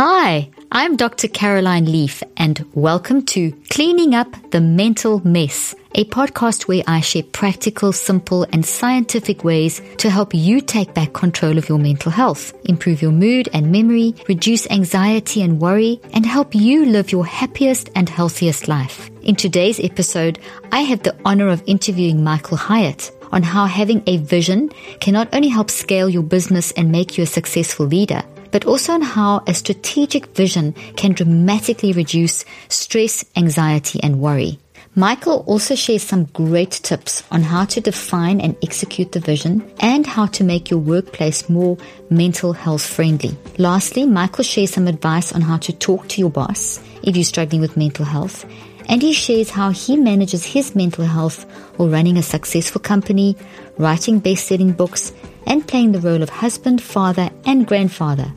Hi, 0.00 0.48
I'm 0.70 0.94
Dr. 0.94 1.26
Caroline 1.26 1.90
Leaf, 1.90 2.22
and 2.36 2.64
welcome 2.72 3.20
to 3.34 3.50
Cleaning 3.68 4.14
Up 4.14 4.32
the 4.52 4.60
Mental 4.60 5.20
Mess, 5.26 5.74
a 5.96 6.04
podcast 6.04 6.68
where 6.68 6.84
I 6.86 7.00
share 7.00 7.24
practical, 7.24 7.92
simple, 7.92 8.46
and 8.52 8.64
scientific 8.64 9.42
ways 9.42 9.82
to 9.96 10.08
help 10.08 10.32
you 10.32 10.60
take 10.60 10.94
back 10.94 11.14
control 11.14 11.58
of 11.58 11.68
your 11.68 11.80
mental 11.80 12.12
health, 12.12 12.52
improve 12.66 13.02
your 13.02 13.10
mood 13.10 13.48
and 13.52 13.72
memory, 13.72 14.14
reduce 14.28 14.70
anxiety 14.70 15.42
and 15.42 15.60
worry, 15.60 16.00
and 16.12 16.24
help 16.24 16.54
you 16.54 16.86
live 16.86 17.10
your 17.10 17.26
happiest 17.26 17.90
and 17.96 18.08
healthiest 18.08 18.68
life. 18.68 19.10
In 19.22 19.34
today's 19.34 19.80
episode, 19.80 20.38
I 20.70 20.82
have 20.82 21.02
the 21.02 21.16
honor 21.24 21.48
of 21.48 21.64
interviewing 21.66 22.22
Michael 22.22 22.56
Hyatt 22.56 23.10
on 23.32 23.42
how 23.42 23.66
having 23.66 24.04
a 24.06 24.18
vision 24.18 24.68
can 25.00 25.14
not 25.14 25.34
only 25.34 25.48
help 25.48 25.70
scale 25.70 26.08
your 26.08 26.22
business 26.22 26.70
and 26.76 26.92
make 26.92 27.18
you 27.18 27.24
a 27.24 27.26
successful 27.26 27.86
leader, 27.86 28.22
but 28.50 28.64
also 28.64 28.92
on 28.92 29.02
how 29.02 29.42
a 29.46 29.54
strategic 29.54 30.26
vision 30.34 30.72
can 30.96 31.12
dramatically 31.12 31.92
reduce 31.92 32.44
stress, 32.68 33.24
anxiety, 33.36 34.00
and 34.02 34.20
worry. 34.20 34.58
Michael 34.94 35.44
also 35.46 35.76
shares 35.76 36.02
some 36.02 36.24
great 36.24 36.72
tips 36.72 37.22
on 37.30 37.42
how 37.42 37.64
to 37.66 37.80
define 37.80 38.40
and 38.40 38.56
execute 38.64 39.12
the 39.12 39.20
vision 39.20 39.62
and 39.78 40.04
how 40.04 40.26
to 40.26 40.42
make 40.42 40.70
your 40.70 40.80
workplace 40.80 41.48
more 41.48 41.78
mental 42.10 42.52
health 42.52 42.84
friendly. 42.84 43.36
Lastly, 43.58 44.06
Michael 44.06 44.42
shares 44.42 44.72
some 44.72 44.88
advice 44.88 45.32
on 45.32 45.42
how 45.42 45.58
to 45.58 45.72
talk 45.72 46.08
to 46.08 46.20
your 46.20 46.30
boss 46.30 46.80
if 47.04 47.14
you're 47.14 47.24
struggling 47.24 47.60
with 47.60 47.76
mental 47.76 48.04
health. 48.04 48.44
And 48.88 49.02
he 49.02 49.12
shares 49.12 49.50
how 49.50 49.70
he 49.70 49.96
manages 49.96 50.44
his 50.44 50.74
mental 50.74 51.04
health 51.04 51.44
while 51.76 51.90
running 51.90 52.16
a 52.16 52.22
successful 52.22 52.80
company, 52.80 53.36
writing 53.76 54.18
best-selling 54.18 54.72
books, 54.72 55.12
and 55.48 55.66
playing 55.66 55.90
the 55.90 56.00
role 56.00 56.22
of 56.22 56.28
husband, 56.28 56.80
father, 56.80 57.30
and 57.44 57.66
grandfather. 57.66 58.32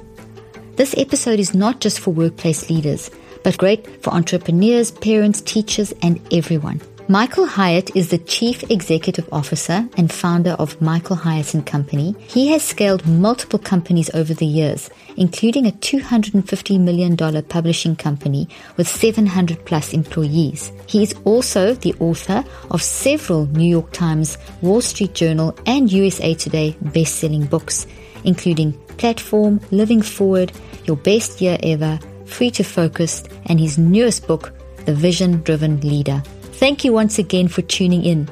This 0.77 0.95
episode 0.97 1.39
is 1.39 1.53
not 1.53 1.81
just 1.81 1.99
for 1.99 2.11
workplace 2.11 2.69
leaders, 2.69 3.11
but 3.43 3.57
great 3.57 4.01
for 4.01 4.11
entrepreneurs, 4.13 4.89
parents, 4.89 5.41
teachers, 5.41 5.93
and 6.01 6.19
everyone. 6.33 6.81
Michael 7.11 7.45
Hyatt 7.45 7.93
is 7.93 8.07
the 8.07 8.19
Chief 8.19 8.63
Executive 8.71 9.27
Officer 9.33 9.85
and 9.97 10.09
founder 10.09 10.51
of 10.51 10.79
Michael 10.79 11.17
Hyatt 11.17 11.53
and 11.53 11.65
Company. 11.65 12.15
He 12.29 12.47
has 12.53 12.63
scaled 12.63 13.05
multiple 13.05 13.59
companies 13.59 14.09
over 14.13 14.33
the 14.33 14.45
years, 14.45 14.89
including 15.17 15.67
a 15.67 15.73
$250 15.73 16.79
million 16.79 17.17
publishing 17.17 17.97
company 17.97 18.47
with 18.77 18.87
700 18.87 19.65
plus 19.65 19.91
employees. 19.91 20.71
He 20.87 21.03
is 21.03 21.13
also 21.25 21.73
the 21.73 21.93
author 21.99 22.45
of 22.69 22.81
several 22.81 23.45
New 23.47 23.69
York 23.69 23.91
Times, 23.91 24.37
Wall 24.61 24.79
Street 24.79 25.13
Journal, 25.13 25.53
and 25.65 25.91
USA 25.91 26.33
Today 26.33 26.77
best-selling 26.79 27.45
books, 27.45 27.87
including 28.23 28.71
Platform, 28.95 29.59
Living 29.71 30.01
Forward, 30.01 30.53
Your 30.85 30.95
Best 30.95 31.41
Year 31.41 31.57
Ever, 31.61 31.99
Free 32.25 32.51
to 32.51 32.63
Focus, 32.63 33.25
and 33.47 33.59
his 33.59 33.77
newest 33.77 34.27
book, 34.27 34.53
The 34.85 34.95
Vision 34.95 35.41
Driven 35.41 35.81
Leader. 35.81 36.23
Thank 36.61 36.85
you 36.85 36.93
once 36.93 37.17
again 37.17 37.47
for 37.47 37.63
tuning 37.63 38.03
in. 38.03 38.29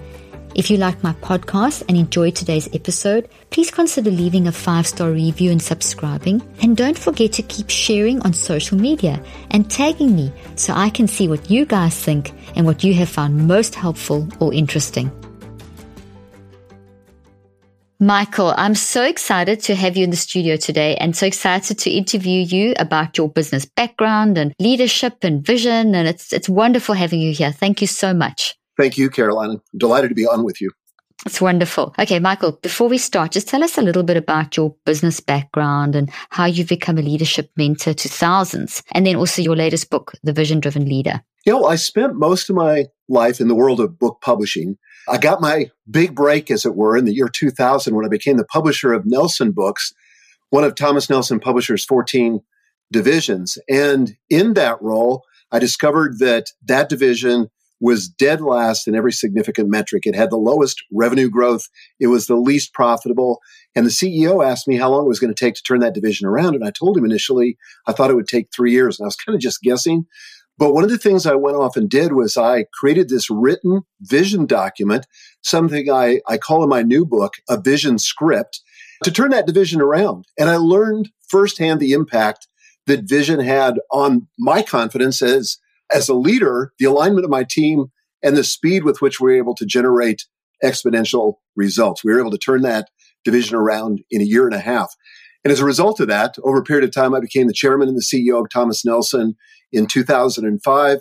If 0.53 0.69
you 0.69 0.78
like 0.78 1.01
my 1.01 1.13
podcast 1.13 1.81
and 1.90 1.97
enjoyed 1.97 2.35
today's 2.35 2.69
episode, 2.75 3.28
please 3.50 3.72
consider 3.72 4.12
leaving 4.12 4.45
a 4.45 4.51
five 4.51 4.85
star 4.85 5.09
review 5.09 5.50
and 5.50 5.59
subscribing. 5.59 6.40
And 6.62 6.78
don't 6.78 6.95
forget 6.95 7.34
to 7.34 7.41
keep 7.41 7.72
sharing 7.72 8.22
on 8.22 8.34
social 8.34 8.78
media 8.78 9.19
and 9.50 9.67
tagging 9.67 10.16
me 10.16 10.31
so 10.56 10.75
I 10.75 10.91
can 10.91 11.07
see 11.07 11.28
what 11.28 11.50
you 11.50 11.66
guys 11.66 11.97
think 11.97 12.31
and 12.56 12.67
what 12.67 12.84
you 12.84 12.94
have 12.94 13.09
found 13.09 13.47
most 13.47 13.73
helpful 13.73 14.28
or 14.40 14.53
interesting. 14.53 15.09
Michael, 18.02 18.54
I'm 18.56 18.76
so 18.76 19.04
excited 19.04 19.60
to 19.64 19.76
have 19.76 19.98
you 19.98 20.06
in 20.06 20.10
the 20.10 20.16
studio 20.16 20.56
today 20.56 20.96
and 21.02 21.18
so 21.18 21.26
excited 21.26 21.78
to 21.80 21.90
interview 21.90 22.46
you 22.46 22.74
about 22.80 23.18
your 23.18 23.28
business 23.28 23.66
background 23.66 24.38
and 24.38 24.54
leadership 24.58 25.18
and 25.22 25.46
vision. 25.46 25.94
And 25.94 26.08
it's, 26.08 26.32
it's 26.32 26.48
wonderful 26.48 26.96
having 26.96 27.20
you 27.20 27.34
here. 27.34 27.52
Thank 27.52 27.82
you 27.82 27.88
so 27.88 28.14
much. 28.14 28.56
Thank 28.78 28.98
you, 28.98 29.09
Caroline. 29.09 29.59
Delighted 29.76 30.12
to 30.12 30.16
be 30.16 30.26
on 30.26 30.46
with 30.46 30.62
you. 30.62 30.72
It's 31.26 31.42
wonderful. 31.42 31.94
Okay, 32.00 32.20
Michael, 32.20 32.54
before 32.54 32.88
we 32.88 32.98
start, 32.98 33.34
just 33.34 33.50
tell 33.50 33.66
us 33.66 33.78
a 33.78 33.82
little 33.82 34.04
bit 34.04 34.16
about 34.16 34.56
your 34.56 34.74
business 34.86 35.20
background 35.20 35.94
and 35.94 36.09
how 36.30 36.46
you've 36.46 36.70
become 36.70 36.98
a 36.98 37.02
leadership 37.02 37.52
mentor 37.58 37.94
to 37.94 38.08
thousands, 38.08 38.82
and 38.94 39.06
then 39.06 39.18
also 39.18 39.42
your 39.42 39.58
latest 39.58 39.90
book, 39.90 40.14
The 40.24 40.32
Vision 40.32 40.62
Driven 40.62 40.86
Leader. 40.86 41.22
You 41.46 41.52
know, 41.52 41.66
I 41.66 41.76
spent 41.76 42.16
most 42.16 42.50
of 42.50 42.56
my 42.56 42.86
life 43.09 43.42
in 43.42 43.50
the 43.50 43.56
world 43.56 43.82
of 43.82 44.00
book 44.00 44.20
publishing. 44.22 44.78
I 45.09 45.18
got 45.18 45.42
my 45.42 45.70
big 45.90 46.16
break, 46.16 46.52
as 46.52 46.66
it 46.66 46.75
were, 46.75 46.96
in 46.96 47.06
the 47.06 47.14
year 47.14 47.30
2000 47.30 47.96
when 47.96 48.06
I 48.06 48.09
became 48.09 48.38
the 48.38 48.46
publisher 48.46 48.94
of 48.94 49.06
Nelson 49.06 49.52
Books, 49.52 49.94
one 50.50 50.64
of 50.64 50.75
Thomas 50.75 51.09
Nelson 51.09 51.40
Publishers' 51.40 51.86
14 51.86 52.42
divisions. 52.92 53.58
And 53.70 54.16
in 54.30 54.53
that 54.53 54.81
role, 54.81 55.24
I 55.52 55.59
discovered 55.59 56.20
that 56.20 56.47
that 56.66 56.90
division 56.90 57.50
was 57.81 58.09
dead 58.09 58.42
last 58.42 58.88
in 58.88 58.96
every 58.96 59.14
significant 59.14 59.70
metric. 59.70 60.03
It 60.06 60.16
had 60.16 60.30
the 60.30 60.38
lowest 60.38 60.84
revenue 60.92 61.30
growth. 61.30 61.68
It 62.00 62.08
was 62.08 62.28
the 62.28 62.36
least 62.36 62.74
profitable. 62.74 63.40
And 63.74 63.86
the 63.86 63.91
CEO 63.91 64.46
asked 64.46 64.68
me 64.68 64.76
how 64.76 64.90
long 64.90 65.06
it 65.06 65.09
was 65.09 65.20
going 65.20 65.34
to 65.34 65.46
take 65.46 65.56
to 65.56 65.64
turn 65.64 65.80
that 65.80 65.94
division 65.94 66.28
around. 66.28 66.56
And 66.56 66.66
I 66.66 66.72
told 66.72 66.97
him 66.97 67.06
initially 67.06 67.58
I 67.88 67.94
thought 67.94 68.12
it 68.12 68.16
would 68.16 68.28
take 68.28 68.50
three 68.53 68.72
years. 68.72 69.00
And 69.00 69.06
I 69.06 69.08
was 69.08 69.16
kind 69.16 69.36
of 69.36 69.41
just 69.41 69.62
guessing. 69.62 70.06
But 70.59 70.74
one 70.74 70.84
of 70.84 70.90
the 70.90 70.97
things 70.97 71.25
I 71.25 71.36
went 71.36 71.56
off 71.56 71.78
and 71.78 71.90
did 71.90 72.12
was 72.12 72.36
I 72.36 72.66
created 72.74 73.08
this 73.08 73.30
written 73.30 73.84
vision 74.02 74.46
document, 74.46 75.08
something 75.42 75.90
I, 75.90 76.20
I 76.28 76.38
call 76.38 76.64
in 76.64 76.70
my 76.70 76.81
new 76.81 77.06
book 77.06 77.36
a 77.50 77.59
vision 77.59 77.97
script, 77.97 78.59
to 79.06 79.12
turn 79.12 79.31
that 79.31 79.47
division 79.47 79.80
around. 79.80 80.25
And 80.38 80.50
I 80.50 80.58
learned 80.58 81.12
firsthand 81.30 81.80
the 81.80 81.94
impact 81.94 82.50
that 82.88 83.08
vision 83.08 83.40
had 83.40 83.80
on 83.90 84.28
my 84.38 84.62
confidence 84.62 85.22
as, 85.22 85.58
as 85.94 86.09
a 86.09 86.14
leader, 86.14 86.74
the 86.78 86.86
alignment 86.86 87.24
of 87.24 87.31
my 87.31 87.46
team, 87.50 87.86
and 88.22 88.36
the 88.36 88.44
speed 88.44 88.84
with 88.84 89.02
which 89.02 89.22
we 89.22 89.31
were 89.31 89.38
able 89.38 89.56
to 89.56 89.66
generate 89.66 90.26
exponential 90.62 91.36
results. 91.56 92.03
We 92.03 92.12
were 92.12 92.20
able 92.20 92.31
to 92.31 92.38
turn 92.38 92.64
that 92.64 92.90
division 93.24 93.56
around 93.56 94.02
in 94.12 94.20
a 94.20 94.26
year 94.26 94.46
and 94.46 94.56
a 94.56 94.59
half. 94.59 94.94
And 95.46 95.53
as 95.53 95.62
a 95.62 95.66
result 95.66 96.02
of 96.02 96.09
that, 96.09 96.36
over 96.44 96.58
a 96.58 96.64
period 96.64 96.84
of 96.84 96.91
time, 96.91 97.16
I 97.16 97.22
became 97.22 97.47
the 97.47 97.53
chairman 97.53 97.88
and 97.88 97.96
the 97.96 98.02
CEO 98.02 98.41
of 98.41 98.50
Thomas 98.50 98.84
Nelson 98.84 99.38
in 99.72 99.88
2005, 99.88 101.00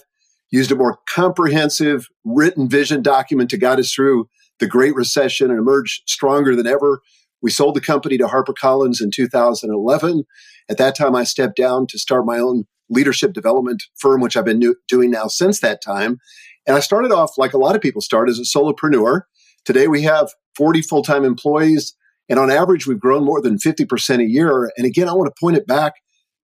used 0.51 0.73
a 0.73 0.77
more 0.77 0.99
comprehensive 1.09 2.07
written 2.25 2.69
vision 2.69 3.03
document 3.03 3.51
to 3.51 3.59
guide 3.59 3.79
us 3.79 3.93
through 3.93 4.29
the 4.59 4.67
Great 4.67 4.95
Recession 4.95 5.51
and 5.51 5.59
emerged 5.59 6.03
stronger 6.07 6.57
than 6.57 6.67
ever. 6.67 7.01
We 7.41 7.51
sold 7.51 7.77
the 7.77 7.81
company 7.81 8.19
to 8.19 8.25
HarperCollins 8.25 9.01
in 9.01 9.11
2011. 9.15 10.25
At 10.69 10.79
that 10.79 10.97
time, 10.97 11.15
I 11.15 11.25
stepped 11.25 11.57
down 11.57 11.87
to 11.89 11.99
start 11.99 12.27
my 12.27 12.39
own 12.39 12.65
leadership 12.91 13.33
development 13.33 13.83
firm, 13.99 14.21
which 14.21 14.37
I've 14.37 14.45
been 14.45 14.59
new- 14.59 14.77
doing 14.89 15.11
now 15.11 15.27
since 15.29 15.61
that 15.61 15.83
time. 15.83 16.19
And 16.67 16.77
I 16.77 16.81
started 16.81 17.13
off 17.13 17.39
like 17.39 17.53
a 17.53 17.59
lot 17.59 17.77
of 17.77 17.83
people 17.83 18.01
start 18.01 18.29
as 18.29 18.39
a 18.39 18.43
solopreneur. 18.43 19.23
Today 19.65 19.87
we 19.87 20.03
have 20.03 20.31
40 20.57 20.83
full 20.83 21.03
time 21.03 21.25
employees. 21.25 21.95
And 22.29 22.39
on 22.39 22.51
average, 22.51 22.87
we've 22.87 23.01
grown 23.01 23.25
more 23.25 23.41
than 23.41 23.57
50% 23.57 24.21
a 24.21 24.29
year. 24.29 24.71
And 24.77 24.87
again, 24.87 25.09
I 25.09 25.15
want 25.15 25.35
to 25.35 25.41
point 25.41 25.57
it 25.57 25.67
back 25.67 25.95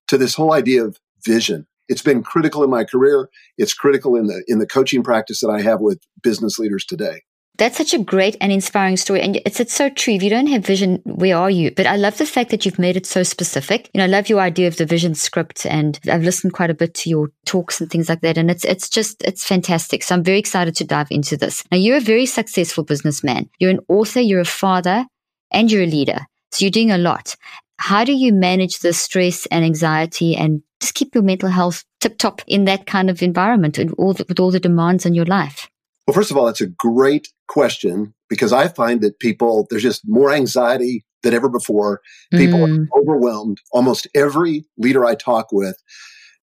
to 0.09 0.19
this 0.19 0.35
whole 0.35 0.53
idea 0.53 0.85
of 0.85 0.99
vision 1.25 1.67
it's 1.93 2.03
been 2.03 2.23
critical 2.23 2.65
in 2.65 2.71
my 2.71 2.85
career. 2.85 3.29
It's 3.59 3.75
critical 3.75 4.17
in 4.17 4.27
the 4.27 4.43
in 4.49 4.59
the 4.59 4.67
coaching 4.67 5.03
practice 5.03 5.41
that 5.41 5.51
I 5.51 5.61
have 5.61 5.81
with 5.81 6.01
business 6.23 6.59
leaders 6.59 6.85
today. 6.85 7.21
That's 7.59 7.77
such 7.77 7.93
a 7.93 7.99
great 7.99 8.35
and 8.41 8.51
inspiring 8.51 8.97
story. 8.97 9.21
And 9.21 9.37
it's, 9.45 9.61
it's 9.61 9.75
so 9.75 9.91
true. 9.91 10.15
If 10.15 10.23
you 10.23 10.31
don't 10.31 10.47
have 10.47 10.65
vision, 10.65 11.03
where 11.05 11.37
are 11.37 11.51
you? 11.51 11.71
But 11.71 11.87
I 11.87 11.97
love 11.97 12.17
the 12.17 12.25
fact 12.25 12.51
that 12.51 12.65
you've 12.65 12.79
made 12.79 12.97
it 12.97 13.05
so 13.05 13.23
specific. 13.23 13.91
You 13.93 13.99
know, 13.99 14.05
I 14.05 14.09
love 14.09 14.31
your 14.31 14.41
idea 14.41 14.69
of 14.69 14.79
the 14.79 14.87
vision 14.87 15.15
script 15.15 15.67
and 15.67 16.01
I've 16.11 16.23
listened 16.23 16.55
quite 16.55 16.71
a 16.71 16.75
bit 16.75 16.95
to 16.95 17.11
your 17.11 17.31
talks 17.45 17.79
and 17.79 17.91
things 17.91 18.09
like 18.09 18.23
that. 18.23 18.39
And 18.39 18.51
it's, 18.51 18.65
it's 18.65 18.89
just, 18.89 19.23
it's 19.23 19.47
fantastic. 19.47 20.03
So 20.03 20.15
I'm 20.15 20.25
very 20.25 20.39
excited 20.39 20.75
to 20.77 20.85
dive 20.85 21.09
into 21.11 21.37
this. 21.37 21.63
Now, 21.71 21.77
you're 21.77 21.99
a 21.99 22.01
very 22.01 22.25
successful 22.25 22.85
businessman. 22.85 23.51
You're 23.59 23.71
an 23.71 23.81
author, 23.87 24.21
you're 24.21 24.41
a 24.41 24.47
father, 24.47 25.05
and 25.53 25.71
you're 25.71 25.83
a 25.83 25.87
leader. 25.87 26.21
So 26.53 26.65
you're 26.65 26.71
doing 26.71 26.91
a 26.91 26.99
lot. 26.99 27.37
How 27.77 28.05
do 28.05 28.13
you 28.13 28.33
manage 28.33 28.79
the 28.79 28.95
stress 28.95 29.45
and 29.47 29.65
anxiety 29.65 30.37
and 30.37 30.63
just 30.83 30.95
keep 30.95 31.15
your 31.15 31.25
mental 31.25 31.49
health 31.49 31.85
tip 32.01 32.19
top 32.19 32.43
in 32.47 32.67
that 32.67 32.87
kind 32.87 33.09
of 33.09 33.23
environment 33.23 33.79
with 33.79 33.95
all, 33.97 34.13
the, 34.13 34.27
with 34.29 34.39
all 34.39 34.51
the 34.51 34.61
demands 34.61 35.07
in 35.07 35.15
your 35.15 35.25
life? 35.25 35.71
Well, 36.07 36.15
first 36.15 36.31
of 36.31 36.37
all, 36.37 36.45
that's 36.45 36.61
a 36.61 36.67
great 36.67 37.29
question 37.49 38.13
because 38.29 38.53
I 38.53 38.69
find 38.69 39.01
that 39.01 39.19
people, 39.19 39.67
there's 39.71 39.83
just 39.83 40.03
more 40.05 40.31
anxiety, 40.33 41.05
than 41.23 41.35
ever 41.35 41.49
before. 41.49 42.01
People 42.33 42.61
mm. 42.61 42.87
are 42.87 43.01
overwhelmed. 43.01 43.59
Almost 43.73 44.09
every 44.15 44.65
leader 44.77 45.05
I 45.05 45.15
talk 45.15 45.53
with 45.53 45.77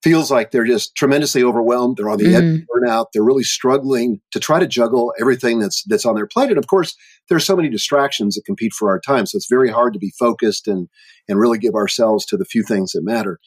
feels 0.01 0.31
like 0.31 0.51
they're 0.51 0.65
just 0.65 0.95
tremendously 0.95 1.43
overwhelmed. 1.43 1.97
They're 1.97 2.09
on 2.09 2.17
the 2.17 2.25
mm. 2.25 2.35
edge 2.35 2.61
of 2.61 2.67
burnout. 2.67 3.05
They're 3.13 3.23
really 3.23 3.43
struggling 3.43 4.21
to 4.31 4.39
try 4.39 4.59
to 4.59 4.67
juggle 4.67 5.13
everything 5.19 5.59
that's 5.59 5.83
that's 5.83 6.05
on 6.05 6.15
their 6.15 6.27
plate. 6.27 6.49
And 6.49 6.57
of 6.57 6.67
course, 6.67 6.95
there's 7.27 7.45
so 7.45 7.55
many 7.55 7.69
distractions 7.69 8.35
that 8.35 8.45
compete 8.45 8.73
for 8.73 8.89
our 8.89 8.99
time. 8.99 9.25
So 9.25 9.35
it's 9.35 9.49
very 9.49 9.69
hard 9.69 9.93
to 9.93 9.99
be 9.99 10.13
focused 10.17 10.67
and 10.67 10.87
and 11.27 11.39
really 11.39 11.57
give 11.57 11.75
ourselves 11.75 12.25
to 12.27 12.37
the 12.37 12.45
few 12.45 12.63
things 12.63 12.93
that 12.93 13.03
matter. 13.03 13.39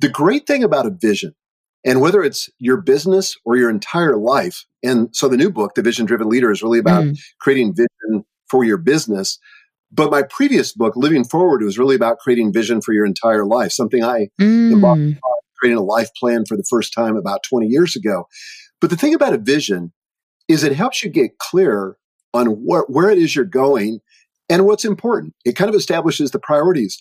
The 0.00 0.08
great 0.08 0.46
thing 0.46 0.62
about 0.62 0.86
a 0.86 0.90
vision, 0.90 1.34
and 1.84 2.00
whether 2.00 2.22
it's 2.22 2.48
your 2.58 2.76
business 2.76 3.36
or 3.44 3.56
your 3.56 3.70
entire 3.70 4.16
life, 4.16 4.64
and 4.82 5.08
so 5.14 5.28
the 5.28 5.36
new 5.36 5.50
book, 5.50 5.74
The 5.74 5.82
Vision 5.82 6.06
Driven 6.06 6.28
Leader, 6.28 6.50
is 6.50 6.62
really 6.62 6.78
about 6.78 7.04
mm. 7.04 7.18
creating 7.40 7.74
vision 7.74 8.24
for 8.48 8.64
your 8.64 8.76
business. 8.78 9.38
But 9.90 10.10
my 10.10 10.22
previous 10.22 10.72
book, 10.72 10.94
Living 10.96 11.24
Forward, 11.24 11.62
was 11.62 11.78
really 11.78 11.96
about 11.96 12.18
creating 12.18 12.52
vision 12.52 12.80
for 12.80 12.92
your 12.92 13.06
entire 13.06 13.44
life, 13.44 13.72
something 13.72 14.04
I 14.04 14.28
mm. 14.40 14.72
embarked 14.72 15.00
on 15.00 15.38
creating 15.58 15.78
a 15.78 15.82
life 15.82 16.10
plan 16.14 16.44
for 16.46 16.56
the 16.56 16.66
first 16.68 16.92
time 16.92 17.16
about 17.16 17.42
20 17.42 17.66
years 17.66 17.96
ago. 17.96 18.28
But 18.80 18.90
the 18.90 18.96
thing 18.96 19.14
about 19.14 19.34
a 19.34 19.38
vision 19.38 19.92
is 20.46 20.64
it 20.64 20.72
helps 20.72 21.02
you 21.02 21.10
get 21.10 21.38
clear 21.38 21.96
on 22.32 22.46
what, 22.46 22.90
where 22.90 23.10
it 23.10 23.18
is 23.18 23.34
you're 23.34 23.44
going 23.44 24.00
and 24.48 24.64
what's 24.64 24.84
important. 24.84 25.34
It 25.44 25.56
kind 25.56 25.68
of 25.68 25.74
establishes 25.74 26.30
the 26.30 26.38
priorities. 26.38 26.98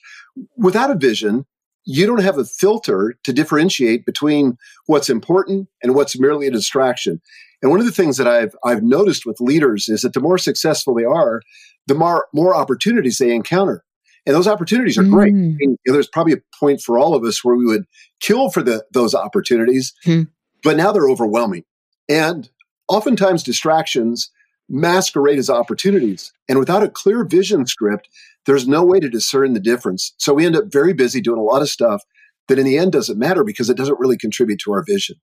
Without 0.58 0.92
a 0.92 0.96
vision, 0.96 1.46
you 1.90 2.06
don't 2.06 2.22
have 2.22 2.38
a 2.38 2.44
filter 2.44 3.16
to 3.24 3.32
differentiate 3.32 4.06
between 4.06 4.58
what's 4.88 5.10
important 5.10 5.70
and 5.82 5.96
what's 5.96 6.20
merely 6.20 6.46
a 6.46 6.52
distraction. 6.52 7.22
And 7.62 7.72
one 7.72 7.80
of 7.80 7.86
the 7.86 7.94
things 7.94 8.18
that 8.18 8.28
I've 8.28 8.54
I've 8.64 8.84
noticed 8.84 9.26
with 9.26 9.40
leaders 9.40 9.88
is 9.88 10.02
that 10.02 10.14
the 10.14 10.20
more 10.20 10.38
successful 10.38 10.94
they 10.94 11.06
are, 11.06 11.42
the 11.88 11.96
more 11.96 12.28
more 12.34 12.54
opportunities 12.54 13.18
they 13.18 13.34
encounter. 13.34 13.84
And 14.26 14.36
those 14.36 14.50
opportunities 14.50 14.98
are 14.98 15.04
mm. 15.04 15.12
great. 15.12 15.30
I 15.30 15.38
mean, 15.38 15.58
you 15.62 15.78
know, 15.88 15.94
there's 15.94 16.10
probably 16.10 16.34
a 16.34 16.42
point 16.60 16.82
for 16.82 17.00
all 17.00 17.16
of 17.16 17.24
us 17.24 17.46
where 17.46 17.56
we 17.56 17.66
would 17.66 17.86
kill 18.20 18.50
for 18.50 18.62
the, 18.62 18.84
those 18.92 19.16
opportunities, 19.16 19.94
mm. 20.06 20.28
but 20.64 20.76
now 20.76 20.92
they're 20.92 21.10
overwhelming. 21.10 21.64
And 22.10 22.50
oftentimes 22.90 23.42
distractions 23.42 24.30
masquerade 24.70 25.40
as 25.40 25.50
opportunities. 25.50 26.34
And 26.50 26.60
without 26.60 26.84
a 26.84 26.90
clear 26.90 27.24
vision 27.24 27.66
script, 27.66 28.10
there's 28.46 28.68
no 28.68 28.84
way 28.84 29.00
to 29.00 29.10
discern 29.10 29.54
the 29.54 29.60
difference. 29.60 30.14
So 30.18 30.34
we 30.34 30.46
end 30.46 30.56
up 30.56 30.66
very 30.68 30.94
busy 30.94 31.22
doing 31.22 31.40
a 31.40 31.44
lot 31.44 31.62
of 31.62 31.70
stuff 31.70 32.04
that 32.48 32.60
in 32.60 32.66
the 32.66 32.78
end 32.78 32.92
doesn't 32.92 33.20
matter 33.20 33.44
because 33.44 33.70
it 33.70 33.78
doesn't 33.78 34.00
really 34.00 34.18
contribute 34.18 34.60
to 34.60 34.72
our 34.72 34.84
vision. 34.86 35.18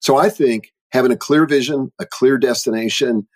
So 0.00 0.16
I 0.16 0.28
think 0.28 0.72
having 0.92 1.12
a 1.12 1.16
clear 1.16 1.46
vision, 1.46 1.92
a 1.98 2.06
clear 2.06 2.38
destination 2.38 3.26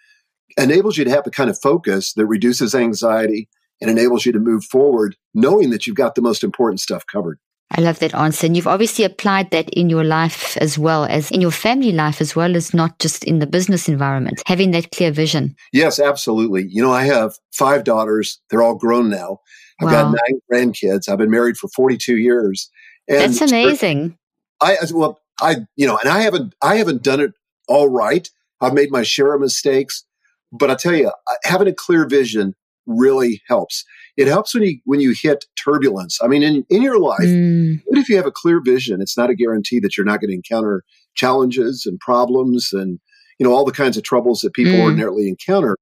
enables 0.56 0.96
you 0.96 1.04
to 1.04 1.10
have 1.10 1.24
the 1.24 1.30
kind 1.30 1.50
of 1.50 1.58
focus 1.58 2.12
that 2.14 2.26
reduces 2.26 2.74
anxiety 2.74 3.48
and 3.80 3.90
enables 3.90 4.24
you 4.24 4.32
to 4.32 4.38
move 4.38 4.64
forward 4.64 5.16
knowing 5.34 5.70
that 5.70 5.86
you've 5.86 5.96
got 5.96 6.14
the 6.14 6.22
most 6.22 6.44
important 6.44 6.80
stuff 6.80 7.04
covered. 7.06 7.38
I 7.74 7.80
love 7.80 7.98
that 8.00 8.14
answer. 8.14 8.46
And 8.46 8.56
you've 8.56 8.66
obviously 8.66 9.04
applied 9.04 9.50
that 9.50 9.68
in 9.70 9.88
your 9.88 10.04
life 10.04 10.56
as 10.58 10.78
well 10.78 11.04
as 11.04 11.30
in 11.30 11.40
your 11.40 11.50
family 11.50 11.92
life, 11.92 12.20
as 12.20 12.36
well 12.36 12.54
as 12.54 12.74
not 12.74 12.98
just 12.98 13.24
in 13.24 13.38
the 13.38 13.46
business 13.46 13.88
environment, 13.88 14.42
having 14.46 14.72
that 14.72 14.90
clear 14.90 15.10
vision. 15.10 15.56
Yes, 15.72 15.98
absolutely. 15.98 16.66
You 16.68 16.82
know, 16.82 16.92
I 16.92 17.04
have 17.04 17.34
five 17.52 17.84
daughters. 17.84 18.40
They're 18.50 18.62
all 18.62 18.74
grown 18.74 19.08
now. 19.08 19.38
I've 19.80 19.86
wow. 19.86 20.12
got 20.12 20.18
nine 20.28 20.40
grandkids. 20.52 21.08
I've 21.08 21.18
been 21.18 21.30
married 21.30 21.56
for 21.56 21.68
42 21.68 22.18
years. 22.18 22.70
And 23.08 23.34
That's 23.34 23.50
amazing. 23.50 24.18
I, 24.60 24.76
well, 24.92 25.18
I, 25.40 25.56
you 25.76 25.86
know, 25.86 25.98
and 25.98 26.10
I 26.10 26.20
haven't, 26.20 26.54
I 26.62 26.76
haven't 26.76 27.02
done 27.02 27.20
it 27.20 27.32
all 27.68 27.88
right. 27.88 28.28
I've 28.60 28.74
made 28.74 28.90
my 28.90 29.02
share 29.02 29.34
of 29.34 29.40
mistakes, 29.40 30.04
but 30.52 30.70
I 30.70 30.74
tell 30.74 30.94
you, 30.94 31.10
having 31.42 31.68
a 31.68 31.72
clear 31.72 32.06
vision 32.06 32.54
really 32.86 33.40
helps. 33.46 33.84
It 34.16 34.28
helps 34.28 34.54
when 34.54 34.64
you 34.64 34.78
when 34.84 35.00
you 35.00 35.14
hit 35.20 35.44
turbulence. 35.62 36.18
I 36.22 36.28
mean, 36.28 36.42
in, 36.42 36.64
in 36.68 36.82
your 36.82 36.98
life, 36.98 37.20
mm. 37.20 37.74
even 37.74 37.96
if 37.96 38.08
you 38.08 38.16
have 38.16 38.26
a 38.26 38.32
clear 38.32 38.60
vision, 38.62 39.00
it's 39.00 39.16
not 39.16 39.30
a 39.30 39.34
guarantee 39.34 39.80
that 39.80 39.96
you're 39.96 40.06
not 40.06 40.20
going 40.20 40.30
to 40.30 40.36
encounter 40.36 40.82
challenges 41.14 41.84
and 41.86 41.98
problems 42.00 42.70
and 42.72 42.98
you 43.38 43.46
know 43.46 43.52
all 43.52 43.64
the 43.64 43.72
kinds 43.72 43.96
of 43.96 44.02
troubles 44.02 44.40
that 44.40 44.54
people 44.54 44.72
mm. 44.72 44.82
ordinarily 44.82 45.28
encounter. 45.28 45.76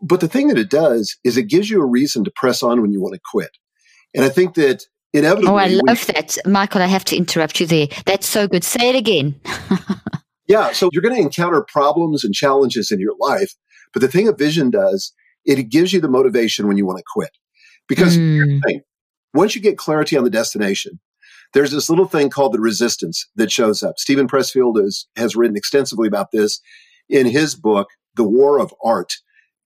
But 0.00 0.20
the 0.20 0.28
thing 0.28 0.48
that 0.48 0.58
it 0.58 0.70
does 0.70 1.16
is 1.24 1.36
it 1.36 1.48
gives 1.48 1.70
you 1.70 1.80
a 1.80 1.86
reason 1.86 2.24
to 2.24 2.32
press 2.34 2.62
on 2.62 2.82
when 2.82 2.92
you 2.92 3.00
want 3.00 3.14
to 3.14 3.20
quit. 3.30 3.50
And 4.14 4.24
I 4.24 4.28
think 4.28 4.54
that 4.54 4.84
inevitably. 5.14 5.50
Oh, 5.50 5.56
I 5.56 5.68
love 5.68 6.06
that, 6.06 6.36
Michael. 6.44 6.82
I 6.82 6.86
have 6.86 7.04
to 7.06 7.16
interrupt 7.16 7.60
you 7.60 7.66
there. 7.66 7.88
That's 8.04 8.28
so 8.28 8.46
good. 8.46 8.64
Say 8.64 8.90
it 8.90 8.96
again. 8.96 9.40
yeah, 10.46 10.72
so 10.72 10.90
you're 10.92 11.02
going 11.02 11.14
to 11.14 11.22
encounter 11.22 11.64
problems 11.66 12.24
and 12.24 12.34
challenges 12.34 12.90
in 12.90 13.00
your 13.00 13.14
life, 13.18 13.54
but 13.92 14.02
the 14.02 14.08
thing 14.08 14.28
a 14.28 14.32
vision 14.32 14.70
does 14.70 15.12
it 15.44 15.62
gives 15.68 15.92
you 15.92 16.00
the 16.00 16.08
motivation 16.08 16.66
when 16.66 16.76
you 16.76 16.86
want 16.86 16.98
to 16.98 17.04
quit. 17.12 17.30
Because 17.88 18.16
mm. 18.16 18.60
thing, 18.64 18.80
once 19.34 19.54
you 19.54 19.60
get 19.60 19.78
clarity 19.78 20.16
on 20.16 20.24
the 20.24 20.30
destination, 20.30 21.00
there's 21.52 21.70
this 21.70 21.88
little 21.88 22.06
thing 22.06 22.30
called 22.30 22.52
the 22.52 22.60
resistance 22.60 23.28
that 23.36 23.52
shows 23.52 23.82
up. 23.82 23.98
Steven 23.98 24.26
Pressfield 24.26 24.82
is, 24.82 25.06
has 25.16 25.36
written 25.36 25.56
extensively 25.56 26.08
about 26.08 26.30
this 26.32 26.60
in 27.08 27.26
his 27.26 27.54
book, 27.54 27.88
The 28.16 28.24
War 28.24 28.58
of 28.58 28.74
Art. 28.82 29.14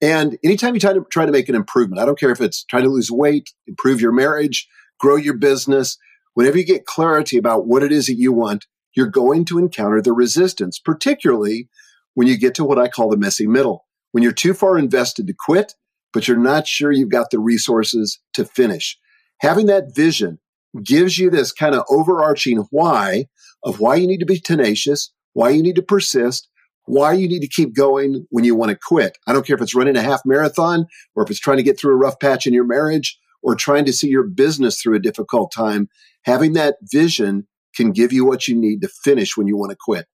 And 0.01 0.39
anytime 0.45 0.75
you 0.75 0.81
try 0.81 0.93
to 0.93 1.05
try 1.11 1.27
to 1.27 1.33
make 1.33 1.49
an 1.49 1.55
improvement, 1.55 2.01
I 2.01 2.05
don't 2.05 2.19
care 2.19 2.31
if 2.31 2.41
it's 2.41 2.65
trying 2.65 2.85
to 2.85 2.91
lose 2.91 3.11
weight, 3.11 3.51
improve 3.67 4.01
your 4.01 4.13
marriage, 4.13 4.69
grow 5.01 5.17
your 5.17 5.37
business, 5.37 5.97
whenever 6.35 6.57
you 6.57 6.65
get 6.65 6.87
clarity 6.87 7.37
about 7.37 7.67
what 7.67 7.83
it 7.83 7.91
is 7.91 8.07
that 8.07 8.15
you 8.15 8.33
want, 8.33 8.67
you're 8.95 9.09
going 9.09 9.45
to 9.47 9.59
encounter 9.59 10.01
the 10.01 10.13
resistance, 10.13 10.79
particularly 10.79 11.69
when 12.15 12.29
you 12.29 12.37
get 12.37 12.55
to 12.55 12.65
what 12.65 12.79
I 12.79 12.89
call 12.89 13.11
the 13.11 13.17
messy 13.17 13.47
middle 13.47 13.88
when 14.13 14.23
you're 14.23 14.33
too 14.33 14.55
far 14.55 14.79
invested 14.79 15.27
to 15.27 15.35
quit, 15.39 15.75
but 16.13 16.27
you're 16.27 16.37
not 16.37 16.67
sure 16.67 16.93
you've 16.93 17.11
got 17.11 17.31
the 17.31 17.39
resources 17.39 18.19
to 18.35 18.45
finish. 18.45 18.99
Having 19.41 19.67
that 19.67 19.95
vision 19.95 20.39
gives 20.83 21.19
you 21.19 21.31
this 21.31 21.53
kind 21.53 21.75
of 21.75 21.85
overarching 21.89 22.67
why 22.71 23.27
of 23.65 23.81
why 23.81 23.97
you 23.97 24.07
need 24.07 24.21
to 24.21 24.27
be 24.27 24.41
tenacious, 24.41 25.13
why 25.33 25.51
you 25.51 25.63
need 25.63 25.77
to 25.77 25.83
persist, 25.83 26.49
why 26.85 27.13
you 27.13 27.29
need 27.29 27.41
to 27.41 27.49
keep 27.49 27.75
going 27.75 28.27
when 28.31 28.45
you 28.45 28.55
want 28.55 28.71
to 28.71 28.79
quit. 28.81 29.19
I 29.27 29.33
don't 29.33 29.47
care 29.47 29.57
if 29.57 29.63
it's 29.63 29.75
running 29.75 29.97
a 29.97 30.03
half 30.03 30.23
marathon 30.25 30.87
or 31.15 31.23
if 31.23 31.31
it's 31.31 31.41
trying 31.41 31.59
to 31.59 31.63
get 31.63 31.79
through 31.79 31.93
a 31.93 31.99
rough 31.99 32.19
patch 32.19 32.47
in 32.47 32.55
your 32.55 32.65
marriage 32.65 33.19
or 33.43 33.55
trying 33.55 33.85
to 33.85 33.93
see 33.93 34.09
your 34.09 34.25
business 34.25 34.81
through 34.81 34.97
a 34.97 35.01
difficult 35.01 35.53
time. 35.53 35.89
Having 36.23 36.55
that 36.55 36.77
vision 36.83 37.47
can 37.75 37.93
give 37.93 38.13
you 38.13 38.25
what 38.25 38.49
you 38.49 38.57
need 38.57 38.81
to 38.83 38.89
finish 38.89 39.37
when 39.37 39.47
you 39.47 39.57
want 39.57 39.71
to 39.71 39.77
quit. 39.79 40.07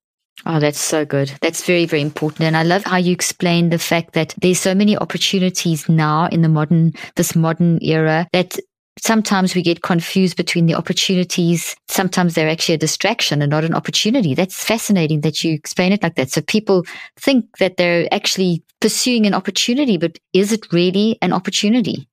Oh, 0.45 0.59
that's 0.59 0.79
so 0.79 1.05
good. 1.05 1.31
That's 1.41 1.63
very, 1.63 1.85
very 1.85 2.01
important. 2.01 2.41
And 2.41 2.57
I 2.57 2.63
love 2.63 2.83
how 2.83 2.97
you 2.97 3.11
explain 3.11 3.69
the 3.69 3.79
fact 3.79 4.13
that 4.13 4.35
there's 4.41 4.59
so 4.59 4.75
many 4.75 4.97
opportunities 4.97 5.87
now 5.87 6.27
in 6.27 6.41
the 6.41 6.49
modern, 6.49 6.93
this 7.15 7.35
modern 7.35 7.79
era 7.81 8.27
that 8.33 8.57
sometimes 8.99 9.55
we 9.55 9.61
get 9.61 9.81
confused 9.81 10.37
between 10.37 10.65
the 10.65 10.75
opportunities. 10.75 11.75
Sometimes 11.87 12.33
they're 12.33 12.49
actually 12.49 12.75
a 12.75 12.79
distraction 12.79 13.41
and 13.41 13.49
not 13.49 13.63
an 13.63 13.73
opportunity. 13.73 14.35
That's 14.35 14.63
fascinating 14.63 15.21
that 15.21 15.43
you 15.43 15.53
explain 15.53 15.93
it 15.93 16.03
like 16.03 16.15
that. 16.15 16.31
So 16.31 16.41
people 16.41 16.85
think 17.17 17.57
that 17.57 17.77
they're 17.77 18.07
actually 18.13 18.63
pursuing 18.81 19.25
an 19.25 19.33
opportunity, 19.33 19.97
but 19.97 20.19
is 20.33 20.51
it 20.51 20.71
really 20.71 21.17
an 21.21 21.33
opportunity? 21.33 22.07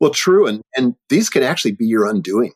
Well, 0.00 0.10
true. 0.10 0.46
And, 0.46 0.62
and 0.76 0.94
these 1.08 1.30
can 1.30 1.42
actually 1.42 1.72
be 1.72 1.86
your 1.86 2.06
undoing. 2.06 2.52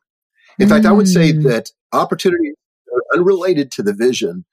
In 0.58 0.66
mm. 0.66 0.70
fact, 0.70 0.86
I 0.86 0.92
would 0.92 1.08
say 1.08 1.32
mm. 1.32 1.42
that 1.44 1.70
opportunities 1.92 2.54
are 2.92 3.18
unrelated 3.18 3.70
to 3.72 3.82
the 3.82 3.94
vision 3.94 4.44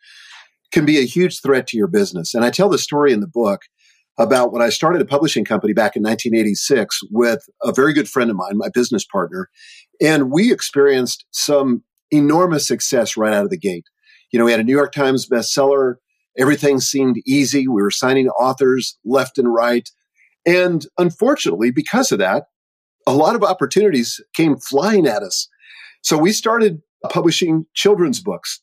can 0.72 0.86
be 0.86 1.00
a 1.00 1.06
huge 1.06 1.42
threat 1.42 1.68
to 1.68 1.78
your 1.78 1.88
business. 1.88 2.34
And 2.34 2.44
I 2.44 2.52
tell 2.52 2.70
the 2.70 2.78
story 2.78 3.14
in 3.14 3.20
the 3.20 3.28
book 3.28 3.62
about 4.18 4.52
when 4.52 4.62
I 4.62 4.70
started 4.70 5.02
a 5.02 5.06
publishing 5.06 5.46
company 5.46 5.74
back 5.74 5.96
in 5.96 6.04
1986 6.04 7.02
with 7.12 7.48
a 7.64 7.72
very 7.72 7.94
good 7.94 8.10
friend 8.10 8.30
of 8.30 8.36
mine, 8.36 8.58
my 8.58 8.70
business 8.74 9.06
partner, 9.06 9.50
and 10.02 10.32
we 10.32 10.52
experienced 10.52 11.26
some 11.32 11.84
enormous 12.12 12.68
success 12.68 13.16
right 13.16 13.34
out 13.34 13.44
of 13.44 13.50
the 13.50 13.58
gate. 13.58 13.86
You 14.32 14.40
know, 14.40 14.46
we 14.46 14.52
had 14.52 14.60
a 14.60 14.64
New 14.64 14.76
York 14.76 14.92
Times 14.92 15.28
bestseller. 15.28 15.96
Everything 16.38 16.80
seemed 16.80 17.18
easy. 17.26 17.68
We 17.68 17.82
were 17.82 17.92
signing 17.92 18.30
authors 18.30 18.98
left 19.06 19.38
and 19.38 19.54
right. 19.54 19.90
And 20.46 20.86
unfortunately, 20.98 21.72
because 21.72 22.12
of 22.12 22.20
that, 22.20 22.46
a 23.06 23.14
lot 23.14 23.36
of 23.36 23.44
opportunities 23.44 24.20
came 24.36 24.58
flying 24.58 25.08
at 25.08 25.24
us. 25.24 25.48
So 26.04 26.18
we 26.18 26.32
started 26.32 26.82
publishing 27.10 27.66
children's 27.74 28.22
books, 28.22 28.62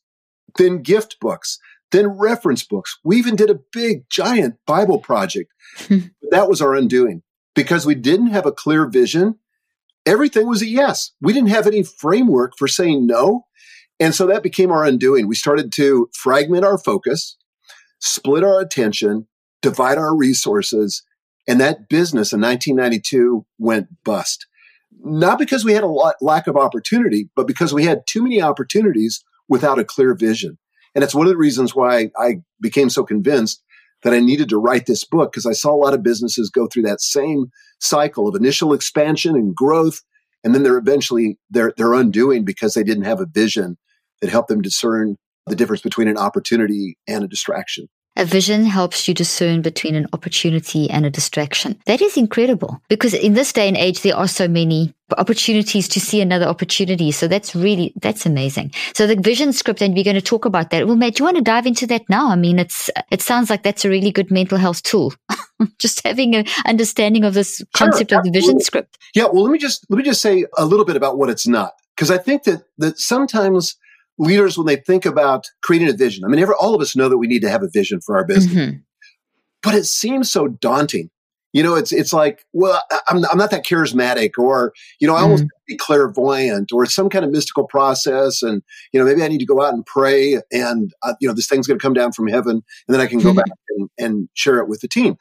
then 0.59 0.83
gift 0.83 1.17
books, 1.21 1.59
then 1.95 2.09
reference 2.09 2.65
books. 2.65 2.99
We 3.05 3.17
even 3.19 3.37
did 3.37 3.51
a 3.51 3.61
big, 3.73 4.11
giant 4.11 4.57
Bible 4.67 4.99
project. 4.99 5.53
that 6.31 6.49
was 6.49 6.61
our 6.61 6.75
undoing 6.75 7.23
because 7.55 7.87
we 7.87 7.95
didn't 7.95 8.29
have 8.29 8.47
a 8.47 8.53
clear 8.53 8.87
vision. 8.87 9.37
Everything 10.05 10.49
was 10.49 10.61
a 10.61 10.67
yes. 10.67 11.13
We 11.21 11.33
didn't 11.33 11.51
have 11.51 11.69
any 11.69 11.85
framework 11.85 12.59
for 12.59 12.67
saying 12.67 13.07
no. 13.07 13.47
And 14.01 14.13
so 14.13 14.27
that 14.27 14.43
became 14.43 14.73
our 14.73 14.85
undoing. 14.85 15.29
We 15.29 15.37
started 15.37 15.73
to 15.75 16.11
fragment 16.13 16.65
our 16.65 16.79
focus, 16.79 17.37
split 18.01 18.43
our 18.43 18.61
attention, 18.61 19.29
divide 19.63 19.97
our 19.97 20.17
resources. 20.17 21.05
And 21.47 21.61
that 21.61 21.89
business 21.89 22.33
in 22.33 22.41
1992 22.41 23.47
went 23.59 23.87
bust. 24.03 24.47
Not 25.05 25.39
because 25.39 25.65
we 25.65 25.75
had 25.75 25.85
a 25.85 25.89
lot, 25.89 26.17
lack 26.21 26.49
of 26.49 26.57
opportunity, 26.57 27.31
but 27.37 27.47
because 27.47 27.73
we 27.73 27.85
had 27.85 28.03
too 28.07 28.23
many 28.23 28.43
opportunities 28.43 29.23
without 29.49 29.79
a 29.79 29.85
clear 29.85 30.15
vision. 30.15 30.59
And 30.95 31.03
it's 31.03 31.15
one 31.15 31.27
of 31.27 31.33
the 31.33 31.37
reasons 31.37 31.75
why 31.75 32.11
I 32.19 32.41
became 32.61 32.91
so 32.91 33.05
convinced 33.05 33.63
that 34.03 34.13
I 34.13 34.21
needed 34.21 34.49
to 34.51 34.59
write 34.59 34.87
this 34.87 35.05
book 35.05 35.33
because 35.33 35.47
I 35.47 35.53
saw 35.53 35.75
a 35.75 35.77
lot 35.83 35.95
of 35.95 36.03
businesses 36.03 36.51
go 36.51 36.67
through 36.67 36.83
that 36.83 37.01
same 37.01 37.51
cycle 37.81 38.29
of 38.29 38.35
initial 38.35 38.73
expansion 38.73 39.35
and 39.35 39.55
growth. 39.55 40.03
And 40.45 40.55
then 40.55 40.63
they're 40.63 40.79
eventually 40.79 41.39
they're 41.51 41.73
they're 41.77 41.95
undoing 41.95 42.45
because 42.45 42.75
they 42.75 42.85
didn't 42.85 43.05
have 43.05 43.21
a 43.21 43.27
vision 43.27 43.79
that 44.21 44.31
helped 44.31 44.49
them 44.49 44.63
discern 44.63 45.17
the 45.47 45.57
difference 45.57 45.83
between 45.83 46.09
an 46.09 46.19
opportunity 46.19 46.97
and 47.09 47.25
a 47.25 47.29
distraction. 47.29 47.89
A 48.17 48.25
vision 48.25 48.65
helps 48.65 49.09
you 49.09 49.15
discern 49.15 49.61
between 49.61 49.97
an 49.97 50.07
opportunity 50.13 50.89
and 50.89 51.05
a 51.05 51.11
distraction. 51.11 51.81
That 51.87 52.01
is 52.01 52.17
incredible 52.17 52.81
because 52.89 53.13
in 53.13 53.35
this 53.35 53.53
day 53.53 53.67
and 53.67 53.77
age, 53.77 54.03
there 54.03 54.17
are 54.17 54.29
so 54.29 54.47
many 54.47 54.95
opportunities 55.19 55.89
to 55.89 56.01
see 56.01 56.21
another 56.21 56.47
opportunity. 56.47 57.11
So 57.11 57.27
that's 57.27 57.57
really, 57.57 57.93
that's 58.01 58.25
amazing. 58.25 58.73
So 58.95 59.09
the 59.09 59.17
vision 59.17 59.53
script, 59.53 59.83
and 59.83 59.95
we're 59.95 60.05
going 60.05 60.15
to 60.15 60.23
talk 60.23 60.45
about 60.45 60.71
that. 60.71 60.87
Well, 60.87 60.95
Matt, 60.95 61.17
do 61.17 61.23
you 61.23 61.25
want 61.25 61.39
to 61.39 61.43
dive 61.43 61.67
into 61.67 61.89
that 61.89 62.09
now? 62.09 62.31
I 62.31 62.37
mean, 62.37 62.61
it's, 62.61 62.89
it 63.11 63.21
sounds 63.21 63.51
like 63.51 63.65
that's 63.65 63.85
a 63.85 63.91
really 63.91 64.13
good 64.13 64.31
mental 64.31 64.59
health 64.59 64.85
tool. 64.85 65.13
just 65.79 66.07
having 66.07 66.37
an 66.37 66.47
understanding 66.67 67.25
of 67.25 67.35
this 67.35 67.63
concept 67.75 68.11
sure, 68.11 68.21
of 68.21 68.25
the 68.25 68.31
vision 68.31 68.61
script. 68.61 68.97
Yeah. 69.15 69.25
Well, 69.25 69.43
let 69.43 69.51
me 69.51 69.59
just, 69.59 69.85
let 69.91 69.97
me 69.97 70.05
just 70.05 70.23
say 70.23 70.47
a 70.57 70.65
little 70.65 70.85
bit 70.85 70.97
about 70.97 71.19
what 71.19 71.31
it's 71.31 71.49
not. 71.49 71.75
Cause 71.97 72.11
I 72.11 72.19
think 72.19 72.45
that, 72.45 72.65
that 72.79 72.99
sometimes 72.99 73.77
leaders 74.19 74.57
when 74.57 74.67
they 74.67 74.77
think 74.77 75.05
about 75.07 75.47
creating 75.63 75.89
a 75.89 75.93
vision. 75.93 76.25
I 76.25 76.29
mean, 76.29 76.41
every, 76.41 76.55
all 76.61 76.75
of 76.75 76.81
us 76.81 76.97
know 76.97 77.09
that 77.09 77.19
we 77.19 77.27
need 77.27 77.43
to 77.43 77.51
have 77.51 77.63
a 77.63 77.69
vision 77.69 78.01
for 78.01 78.17
our 78.17 78.25
business, 78.25 78.55
mm-hmm. 78.55 78.77
but 79.63 79.75
it 79.75 79.85
seems 79.85 80.31
so 80.31 80.49
daunting. 80.49 81.11
You 81.53 81.63
know, 81.63 81.77
it's 81.77 81.93
it's 81.93 82.13
like, 82.13 82.45
well, 82.53 82.83
I'm 83.07 83.25
I'm 83.27 83.39
not 83.39 83.53
that 83.53 83.65
charismatic, 83.65 84.31
or 84.39 84.73
you 84.99 85.07
know, 85.07 85.15
I 85.15 85.21
almost 85.21 85.45
mm. 85.45 85.49
be 85.69 85.77
clairvoyant, 85.77 86.73
or 86.73 86.85
some 86.85 87.09
kind 87.09 87.25
of 87.25 87.31
mystical 87.31 87.65
process, 87.65 88.43
and 88.43 88.61
you 88.93 88.99
know, 88.99 89.07
maybe 89.07 89.23
I 89.23 89.29
need 89.29 89.39
to 89.39 89.47
go 89.47 89.63
out 89.63 89.73
and 89.73 89.87
pray, 89.87 90.41
and 90.51 90.93
uh, 91.05 91.15
you 91.21 91.29
know, 91.29 91.35
this 91.35 91.47
thing's 91.47 91.69
going 91.69 91.79
to 91.79 91.83
come 91.83 91.93
down 91.93 92.11
from 92.11 92.27
heaven, 92.27 92.65
and 92.89 92.95
then 92.95 93.01
I 93.01 93.07
can 93.07 93.21
go 93.21 93.29
mm-hmm. 93.29 93.37
back 93.37 93.47
and, 93.77 93.89
and 93.99 94.29
share 94.35 94.59
it 94.59 94.69
with 94.69 94.81
the 94.81 94.89
team. 94.89 95.17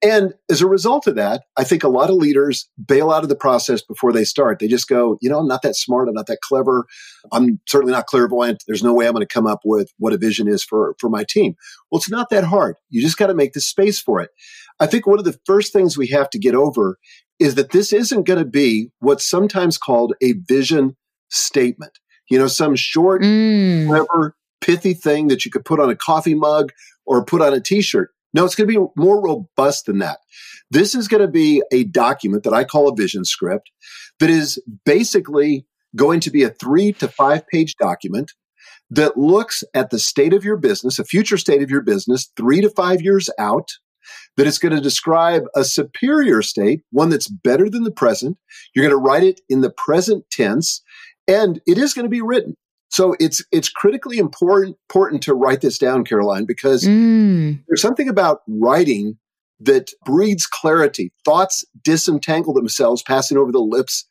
And 0.00 0.34
as 0.48 0.60
a 0.60 0.68
result 0.68 1.08
of 1.08 1.16
that, 1.16 1.42
I 1.56 1.64
think 1.64 1.82
a 1.82 1.88
lot 1.88 2.08
of 2.08 2.16
leaders 2.16 2.68
bail 2.86 3.10
out 3.10 3.24
of 3.24 3.28
the 3.28 3.34
process 3.34 3.82
before 3.82 4.12
they 4.12 4.24
start. 4.24 4.60
They 4.60 4.68
just 4.68 4.88
go, 4.88 5.18
you 5.20 5.28
know, 5.28 5.38
I'm 5.38 5.48
not 5.48 5.62
that 5.62 5.74
smart. 5.74 6.08
I'm 6.08 6.14
not 6.14 6.28
that 6.28 6.40
clever. 6.40 6.86
I'm 7.32 7.58
certainly 7.66 7.92
not 7.92 8.06
clairvoyant. 8.06 8.62
There's 8.68 8.82
no 8.82 8.94
way 8.94 9.06
I'm 9.06 9.12
going 9.12 9.26
to 9.26 9.32
come 9.32 9.46
up 9.46 9.60
with 9.64 9.92
what 9.98 10.12
a 10.12 10.18
vision 10.18 10.46
is 10.46 10.62
for, 10.62 10.94
for 11.00 11.10
my 11.10 11.24
team. 11.28 11.56
Well, 11.90 11.98
it's 11.98 12.10
not 12.10 12.30
that 12.30 12.44
hard. 12.44 12.76
You 12.90 13.00
just 13.00 13.16
got 13.16 13.26
to 13.26 13.34
make 13.34 13.54
the 13.54 13.60
space 13.60 14.00
for 14.00 14.20
it. 14.20 14.30
I 14.78 14.86
think 14.86 15.06
one 15.06 15.18
of 15.18 15.24
the 15.24 15.38
first 15.46 15.72
things 15.72 15.98
we 15.98 16.06
have 16.08 16.30
to 16.30 16.38
get 16.38 16.54
over 16.54 16.98
is 17.40 17.56
that 17.56 17.70
this 17.70 17.92
isn't 17.92 18.26
going 18.26 18.38
to 18.38 18.48
be 18.48 18.90
what's 19.00 19.28
sometimes 19.28 19.78
called 19.78 20.14
a 20.22 20.34
vision 20.46 20.96
statement. 21.28 21.98
You 22.30 22.38
know, 22.38 22.46
some 22.46 22.76
short, 22.76 23.22
mm. 23.22 23.86
clever, 23.88 24.36
pithy 24.60 24.94
thing 24.94 25.28
that 25.28 25.44
you 25.44 25.50
could 25.50 25.64
put 25.64 25.80
on 25.80 25.90
a 25.90 25.96
coffee 25.96 26.34
mug 26.34 26.72
or 27.06 27.24
put 27.24 27.40
on 27.40 27.52
a 27.52 27.60
t-shirt. 27.60 28.10
No, 28.34 28.44
it's 28.44 28.54
going 28.54 28.68
to 28.68 28.80
be 28.80 28.86
more 28.96 29.22
robust 29.22 29.86
than 29.86 29.98
that. 29.98 30.18
This 30.70 30.94
is 30.94 31.08
going 31.08 31.22
to 31.22 31.28
be 31.28 31.62
a 31.72 31.84
document 31.84 32.44
that 32.44 32.52
I 32.52 32.64
call 32.64 32.88
a 32.88 32.94
vision 32.94 33.24
script 33.24 33.70
that 34.20 34.30
is 34.30 34.62
basically 34.84 35.64
going 35.96 36.20
to 36.20 36.30
be 36.30 36.42
a 36.42 36.50
three 36.50 36.92
to 36.94 37.08
five 37.08 37.46
page 37.48 37.76
document 37.76 38.32
that 38.90 39.16
looks 39.16 39.64
at 39.74 39.90
the 39.90 39.98
state 39.98 40.32
of 40.32 40.44
your 40.44 40.56
business, 40.56 40.98
a 40.98 41.04
future 41.04 41.36
state 41.36 41.62
of 41.62 41.70
your 41.70 41.82
business, 41.82 42.30
three 42.36 42.60
to 42.60 42.70
five 42.70 43.02
years 43.02 43.30
out, 43.38 43.70
that 44.36 44.46
it's 44.46 44.58
going 44.58 44.74
to 44.74 44.80
describe 44.80 45.44
a 45.54 45.64
superior 45.64 46.42
state, 46.42 46.82
one 46.90 47.10
that's 47.10 47.28
better 47.28 47.68
than 47.68 47.84
the 47.84 47.90
present. 47.90 48.38
You're 48.74 48.88
going 48.88 48.98
to 48.98 49.04
write 49.04 49.24
it 49.24 49.40
in 49.48 49.60
the 49.60 49.70
present 49.70 50.24
tense, 50.30 50.82
and 51.26 51.60
it 51.66 51.76
is 51.76 51.92
going 51.92 52.06
to 52.06 52.10
be 52.10 52.22
written. 52.22 52.56
So 52.90 53.14
it's 53.20 53.44
it's 53.52 53.68
critically 53.68 54.18
important 54.18 54.76
important 54.88 55.22
to 55.24 55.34
write 55.34 55.60
this 55.60 55.78
down, 55.78 56.04
Caroline, 56.04 56.46
because 56.46 56.84
mm. 56.84 57.62
there's 57.68 57.82
something 57.82 58.08
about 58.08 58.40
writing 58.48 59.18
that 59.60 59.90
breeds 60.04 60.46
clarity. 60.46 61.12
Thoughts 61.24 61.64
disentangle 61.82 62.54
themselves, 62.54 63.02
passing 63.02 63.36
over 63.36 63.52
the 63.52 63.58
lips 63.58 64.06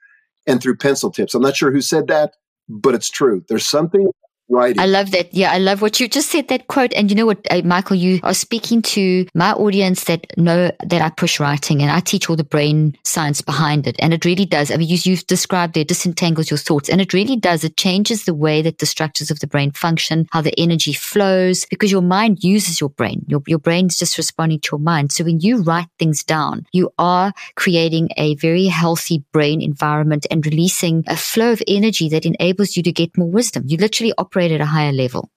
and 0.45 0.61
through 0.61 0.77
pencil 0.77 1.11
tips. 1.11 1.33
I'm 1.33 1.41
not 1.41 1.55
sure 1.55 1.71
who 1.71 1.81
said 1.81 2.07
that, 2.07 2.33
but 2.69 2.93
it's 2.93 3.09
true. 3.09 3.43
There's 3.49 3.67
something 3.67 4.09
writing. 4.49 4.79
I 4.79 4.85
love 4.85 5.11
that. 5.11 5.33
Yeah, 5.33 5.51
I 5.51 5.57
love 5.57 5.81
what 5.81 5.99
you 5.99 6.07
just 6.07 6.29
said 6.31 6.47
that 6.47 6.67
quote. 6.67 6.93
And 6.93 7.09
you 7.09 7.15
know 7.15 7.25
what, 7.25 7.45
uh, 7.51 7.61
Michael, 7.63 7.95
you 7.95 8.19
are 8.23 8.33
speaking 8.33 8.81
to 8.83 9.25
my 9.33 9.53
audience 9.53 10.05
that 10.05 10.25
know 10.37 10.71
that 10.85 11.01
I 11.01 11.09
push 11.09 11.39
writing 11.39 11.81
and 11.81 11.91
I 11.91 11.99
teach 11.99 12.29
all 12.29 12.35
the 12.35 12.43
brain 12.43 12.97
science 13.03 13.41
behind 13.41 13.87
it. 13.87 13.95
And 13.99 14.13
it 14.13 14.25
really 14.25 14.45
does. 14.45 14.71
I 14.71 14.77
mean, 14.77 14.87
you, 14.87 14.97
you've 15.03 15.27
described 15.27 15.77
it, 15.77 15.87
disentangles 15.87 16.49
your 16.49 16.57
thoughts. 16.57 16.89
And 16.89 17.01
it 17.01 17.13
really 17.13 17.35
does. 17.35 17.63
It 17.63 17.77
changes 17.77 18.25
the 18.25 18.33
way 18.33 18.61
that 18.61 18.79
the 18.79 18.85
structures 18.85 19.31
of 19.31 19.39
the 19.39 19.47
brain 19.47 19.71
function, 19.71 20.27
how 20.31 20.41
the 20.41 20.57
energy 20.57 20.93
flows, 20.93 21.65
because 21.65 21.91
your 21.91 22.01
mind 22.01 22.43
uses 22.43 22.79
your 22.79 22.89
brain. 22.89 23.25
Your, 23.27 23.41
your 23.47 23.59
brain's 23.59 23.97
just 23.97 24.17
responding 24.17 24.59
to 24.61 24.69
your 24.73 24.79
mind. 24.79 25.11
So 25.11 25.23
when 25.23 25.39
you 25.39 25.61
write 25.61 25.87
things 25.99 26.23
down, 26.23 26.65
you 26.71 26.89
are 26.97 27.33
creating 27.55 28.09
a 28.17 28.35
very 28.35 28.65
healthy 28.65 29.23
brain 29.31 29.61
environment 29.61 30.25
and 30.31 30.45
releasing 30.45 31.03
a 31.07 31.17
flow 31.17 31.51
of 31.51 31.61
energy 31.67 32.09
that 32.09 32.25
enables 32.25 32.77
you 32.77 32.83
to 32.83 32.91
get 32.91 33.17
more 33.17 33.29
wisdom. 33.29 33.63
You 33.67 33.77
literally 33.77 34.13
operate 34.17 34.36
operate 34.37 34.51
at 34.51 34.61
a 34.61 34.65
higher 34.65 34.91
level. 34.91 35.31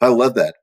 I 0.00 0.08
love 0.08 0.34
that. 0.34 0.54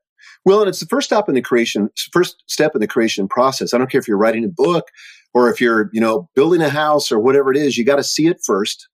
Well, 0.44 0.60
and 0.60 0.68
it's 0.68 0.80
the 0.80 0.86
first 0.86 1.06
step 1.06 1.28
in 1.28 1.34
the 1.34 1.42
creation, 1.42 1.90
first 2.12 2.42
step 2.46 2.74
in 2.74 2.80
the 2.80 2.86
creation 2.86 3.28
process. 3.28 3.72
I 3.72 3.78
don't 3.78 3.90
care 3.90 4.00
if 4.00 4.08
you're 4.08 4.18
writing 4.18 4.44
a 4.44 4.48
book 4.48 4.88
or 5.32 5.50
if 5.50 5.60
you're, 5.60 5.90
you 5.92 6.00
know, 6.00 6.28
building 6.34 6.62
a 6.62 6.68
house 6.68 7.10
or 7.10 7.18
whatever 7.18 7.50
it 7.50 7.56
is, 7.56 7.76
you 7.76 7.84
got 7.84 7.96
to 7.96 8.04
see 8.04 8.26
it 8.26 8.38
first 8.44 8.88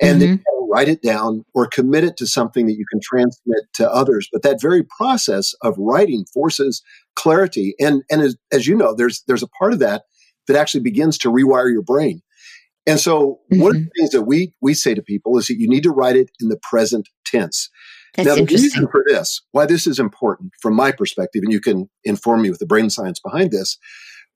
and 0.00 0.20
mm-hmm. 0.20 0.30
then 0.32 0.42
write 0.68 0.88
it 0.88 1.02
down 1.02 1.44
or 1.54 1.66
commit 1.66 2.04
it 2.04 2.16
to 2.16 2.26
something 2.26 2.66
that 2.66 2.76
you 2.76 2.84
can 2.90 3.00
transmit 3.00 3.64
to 3.74 3.90
others. 3.90 4.28
But 4.32 4.42
that 4.42 4.60
very 4.60 4.84
process 4.96 5.54
of 5.62 5.74
writing 5.78 6.24
forces 6.34 6.82
clarity. 7.14 7.74
And, 7.78 8.02
and 8.10 8.22
as, 8.22 8.36
as 8.52 8.66
you 8.66 8.76
know, 8.76 8.94
there's, 8.94 9.22
there's 9.26 9.42
a 9.42 9.48
part 9.48 9.72
of 9.72 9.78
that 9.80 10.04
that 10.48 10.56
actually 10.56 10.82
begins 10.82 11.18
to 11.18 11.30
rewire 11.30 11.70
your 11.70 11.82
brain. 11.82 12.22
And 12.86 13.00
so 13.00 13.40
mm-hmm. 13.52 13.62
one 13.62 13.70
of 13.70 13.74
the 13.74 13.80
mm-hmm. 13.80 14.00
things 14.00 14.10
that 14.10 14.22
we, 14.22 14.52
we 14.60 14.74
say 14.74 14.94
to 14.94 15.02
people 15.02 15.38
is 15.38 15.46
that 15.46 15.58
you 15.58 15.68
need 15.68 15.82
to 15.82 15.90
write 15.90 16.16
it 16.16 16.30
in 16.40 16.48
the 16.48 16.60
present 16.62 17.08
tense. 17.24 17.68
That's 18.14 18.28
now, 18.28 18.34
the 18.36 18.44
reason 18.44 18.88
for 18.88 19.04
this, 19.06 19.42
why 19.52 19.66
this 19.66 19.86
is 19.86 19.98
important 19.98 20.52
from 20.60 20.74
my 20.74 20.92
perspective, 20.92 21.42
and 21.44 21.52
you 21.52 21.60
can 21.60 21.88
inform 22.04 22.42
me 22.42 22.50
with 22.50 22.58
the 22.58 22.66
brain 22.66 22.88
science 22.90 23.20
behind 23.20 23.50
this, 23.50 23.78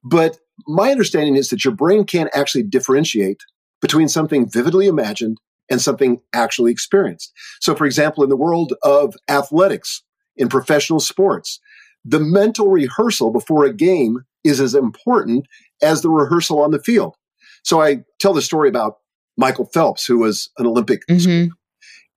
but 0.05 0.39
my 0.67 0.91
understanding 0.91 1.37
is 1.37 1.49
that 1.49 1.65
your 1.65 1.75
brain 1.75 2.05
can't 2.05 2.31
actually 2.35 2.65
differentiate 2.65 3.41
between 3.81 4.09
something 4.09 4.49
vividly 4.51 4.87
imagined 4.87 5.39
and 5.71 5.81
something 5.81 6.21
actually 6.35 6.73
experienced. 6.73 7.33
So, 7.61 7.75
for 7.75 7.87
example, 7.87 8.23
in 8.23 8.29
the 8.29 8.37
world 8.37 8.75
of 8.83 9.15
athletics, 9.29 10.03
in 10.37 10.49
professional 10.49 11.01
sports, 11.01 11.61
the 12.05 12.21
mental 12.21 12.69
rehearsal 12.69 13.31
before 13.31 13.65
a 13.65 13.75
game 13.75 14.25
is 14.43 14.61
as 14.61 14.75
important 14.75 15.47
as 15.83 16.03
the 16.03 16.11
rehearsal 16.11 16.61
on 16.61 16.71
the 16.71 16.83
field. 16.83 17.15
So 17.63 17.83
I 17.83 17.99
tell 18.19 18.33
the 18.33 18.43
story 18.43 18.69
about 18.69 18.97
Michael 19.37 19.67
Phelps, 19.67 20.07
who 20.07 20.19
was 20.19 20.51
an 20.59 20.67
Olympic 20.67 21.03
mm-hmm. 21.09 21.51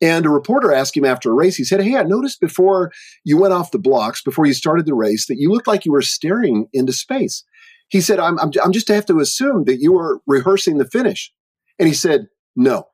And 0.03 0.25
a 0.25 0.29
reporter 0.29 0.73
asked 0.73 0.97
him 0.97 1.05
after 1.05 1.31
a 1.31 1.33
race, 1.33 1.55
he 1.55 1.63
said, 1.63 1.81
Hey, 1.81 1.95
I 1.95 2.03
noticed 2.03 2.41
before 2.41 2.91
you 3.23 3.37
went 3.37 3.53
off 3.53 3.71
the 3.71 3.79
blocks, 3.79 4.21
before 4.21 4.45
you 4.45 4.53
started 4.53 4.85
the 4.85 4.93
race, 4.93 5.27
that 5.27 5.37
you 5.37 5.49
looked 5.49 5.65
like 5.65 5.85
you 5.85 5.93
were 5.93 6.01
staring 6.01 6.67
into 6.73 6.91
space. 6.91 7.45
He 7.87 8.01
said, 8.01 8.19
I'm, 8.19 8.37
I'm, 8.37 8.51
I'm 8.61 8.73
just 8.73 8.89
have 8.89 9.05
to 9.05 9.19
assume 9.21 9.63
that 9.63 9.79
you 9.79 9.93
were 9.93 10.19
rehearsing 10.27 10.77
the 10.77 10.85
finish. 10.85 11.31
And 11.79 11.87
he 11.87 11.93
said, 11.93 12.27
No. 12.53 12.87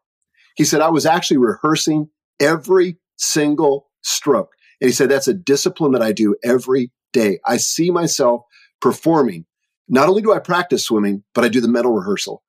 He 0.56 0.64
said, 0.66 0.82
I 0.82 0.90
was 0.90 1.08
actually 1.08 1.38
rehearsing 1.38 2.10
every 2.40 3.00
single 3.18 3.88
stroke. 4.04 4.52
And 4.80 4.88
he 4.88 4.94
said, 4.94 5.10
That's 5.10 5.28
a 5.28 5.34
discipline 5.34 5.94
that 5.94 6.04
I 6.04 6.12
do 6.12 6.36
every 6.44 6.92
day. 7.12 7.40
I 7.44 7.58
see 7.58 7.90
myself 7.90 8.44
performing. 8.82 9.46
Not 9.88 10.10
only 10.10 10.22
do 10.22 10.32
I 10.32 10.38
practice 10.38 10.86
swimming, 10.86 11.24
but 11.34 11.44
I 11.44 11.48
do 11.48 11.60
the 11.60 11.68
mental 11.68 11.92
rehearsal. 11.92 12.44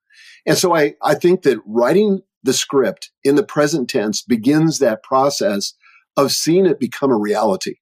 And 0.44 0.58
so 0.58 0.76
I, 0.76 0.96
I 1.02 1.14
think 1.14 1.42
that 1.42 1.58
writing 1.64 2.20
the 2.42 2.52
script 2.52 3.10
in 3.24 3.34
the 3.34 3.42
present 3.42 3.88
tense 3.88 4.22
begins 4.22 4.78
that 4.78 5.02
process 5.02 5.74
of 6.16 6.32
seeing 6.32 6.66
it 6.66 6.80
become 6.80 7.10
a 7.10 7.18
reality. 7.18 7.76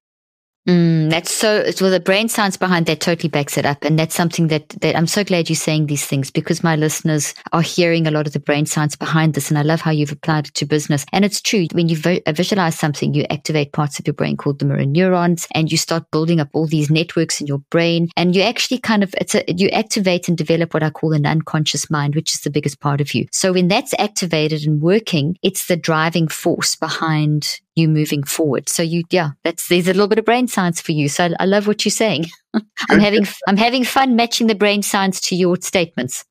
Mm, 0.68 1.08
that's 1.08 1.32
so, 1.32 1.64
well, 1.80 1.90
the 1.90 1.98
brain 1.98 2.28
science 2.28 2.58
behind 2.58 2.84
that 2.86 3.00
totally 3.00 3.30
backs 3.30 3.56
it 3.56 3.64
up. 3.64 3.82
And 3.84 3.98
that's 3.98 4.14
something 4.14 4.48
that, 4.48 4.68
that 4.80 4.96
I'm 4.96 5.06
so 5.06 5.24
glad 5.24 5.48
you're 5.48 5.56
saying 5.56 5.86
these 5.86 6.04
things 6.04 6.30
because 6.30 6.62
my 6.62 6.76
listeners 6.76 7.32
are 7.54 7.62
hearing 7.62 8.06
a 8.06 8.10
lot 8.10 8.26
of 8.26 8.34
the 8.34 8.38
brain 8.38 8.66
science 8.66 8.94
behind 8.94 9.32
this. 9.32 9.48
And 9.48 9.58
I 9.58 9.62
love 9.62 9.80
how 9.80 9.92
you've 9.92 10.12
applied 10.12 10.48
it 10.48 10.54
to 10.56 10.66
business. 10.66 11.06
And 11.10 11.24
it's 11.24 11.40
true. 11.40 11.68
When 11.72 11.88
you 11.88 11.96
uh, 12.04 12.32
visualize 12.32 12.78
something, 12.78 13.14
you 13.14 13.24
activate 13.30 13.72
parts 13.72 13.98
of 13.98 14.06
your 14.06 14.12
brain 14.12 14.36
called 14.36 14.58
the 14.58 14.66
mirror 14.66 14.84
neurons 14.84 15.48
and 15.54 15.72
you 15.72 15.78
start 15.78 16.10
building 16.10 16.38
up 16.38 16.50
all 16.52 16.66
these 16.66 16.90
networks 16.90 17.40
in 17.40 17.46
your 17.46 17.60
brain. 17.70 18.10
And 18.14 18.36
you 18.36 18.42
actually 18.42 18.78
kind 18.78 19.02
of, 19.02 19.14
it's 19.18 19.34
a, 19.34 19.44
you 19.48 19.70
activate 19.70 20.28
and 20.28 20.36
develop 20.36 20.74
what 20.74 20.82
I 20.82 20.90
call 20.90 21.14
an 21.14 21.24
unconscious 21.24 21.90
mind, 21.90 22.14
which 22.14 22.34
is 22.34 22.40
the 22.40 22.50
biggest 22.50 22.78
part 22.80 23.00
of 23.00 23.14
you. 23.14 23.26
So 23.32 23.54
when 23.54 23.68
that's 23.68 23.94
activated 23.98 24.64
and 24.66 24.82
working, 24.82 25.38
it's 25.42 25.66
the 25.66 25.76
driving 25.76 26.28
force 26.28 26.76
behind 26.76 27.58
you 27.78 27.88
moving 27.88 28.22
forward. 28.22 28.68
So 28.68 28.82
you, 28.82 29.04
yeah, 29.10 29.30
that's 29.44 29.68
there's 29.68 29.88
a 29.88 29.92
little 29.92 30.08
bit 30.08 30.18
of 30.18 30.24
brain 30.24 30.48
science 30.48 30.80
for 30.80 30.92
you. 30.92 31.08
So 31.08 31.24
I, 31.24 31.30
I 31.40 31.44
love 31.46 31.66
what 31.66 31.84
you're 31.84 31.90
saying. 31.90 32.26
I'm 32.90 33.00
having 33.00 33.26
I'm 33.46 33.56
having 33.56 33.84
fun 33.84 34.16
matching 34.16 34.46
the 34.46 34.54
brain 34.54 34.82
science 34.82 35.20
to 35.22 35.36
your 35.36 35.56
statements. 35.56 36.24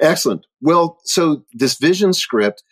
Excellent. 0.00 0.46
Well, 0.60 0.98
so 1.04 1.44
this 1.52 1.78
vision 1.78 2.12
script, 2.12 2.62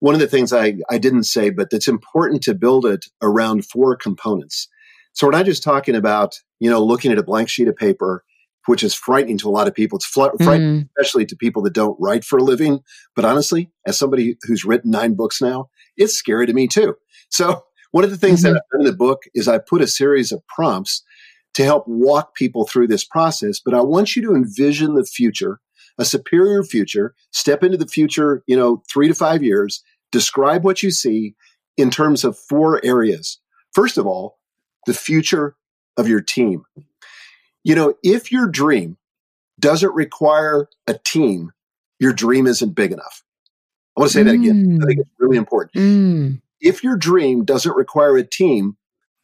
one 0.00 0.14
of 0.14 0.20
the 0.20 0.26
things 0.26 0.52
I, 0.52 0.74
I 0.90 0.98
didn't 0.98 1.24
say, 1.24 1.48
but 1.50 1.68
it's 1.70 1.88
important 1.88 2.42
to 2.42 2.54
build 2.54 2.84
it 2.84 3.06
around 3.22 3.64
four 3.64 3.96
components. 3.96 4.68
So 5.14 5.26
we're 5.26 5.32
not 5.32 5.46
just 5.46 5.62
talking 5.62 5.94
about 5.94 6.36
you 6.60 6.70
know, 6.70 6.82
looking 6.82 7.12
at 7.12 7.18
a 7.18 7.22
blank 7.22 7.48
sheet 7.48 7.68
of 7.68 7.76
paper, 7.76 8.24
which 8.66 8.82
is 8.82 8.94
frightening 8.94 9.38
to 9.38 9.48
a 9.48 9.50
lot 9.50 9.68
of 9.68 9.74
people. 9.74 9.96
It's 9.96 10.06
fl- 10.06 10.36
frightening, 10.42 10.82
mm. 10.82 10.88
especially 10.96 11.26
to 11.26 11.36
people 11.36 11.62
that 11.62 11.74
don't 11.74 11.96
write 12.00 12.24
for 12.24 12.38
a 12.38 12.42
living. 12.42 12.80
But 13.14 13.24
honestly, 13.24 13.70
as 13.86 13.98
somebody 13.98 14.36
who's 14.42 14.64
written 14.64 14.90
nine 14.90 15.14
books 15.14 15.40
now, 15.40 15.68
it's 15.96 16.14
scary 16.14 16.46
to 16.46 16.52
me 16.52 16.66
too. 16.66 16.94
So 17.36 17.64
one 17.90 18.02
of 18.02 18.10
the 18.10 18.16
things 18.16 18.42
mm-hmm. 18.42 18.54
that 18.54 18.62
I've 18.64 18.78
done 18.78 18.86
in 18.86 18.90
the 18.90 18.96
book 18.96 19.24
is 19.34 19.46
I 19.46 19.58
put 19.58 19.82
a 19.82 19.86
series 19.86 20.32
of 20.32 20.46
prompts 20.46 21.04
to 21.54 21.64
help 21.64 21.86
walk 21.86 22.34
people 22.34 22.66
through 22.66 22.88
this 22.88 23.04
process. 23.04 23.60
But 23.60 23.74
I 23.74 23.82
want 23.82 24.16
you 24.16 24.22
to 24.22 24.34
envision 24.34 24.94
the 24.94 25.04
future, 25.04 25.60
a 25.98 26.04
superior 26.06 26.62
future, 26.62 27.14
step 27.32 27.62
into 27.62 27.76
the 27.76 27.86
future, 27.86 28.42
you 28.46 28.56
know, 28.56 28.82
three 28.90 29.08
to 29.08 29.14
five 29.14 29.42
years, 29.42 29.82
describe 30.12 30.64
what 30.64 30.82
you 30.82 30.90
see 30.90 31.34
in 31.76 31.90
terms 31.90 32.24
of 32.24 32.38
four 32.38 32.82
areas. 32.82 33.38
First 33.72 33.98
of 33.98 34.06
all, 34.06 34.38
the 34.86 34.94
future 34.94 35.56
of 35.98 36.08
your 36.08 36.22
team. 36.22 36.64
You 37.64 37.74
know, 37.74 37.94
if 38.02 38.32
your 38.32 38.46
dream 38.46 38.96
doesn't 39.60 39.94
require 39.94 40.68
a 40.86 40.94
team, 40.94 41.52
your 41.98 42.14
dream 42.14 42.46
isn't 42.46 42.74
big 42.74 42.92
enough. 42.92 43.22
I 43.94 44.00
want 44.00 44.12
to 44.12 44.18
say 44.18 44.22
mm. 44.22 44.26
that 44.26 44.34
again. 44.34 44.78
I 44.82 44.86
think 44.86 45.00
it's 45.00 45.10
really 45.18 45.36
important. 45.36 45.74
Mm. 45.74 46.40
If 46.60 46.82
your 46.82 46.96
dream 46.96 47.44
doesn't 47.44 47.76
require 47.76 48.16
a 48.16 48.26
team, 48.26 48.76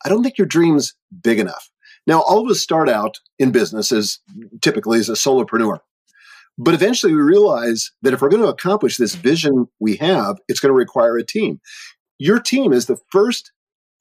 I 0.05 0.09
don't 0.09 0.23
think 0.23 0.39
your 0.39 0.47
dream's 0.47 0.95
big 1.23 1.39
enough. 1.39 1.71
Now, 2.07 2.21
all 2.23 2.45
of 2.45 2.51
us 2.51 2.61
start 2.61 2.89
out 2.89 3.21
in 3.39 3.53
business 3.53 3.93
as 3.93 4.19
typically 4.61 4.99
as 4.99 5.09
a 5.09 5.12
solopreneur. 5.12 5.79
But 6.59 6.75
eventually 6.75 7.15
we 7.15 7.23
realize 7.23 7.91
that 8.03 8.12
if 8.12 8.21
we're 8.21 8.29
going 8.29 8.43
to 8.43 8.49
accomplish 8.49 8.97
this 8.97 9.15
vision 9.15 9.67
we 9.81 9.97
have, 9.97 10.39
it's 10.49 10.61
going 10.61 10.71
to 10.71 10.77
require 10.77 11.17
a 11.17 11.25
team. 11.25 11.61
Your 12.19 12.41
team 12.41 12.73
is 12.73 12.87
the 12.87 12.99
first 13.11 13.53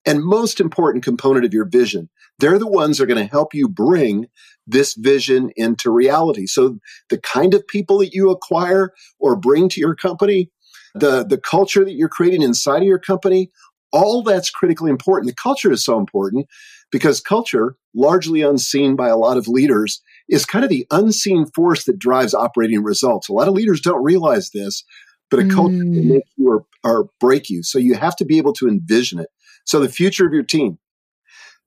and 0.05 0.23
most 0.23 0.59
important 0.59 1.03
component 1.03 1.45
of 1.45 1.53
your 1.53 1.65
vision. 1.65 2.09
They're 2.39 2.59
the 2.59 2.67
ones 2.67 2.97
that 2.97 3.03
are 3.03 3.07
going 3.07 3.23
to 3.23 3.31
help 3.31 3.53
you 3.53 3.69
bring 3.69 4.27
this 4.65 4.95
vision 4.95 5.51
into 5.55 5.91
reality. 5.91 6.47
So 6.47 6.79
the 7.09 7.19
kind 7.19 7.53
of 7.53 7.67
people 7.67 7.99
that 7.99 8.13
you 8.13 8.31
acquire 8.31 8.91
or 9.19 9.35
bring 9.35 9.69
to 9.69 9.79
your 9.79 9.95
company, 9.95 10.49
the, 10.95 11.23
the 11.23 11.37
culture 11.37 11.85
that 11.85 11.93
you're 11.93 12.09
creating 12.09 12.41
inside 12.41 12.81
of 12.81 12.87
your 12.87 12.99
company, 12.99 13.51
all 13.91 14.23
that's 14.23 14.49
critically 14.49 14.89
important. 14.89 15.29
The 15.29 15.41
culture 15.41 15.71
is 15.71 15.83
so 15.83 15.97
important 15.97 16.47
because 16.91 17.21
culture, 17.21 17.75
largely 17.93 18.41
unseen 18.41 18.95
by 18.95 19.09
a 19.09 19.17
lot 19.17 19.37
of 19.37 19.47
leaders, 19.47 20.01
is 20.29 20.45
kind 20.45 20.63
of 20.63 20.69
the 20.69 20.87
unseen 20.91 21.45
force 21.47 21.85
that 21.85 21.99
drives 21.99 22.33
operating 22.33 22.83
results. 22.83 23.29
A 23.29 23.33
lot 23.33 23.47
of 23.47 23.53
leaders 23.53 23.81
don't 23.81 24.03
realize 24.03 24.51
this, 24.51 24.83
but 25.29 25.39
a 25.39 25.43
mm. 25.43 25.53
culture 25.53 25.77
can 25.77 26.09
make 26.09 26.23
you 26.37 26.49
or, 26.49 26.65
or 26.83 27.09
break 27.19 27.49
you. 27.49 27.63
So 27.63 27.79
you 27.79 27.95
have 27.95 28.15
to 28.17 28.25
be 28.25 28.37
able 28.37 28.53
to 28.53 28.67
envision 28.67 29.19
it. 29.19 29.29
So 29.65 29.79
the 29.79 29.89
future 29.89 30.25
of 30.25 30.33
your 30.33 30.43
team. 30.43 30.77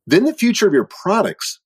Then 0.06 0.24
the 0.24 0.34
future 0.34 0.66
of 0.66 0.74
your 0.74 0.88
products. 1.02 1.60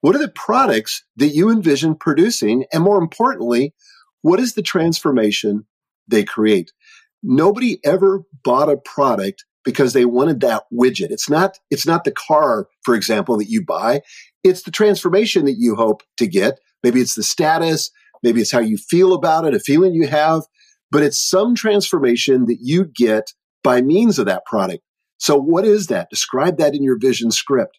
What 0.00 0.16
are 0.16 0.20
the 0.20 0.28
products 0.28 1.04
that 1.16 1.28
you 1.28 1.50
envision 1.50 1.94
producing? 1.94 2.64
And 2.72 2.82
more 2.82 2.98
importantly, 2.98 3.74
what 4.22 4.40
is 4.40 4.54
the 4.54 4.62
transformation 4.62 5.66
they 6.08 6.24
create? 6.24 6.72
Nobody 7.22 7.78
ever 7.84 8.22
bought 8.44 8.70
a 8.70 8.76
product 8.76 9.44
because 9.64 9.92
they 9.92 10.04
wanted 10.04 10.40
that 10.40 10.64
widget. 10.72 11.10
It's 11.10 11.30
not, 11.30 11.58
it's 11.70 11.86
not 11.86 12.04
the 12.04 12.10
car, 12.10 12.66
for 12.84 12.94
example, 12.94 13.38
that 13.38 13.48
you 13.48 13.64
buy. 13.64 14.02
It's 14.42 14.62
the 14.62 14.72
transformation 14.72 15.44
that 15.44 15.56
you 15.58 15.76
hope 15.76 16.02
to 16.16 16.26
get. 16.26 16.58
Maybe 16.82 17.00
it's 17.00 17.14
the 17.14 17.22
status. 17.22 17.90
Maybe 18.22 18.40
it's 18.40 18.52
how 18.52 18.60
you 18.60 18.76
feel 18.76 19.14
about 19.14 19.44
it, 19.44 19.54
a 19.54 19.60
feeling 19.60 19.94
you 19.94 20.06
have, 20.06 20.42
but 20.90 21.02
it's 21.02 21.18
some 21.18 21.54
transformation 21.54 22.46
that 22.46 22.58
you 22.60 22.84
get 22.84 23.32
by 23.64 23.82
means 23.82 24.18
of 24.18 24.26
that 24.26 24.44
product. 24.46 24.82
So 25.18 25.36
what 25.36 25.64
is 25.64 25.88
that? 25.88 26.10
Describe 26.10 26.58
that 26.58 26.74
in 26.74 26.82
your 26.82 26.98
vision 26.98 27.30
script. 27.30 27.78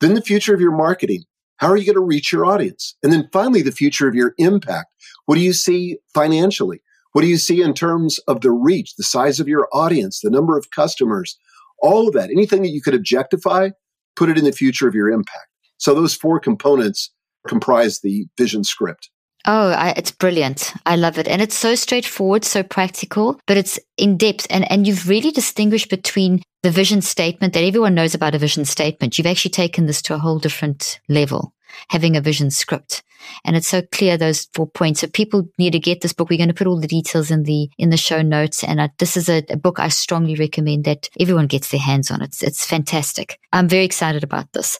Then 0.00 0.14
the 0.14 0.22
future 0.22 0.54
of 0.54 0.60
your 0.60 0.76
marketing. 0.76 1.24
How 1.56 1.68
are 1.68 1.76
you 1.76 1.84
going 1.84 1.96
to 1.96 2.00
reach 2.00 2.32
your 2.32 2.44
audience? 2.44 2.96
And 3.02 3.12
then 3.12 3.28
finally, 3.32 3.62
the 3.62 3.72
future 3.72 4.08
of 4.08 4.14
your 4.14 4.34
impact. 4.36 4.88
What 5.26 5.36
do 5.36 5.40
you 5.40 5.52
see 5.52 5.98
financially? 6.12 6.82
What 7.12 7.22
do 7.22 7.28
you 7.28 7.36
see 7.36 7.62
in 7.62 7.74
terms 7.74 8.18
of 8.26 8.40
the 8.40 8.50
reach, 8.50 8.96
the 8.96 9.02
size 9.02 9.38
of 9.38 9.48
your 9.48 9.68
audience, 9.72 10.20
the 10.20 10.30
number 10.30 10.56
of 10.56 10.70
customers, 10.70 11.38
all 11.80 12.08
of 12.08 12.14
that? 12.14 12.30
Anything 12.30 12.62
that 12.62 12.70
you 12.70 12.82
could 12.82 12.94
objectify, 12.94 13.70
put 14.16 14.30
it 14.30 14.38
in 14.38 14.44
the 14.44 14.52
future 14.52 14.88
of 14.88 14.94
your 14.94 15.10
impact. 15.10 15.46
So 15.76 15.94
those 15.94 16.14
four 16.14 16.40
components 16.40 17.10
comprise 17.46 18.00
the 18.00 18.26
vision 18.38 18.64
script. 18.64 19.10
Oh, 19.44 19.70
I, 19.70 19.92
it's 19.96 20.12
brilliant. 20.12 20.72
I 20.86 20.94
love 20.94 21.18
it. 21.18 21.26
And 21.26 21.42
it's 21.42 21.56
so 21.56 21.74
straightforward, 21.74 22.44
so 22.44 22.62
practical, 22.62 23.40
but 23.46 23.56
it's 23.56 23.78
in 23.96 24.16
depth. 24.16 24.46
And, 24.50 24.70
and 24.70 24.86
you've 24.86 25.08
really 25.08 25.32
distinguished 25.32 25.90
between 25.90 26.42
the 26.62 26.70
vision 26.70 27.02
statement 27.02 27.52
that 27.54 27.64
everyone 27.64 27.94
knows 27.94 28.14
about 28.14 28.36
a 28.36 28.38
vision 28.38 28.64
statement. 28.64 29.18
You've 29.18 29.26
actually 29.26 29.50
taken 29.50 29.86
this 29.86 30.00
to 30.02 30.14
a 30.14 30.18
whole 30.18 30.38
different 30.38 31.00
level, 31.08 31.52
having 31.88 32.16
a 32.16 32.20
vision 32.20 32.50
script. 32.50 33.02
And 33.44 33.56
it's 33.56 33.68
so 33.68 33.82
clear 33.82 34.16
those 34.16 34.48
four 34.52 34.66
points. 34.66 35.00
So 35.00 35.06
people 35.06 35.48
need 35.58 35.72
to 35.72 35.78
get 35.78 36.00
this 36.00 36.12
book. 36.12 36.28
We're 36.28 36.38
going 36.38 36.48
to 36.48 36.54
put 36.54 36.66
all 36.66 36.80
the 36.80 36.88
details 36.88 37.30
in 37.30 37.44
the, 37.44 37.70
in 37.78 37.90
the 37.90 37.96
show 37.96 38.22
notes. 38.22 38.64
And 38.64 38.80
I, 38.80 38.90
this 38.98 39.16
is 39.16 39.28
a, 39.28 39.44
a 39.48 39.56
book 39.56 39.78
I 39.78 39.88
strongly 39.88 40.34
recommend 40.34 40.84
that 40.84 41.08
everyone 41.20 41.46
gets 41.46 41.70
their 41.70 41.80
hands 41.80 42.10
on. 42.10 42.22
It's, 42.22 42.42
it's 42.42 42.66
fantastic. 42.66 43.38
I'm 43.52 43.68
very 43.68 43.84
excited 43.84 44.24
about 44.24 44.52
this. 44.52 44.78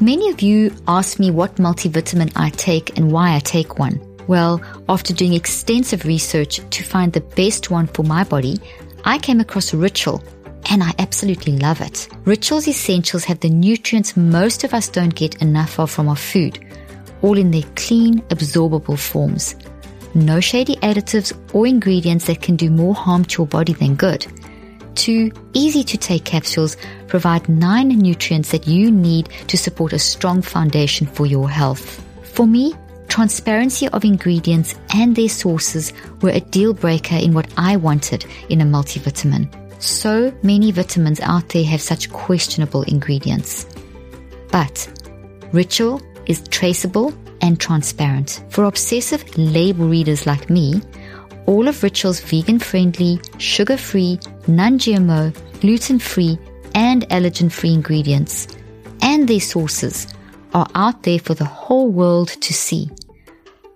Many 0.00 0.28
of 0.30 0.42
you 0.42 0.74
ask 0.88 1.20
me 1.20 1.30
what 1.30 1.56
multivitamin 1.56 2.32
I 2.34 2.50
take 2.50 2.96
and 2.98 3.12
why 3.12 3.36
I 3.36 3.38
take 3.38 3.78
one. 3.78 4.00
Well, 4.26 4.60
after 4.88 5.12
doing 5.12 5.34
extensive 5.34 6.04
research 6.04 6.60
to 6.70 6.82
find 6.82 7.12
the 7.12 7.20
best 7.20 7.70
one 7.70 7.86
for 7.86 8.02
my 8.02 8.24
body, 8.24 8.58
I 9.04 9.18
came 9.18 9.38
across 9.38 9.72
Ritual 9.74 10.22
and 10.70 10.82
I 10.82 10.92
absolutely 10.98 11.58
love 11.58 11.80
it. 11.80 12.08
Ritual's 12.24 12.68
essentials 12.68 13.24
have 13.24 13.40
the 13.40 13.50
nutrients 13.50 14.16
most 14.16 14.64
of 14.64 14.74
us 14.74 14.88
don't 14.88 15.14
get 15.14 15.40
enough 15.42 15.78
of 15.78 15.90
from 15.90 16.08
our 16.08 16.16
food, 16.16 16.58
all 17.22 17.38
in 17.38 17.50
their 17.50 17.68
clean, 17.76 18.20
absorbable 18.28 18.98
forms. 18.98 19.56
No 20.14 20.40
shady 20.40 20.76
additives 20.76 21.32
or 21.52 21.66
ingredients 21.66 22.26
that 22.26 22.40
can 22.40 22.56
do 22.56 22.70
more 22.70 22.94
harm 22.94 23.24
to 23.24 23.42
your 23.42 23.46
body 23.48 23.72
than 23.72 23.96
good. 23.96 24.26
Two 24.94 25.32
easy 25.54 25.82
to 25.82 25.98
take 25.98 26.24
capsules 26.24 26.76
provide 27.08 27.48
nine 27.48 27.88
nutrients 27.88 28.52
that 28.52 28.68
you 28.68 28.90
need 28.90 29.28
to 29.48 29.58
support 29.58 29.92
a 29.92 29.98
strong 29.98 30.40
foundation 30.40 31.06
for 31.06 31.26
your 31.26 31.50
health. 31.50 32.04
For 32.22 32.46
me, 32.46 32.74
transparency 33.08 33.88
of 33.88 34.04
ingredients 34.04 34.74
and 34.94 35.16
their 35.16 35.28
sources 35.28 35.92
were 36.20 36.30
a 36.30 36.40
deal 36.40 36.74
breaker 36.74 37.16
in 37.16 37.34
what 37.34 37.52
I 37.56 37.76
wanted 37.76 38.24
in 38.48 38.60
a 38.60 38.64
multivitamin. 38.64 39.63
So 39.84 40.32
many 40.42 40.70
vitamins 40.70 41.20
out 41.20 41.50
there 41.50 41.64
have 41.64 41.82
such 41.82 42.10
questionable 42.10 42.82
ingredients. 42.84 43.66
But 44.50 44.88
Ritual 45.52 46.00
is 46.26 46.48
traceable 46.48 47.12
and 47.42 47.60
transparent. 47.60 48.42
For 48.48 48.64
obsessive 48.64 49.36
label 49.36 49.86
readers 49.86 50.26
like 50.26 50.48
me, 50.48 50.80
all 51.46 51.68
of 51.68 51.82
Ritual's 51.82 52.20
vegan 52.20 52.58
friendly, 52.58 53.20
sugar 53.38 53.76
free, 53.76 54.18
non 54.48 54.78
GMO, 54.78 55.34
gluten 55.60 55.98
free, 55.98 56.38
and 56.74 57.06
allergen 57.10 57.52
free 57.52 57.74
ingredients 57.74 58.48
and 59.02 59.28
their 59.28 59.40
sources 59.40 60.06
are 60.54 60.66
out 60.74 61.02
there 61.02 61.18
for 61.18 61.34
the 61.34 61.44
whole 61.44 61.90
world 61.90 62.28
to 62.28 62.54
see. 62.54 62.88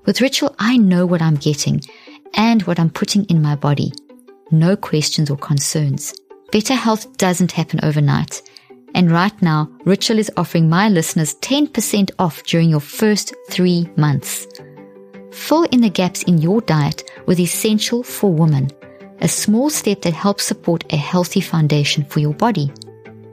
With 0.06 0.22
Ritual, 0.22 0.54
I 0.58 0.78
know 0.78 1.04
what 1.04 1.20
I'm 1.20 1.36
getting 1.36 1.82
and 2.32 2.62
what 2.62 2.80
I'm 2.80 2.88
putting 2.88 3.24
in 3.26 3.42
my 3.42 3.54
body. 3.54 3.92
No 4.50 4.76
questions 4.76 5.30
or 5.30 5.36
concerns. 5.36 6.14
Better 6.50 6.74
health 6.74 7.16
doesn't 7.18 7.52
happen 7.52 7.80
overnight. 7.82 8.42
And 8.94 9.10
right 9.10 9.42
now, 9.42 9.70
Ritual 9.84 10.18
is 10.18 10.32
offering 10.36 10.68
my 10.68 10.88
listeners 10.88 11.34
10% 11.36 12.10
off 12.18 12.42
during 12.44 12.70
your 12.70 12.80
first 12.80 13.34
three 13.50 13.88
months. 13.96 14.46
Fill 15.30 15.64
in 15.64 15.82
the 15.82 15.90
gaps 15.90 16.22
in 16.24 16.38
your 16.38 16.60
diet 16.62 17.10
with 17.26 17.38
Essential 17.38 18.02
for 18.02 18.32
Women, 18.32 18.70
a 19.20 19.28
small 19.28 19.70
step 19.70 20.02
that 20.02 20.14
helps 20.14 20.44
support 20.44 20.90
a 20.92 20.96
healthy 20.96 21.40
foundation 21.40 22.04
for 22.04 22.20
your 22.20 22.34
body. 22.34 22.72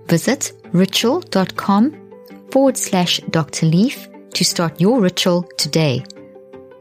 Visit 0.08 0.51
ritual.com 0.73 1.95
forward 2.51 2.78
slash 2.78 3.19
Dr. 3.30 3.65
Leaf 3.65 4.08
to 4.34 4.43
start 4.43 4.80
your 4.80 4.99
ritual 4.99 5.43
today. 5.58 6.04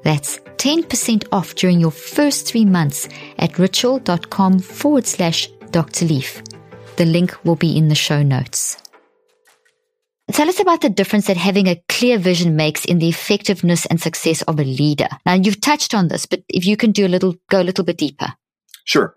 That's 0.04 0.38
10% 0.38 1.26
off 1.32 1.54
during 1.56 1.80
your 1.80 1.90
first 1.90 2.46
three 2.46 2.64
months 2.64 3.08
at 3.38 3.58
ritual.com 3.58 4.60
forward 4.60 5.06
slash 5.06 5.48
Dr. 5.70 6.04
Leaf. 6.04 6.42
The 6.96 7.04
link 7.04 7.36
will 7.44 7.56
be 7.56 7.76
in 7.76 7.88
the 7.88 7.94
show 7.94 8.22
notes. 8.22 8.80
Tell 10.32 10.48
us 10.48 10.60
about 10.60 10.80
the 10.80 10.88
difference 10.88 11.26
that 11.26 11.36
having 11.36 11.66
a 11.66 11.82
clear 11.88 12.18
vision 12.18 12.56
makes 12.56 12.84
in 12.84 12.98
the 12.98 13.08
effectiveness 13.08 13.84
and 13.86 14.00
success 14.00 14.42
of 14.42 14.58
a 14.58 14.64
leader. 14.64 15.08
Now, 15.26 15.34
you've 15.34 15.60
touched 15.60 15.94
on 15.94 16.08
this, 16.08 16.24
but 16.24 16.42
if 16.48 16.64
you 16.64 16.76
can 16.76 16.92
do 16.92 17.06
a 17.06 17.08
little, 17.08 17.34
go 17.50 17.60
a 17.60 17.64
little 17.64 17.84
bit 17.84 17.98
deeper. 17.98 18.28
Sure. 18.84 19.16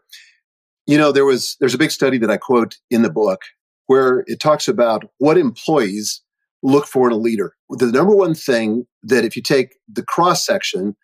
You 0.86 0.98
know, 0.98 1.12
there 1.12 1.26
was, 1.26 1.56
there's 1.60 1.74
a 1.74 1.78
big 1.78 1.92
study 1.92 2.18
that 2.18 2.32
I 2.32 2.38
quote 2.38 2.78
in 2.90 3.04
the 3.04 3.10
book 3.10 3.42
where 3.86 4.24
it 4.28 4.40
talks 4.40 4.68
about 4.68 5.06
what 5.18 5.38
employees 5.38 6.22
look 6.64 6.88
for 6.88 7.08
in 7.08 7.14
a 7.14 7.18
leader. 7.18 7.54
The 7.70 7.92
number 7.92 8.16
one 8.16 8.34
thing 8.34 8.86
that 9.04 9.26
if 9.26 9.36
you 9.36 9.42
take 9.42 9.76
the 9.92 10.04
cross 10.04 10.46
section 10.46 10.96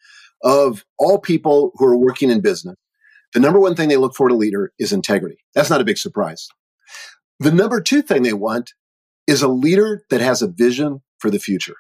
of 0.44 0.84
all 1.00 1.20
people 1.20 1.72
who 1.76 1.86
are 1.86 1.98
working 1.98 2.30
in 2.30 2.42
business, 2.42 2.76
the 3.34 3.40
number 3.40 3.60
one 3.60 3.76
thing 3.76 3.90
they 3.90 3.98
look 3.98 4.16
for 4.16 4.28
in 4.28 4.36
a 4.36 4.38
leader 4.38 4.72
is 4.80 4.94
integrity. 4.94 5.38
That's 5.56 5.70
not 5.70 5.82
a 5.82 5.86
big 5.86 5.98
surprise. 5.98 6.48
The 7.40 7.52
number 7.52 7.82
two 7.82 8.02
thing 8.02 8.24
they 8.24 8.34
want 8.34 8.74
is 9.28 9.42
a 9.42 9.48
leader 9.48 10.04
that 10.10 10.22
has 10.22 10.42
a 10.42 10.48
vision 10.48 11.02
for 11.18 11.30
the 11.30 11.40
future. 11.40 11.76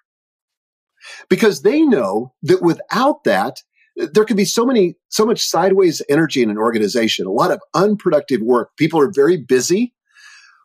Because 1.29 1.61
they 1.61 1.81
know 1.81 2.33
that 2.43 2.61
without 2.61 3.23
that, 3.25 3.61
there 3.95 4.25
can 4.25 4.37
be 4.37 4.45
so 4.45 4.65
many, 4.65 4.95
so 5.09 5.25
much 5.25 5.43
sideways 5.43 6.01
energy 6.09 6.41
in 6.41 6.49
an 6.49 6.57
organization, 6.57 7.27
a 7.27 7.31
lot 7.31 7.51
of 7.51 7.61
unproductive 7.75 8.41
work. 8.41 8.71
People 8.77 8.99
are 8.99 9.11
very 9.13 9.37
busy, 9.37 9.93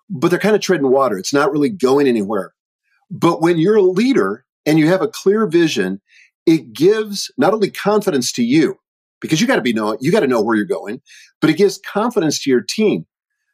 but 0.08 0.28
they're 0.28 0.38
kind 0.38 0.54
of 0.54 0.62
treading 0.62 0.90
water. 0.90 1.18
It's 1.18 1.34
not 1.34 1.52
really 1.52 1.68
going 1.68 2.06
anywhere. 2.06 2.54
But 3.10 3.40
when 3.40 3.58
you're 3.58 3.76
a 3.76 3.82
leader 3.82 4.44
and 4.66 4.78
you 4.78 4.88
have 4.88 5.02
a 5.02 5.08
clear 5.08 5.46
vision, 5.46 6.00
it 6.46 6.72
gives 6.72 7.30
not 7.36 7.54
only 7.54 7.70
confidence 7.70 8.32
to 8.32 8.42
you, 8.42 8.78
because 9.20 9.40
you 9.40 9.46
got 9.46 9.56
to 9.56 9.62
be 9.62 9.72
know 9.72 9.96
you 10.00 10.12
got 10.12 10.20
to 10.20 10.26
know 10.26 10.42
where 10.42 10.56
you're 10.56 10.64
going, 10.64 11.00
but 11.40 11.50
it 11.50 11.56
gives 11.56 11.78
confidence 11.78 12.38
to 12.40 12.50
your 12.50 12.62
team. 12.62 13.06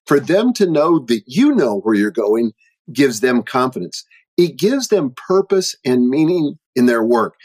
For 0.07 0.21
them 0.21 0.53
to 0.55 0.71
know 0.71 0.99
that 0.99 1.23
you 1.27 1.55
know 1.55 1.81
where 1.81 1.95
you're 1.95 2.11
going 2.11 2.53
gives 2.93 3.21
them 3.21 3.43
confidence. 3.43 4.05
It 4.37 4.59
gives 4.59 4.89
them 4.89 5.15
purpose 5.17 5.75
and 5.85 6.09
meaning 6.09 6.59
in 6.77 6.87
their 6.87 7.03
work. 7.03 7.37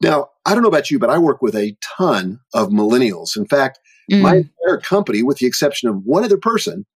Now, 0.00 0.28
I 0.46 0.54
don't 0.54 0.62
know 0.62 0.68
about 0.68 0.90
you, 0.90 0.98
but 0.98 1.10
I 1.10 1.18
work 1.18 1.42
with 1.42 1.54
a 1.54 1.76
ton 1.98 2.40
of 2.54 2.68
millennials. 2.68 3.36
In 3.36 3.46
fact, 3.46 3.80
mm. 4.10 4.22
my 4.22 4.36
entire 4.36 4.80
company, 4.80 5.22
with 5.22 5.38
the 5.38 5.46
exception 5.46 5.88
of 5.88 6.04
one 6.04 6.24
other 6.24 6.38
person, 6.38 6.86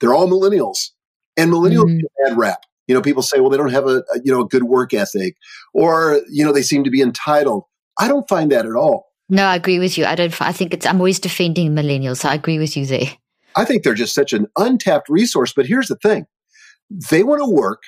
they're 0.00 0.14
all 0.14 0.28
millennials. 0.28 0.90
And 1.36 1.50
millennials 1.50 1.86
mm. 1.86 2.02
bad 2.24 2.36
rap. 2.36 2.64
You 2.86 2.94
know, 2.94 3.02
people 3.02 3.22
say, 3.22 3.40
well, 3.40 3.50
they 3.50 3.56
don't 3.56 3.70
have 3.70 3.86
a, 3.86 4.02
a, 4.14 4.20
you 4.24 4.32
know 4.32 4.40
a 4.40 4.48
good 4.48 4.64
work 4.64 4.92
ethic, 4.92 5.36
or 5.72 6.20
you 6.30 6.44
know, 6.44 6.52
they 6.52 6.62
seem 6.62 6.84
to 6.84 6.90
be 6.90 7.00
entitled. 7.00 7.64
I 7.98 8.08
don't 8.08 8.28
find 8.28 8.50
that 8.52 8.66
at 8.66 8.74
all. 8.74 9.12
No, 9.28 9.44
I 9.44 9.56
agree 9.56 9.78
with 9.78 9.96
you. 9.96 10.04
I 10.04 10.14
don't. 10.14 10.42
I 10.42 10.52
think 10.52 10.74
it's. 10.74 10.86
I'm 10.86 10.98
always 10.98 11.20
defending 11.20 11.74
millennials. 11.74 12.18
So 12.18 12.28
I 12.28 12.34
agree 12.34 12.58
with 12.58 12.76
you 12.76 12.86
there. 12.86 13.08
I 13.54 13.64
think 13.64 13.82
they're 13.82 13.94
just 13.94 14.14
such 14.14 14.32
an 14.32 14.46
untapped 14.56 15.08
resource. 15.08 15.52
But 15.52 15.66
here's 15.66 15.88
the 15.88 15.96
thing: 15.96 16.26
they 17.10 17.22
want 17.22 17.40
to 17.42 17.48
work 17.48 17.84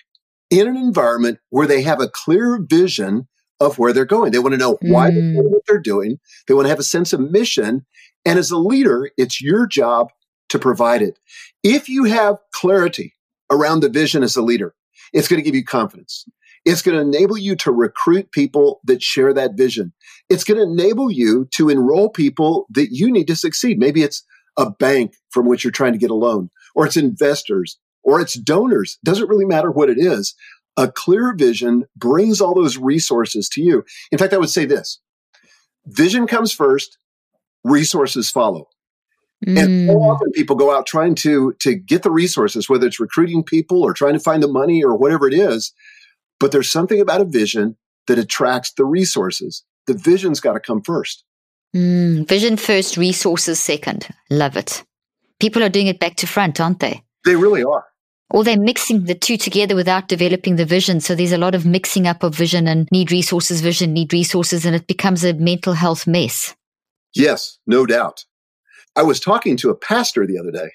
in 0.50 0.68
an 0.68 0.76
environment 0.76 1.38
where 1.50 1.66
they 1.66 1.82
have 1.82 2.00
a 2.00 2.08
clear 2.08 2.58
vision 2.60 3.26
of 3.60 3.78
where 3.78 3.92
they're 3.92 4.04
going. 4.04 4.32
They 4.32 4.38
want 4.38 4.52
to 4.52 4.58
know 4.58 4.78
why 4.82 5.10
mm. 5.10 5.14
they're 5.14 5.32
doing 5.32 5.50
what 5.50 5.62
they're 5.66 5.80
doing. 5.80 6.18
They 6.46 6.54
want 6.54 6.66
to 6.66 6.70
have 6.70 6.78
a 6.78 6.84
sense 6.84 7.12
of 7.12 7.20
mission. 7.20 7.84
And 8.24 8.38
as 8.38 8.50
a 8.50 8.56
leader, 8.56 9.10
it's 9.16 9.40
your 9.40 9.66
job 9.66 10.10
to 10.48 10.58
provide 10.58 11.02
it. 11.02 11.18
If 11.62 11.88
you 11.88 12.04
have 12.04 12.38
clarity 12.52 13.14
around 13.50 13.80
the 13.80 13.88
vision 13.88 14.22
as 14.22 14.36
a 14.36 14.42
leader, 14.42 14.74
it's 15.12 15.28
going 15.28 15.40
to 15.40 15.44
give 15.44 15.54
you 15.54 15.64
confidence. 15.64 16.24
It's 16.64 16.82
going 16.82 16.96
to 16.96 17.02
enable 17.02 17.36
you 17.36 17.56
to 17.56 17.72
recruit 17.72 18.32
people 18.32 18.80
that 18.84 19.02
share 19.02 19.34
that 19.34 19.54
vision. 19.54 19.92
It's 20.30 20.44
going 20.44 20.56
to 20.56 20.64
enable 20.64 21.10
you 21.10 21.46
to 21.52 21.68
enroll 21.68 22.08
people 22.08 22.66
that 22.70 22.88
you 22.90 23.12
need 23.12 23.26
to 23.26 23.36
succeed. 23.36 23.78
Maybe 23.78 24.02
it's 24.02 24.24
a 24.56 24.70
bank 24.70 25.14
from 25.30 25.46
which 25.46 25.62
you're 25.62 25.70
trying 25.70 25.92
to 25.92 25.98
get 25.98 26.10
a 26.10 26.14
loan, 26.14 26.50
or 26.74 26.86
it's 26.86 26.96
investors, 26.96 27.78
or 28.02 28.20
it's 28.20 28.34
donors. 28.34 28.98
Doesn't 29.04 29.28
really 29.28 29.44
matter 29.44 29.70
what 29.70 29.90
it 29.90 29.98
is. 29.98 30.34
A 30.76 30.90
clear 30.90 31.34
vision 31.34 31.84
brings 31.96 32.40
all 32.40 32.54
those 32.54 32.78
resources 32.78 33.48
to 33.50 33.62
you. 33.62 33.84
In 34.10 34.18
fact, 34.18 34.32
I 34.32 34.38
would 34.38 34.50
say 34.50 34.64
this 34.64 35.00
vision 35.86 36.26
comes 36.26 36.52
first, 36.52 36.98
resources 37.62 38.30
follow. 38.30 38.68
Mm. 39.46 39.58
And 39.58 39.88
so 39.88 39.96
mm. 39.96 40.12
often 40.12 40.30
people 40.32 40.56
go 40.56 40.74
out 40.74 40.86
trying 40.86 41.14
to, 41.16 41.54
to 41.60 41.74
get 41.74 42.02
the 42.02 42.10
resources, 42.10 42.68
whether 42.68 42.86
it's 42.86 43.00
recruiting 43.00 43.42
people 43.42 43.82
or 43.82 43.92
trying 43.92 44.14
to 44.14 44.20
find 44.20 44.42
the 44.42 44.48
money 44.48 44.82
or 44.82 44.96
whatever 44.96 45.28
it 45.28 45.34
is. 45.34 45.72
But 46.40 46.52
there's 46.52 46.70
something 46.70 47.00
about 47.00 47.20
a 47.20 47.24
vision 47.24 47.76
that 48.06 48.18
attracts 48.18 48.72
the 48.72 48.84
resources. 48.84 49.64
The 49.86 49.94
vision's 49.94 50.40
got 50.40 50.54
to 50.54 50.60
come 50.60 50.82
first. 50.82 51.24
Mm, 51.74 52.26
vision 52.28 52.56
first, 52.56 52.96
resources 52.96 53.58
second. 53.60 54.08
Love 54.30 54.56
it. 54.56 54.84
People 55.40 55.62
are 55.62 55.68
doing 55.68 55.88
it 55.88 56.00
back 56.00 56.16
to 56.16 56.26
front, 56.26 56.60
aren't 56.60 56.80
they? 56.80 57.02
They 57.24 57.36
really 57.36 57.64
are. 57.64 57.84
Or 58.30 58.44
they're 58.44 58.58
mixing 58.58 59.04
the 59.04 59.14
two 59.14 59.36
together 59.36 59.74
without 59.74 60.08
developing 60.08 60.56
the 60.56 60.64
vision. 60.64 61.00
So 61.00 61.14
there's 61.14 61.32
a 61.32 61.38
lot 61.38 61.54
of 61.54 61.66
mixing 61.66 62.06
up 62.06 62.22
of 62.22 62.34
vision 62.34 62.66
and 62.66 62.88
need 62.90 63.12
resources, 63.12 63.60
vision, 63.60 63.92
need 63.92 64.12
resources, 64.12 64.64
and 64.64 64.74
it 64.74 64.86
becomes 64.86 65.24
a 65.24 65.34
mental 65.34 65.74
health 65.74 66.06
mess. 66.06 66.54
Yes, 67.14 67.58
no 67.66 67.86
doubt. 67.86 68.24
I 68.96 69.02
was 69.02 69.20
talking 69.20 69.56
to 69.58 69.70
a 69.70 69.76
pastor 69.76 70.26
the 70.26 70.38
other 70.38 70.50
day, 70.50 70.70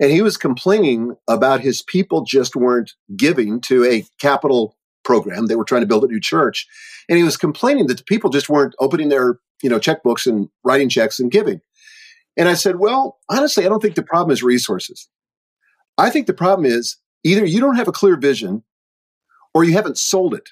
and 0.00 0.10
he 0.10 0.22
was 0.22 0.36
complaining 0.36 1.16
about 1.28 1.60
his 1.60 1.82
people 1.82 2.22
just 2.22 2.56
weren't 2.56 2.92
giving 3.16 3.60
to 3.62 3.84
a 3.84 4.04
capital 4.20 4.76
program. 5.06 5.46
They 5.46 5.56
were 5.56 5.64
trying 5.64 5.82
to 5.82 5.86
build 5.86 6.04
a 6.04 6.08
new 6.08 6.20
church. 6.20 6.66
And 7.08 7.16
he 7.16 7.24
was 7.24 7.36
complaining 7.36 7.86
that 7.86 7.98
the 7.98 8.04
people 8.04 8.28
just 8.28 8.48
weren't 8.48 8.74
opening 8.80 9.08
their, 9.08 9.38
you 9.62 9.70
know, 9.70 9.78
checkbooks 9.78 10.26
and 10.26 10.48
writing 10.64 10.88
checks 10.88 11.18
and 11.18 11.30
giving. 11.30 11.60
And 12.36 12.48
I 12.48 12.54
said, 12.54 12.76
well, 12.76 13.18
honestly, 13.30 13.64
I 13.64 13.68
don't 13.68 13.80
think 13.80 13.94
the 13.94 14.02
problem 14.02 14.32
is 14.32 14.42
resources. 14.42 15.08
I 15.96 16.10
think 16.10 16.26
the 16.26 16.34
problem 16.34 16.66
is 16.66 16.96
either 17.24 17.46
you 17.46 17.60
don't 17.60 17.76
have 17.76 17.88
a 17.88 17.92
clear 17.92 18.16
vision 18.16 18.62
or 19.54 19.64
you 19.64 19.72
haven't 19.72 19.96
sold 19.96 20.34
it. 20.34 20.50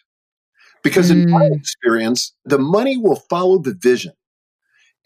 Because 0.82 1.10
mm. 1.10 1.24
in 1.24 1.30
my 1.30 1.48
mm. 1.48 1.56
experience, 1.56 2.32
the 2.44 2.58
money 2.58 2.96
will 2.96 3.16
follow 3.16 3.58
the 3.58 3.74
vision. 3.74 4.12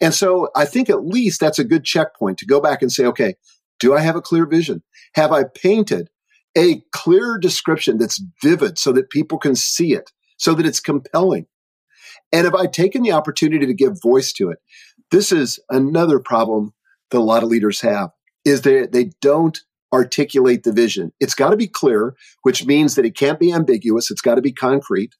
And 0.01 0.13
so 0.13 0.49
I 0.55 0.65
think 0.65 0.89
at 0.89 1.05
least 1.05 1.39
that's 1.39 1.59
a 1.59 1.63
good 1.63 1.83
checkpoint 1.83 2.37
to 2.39 2.45
go 2.45 2.61
back 2.61 2.81
and 2.81 2.91
say, 2.91 3.05
okay, 3.05 3.35
do 3.79 3.95
I 3.95 4.01
have 4.01 4.15
a 4.15 4.21
clear 4.21 4.45
vision? 4.45 4.83
Have 5.15 5.31
I 5.31 5.43
painted 5.43 6.09
a 6.57 6.81
clear 6.91 7.37
description 7.37 7.97
that's 7.97 8.21
vivid 8.41 8.77
so 8.77 8.91
that 8.93 9.09
people 9.09 9.37
can 9.37 9.55
see 9.55 9.93
it, 9.93 10.11
so 10.37 10.53
that 10.53 10.65
it's 10.65 10.79
compelling? 10.79 11.45
And 12.31 12.45
have 12.45 12.55
I 12.55 12.67
taken 12.67 13.01
the 13.01 13.11
opportunity 13.11 13.65
to 13.65 13.73
give 13.73 14.01
voice 14.01 14.31
to 14.33 14.49
it? 14.49 14.59
This 15.11 15.31
is 15.31 15.59
another 15.69 16.19
problem 16.19 16.73
that 17.11 17.17
a 17.17 17.21
lot 17.21 17.43
of 17.43 17.49
leaders 17.49 17.81
have 17.81 18.11
is 18.45 18.61
that 18.61 18.91
they 18.91 19.11
don't 19.21 19.59
articulate 19.91 20.63
the 20.63 20.71
vision. 20.71 21.11
It's 21.19 21.33
got 21.33 21.49
to 21.49 21.57
be 21.57 21.67
clear, 21.67 22.15
which 22.43 22.65
means 22.65 22.95
that 22.95 23.05
it 23.05 23.17
can't 23.17 23.39
be 23.39 23.51
ambiguous. 23.51 24.11
It's 24.11 24.21
got 24.21 24.35
to 24.35 24.41
be 24.41 24.51
concrete. 24.51 25.15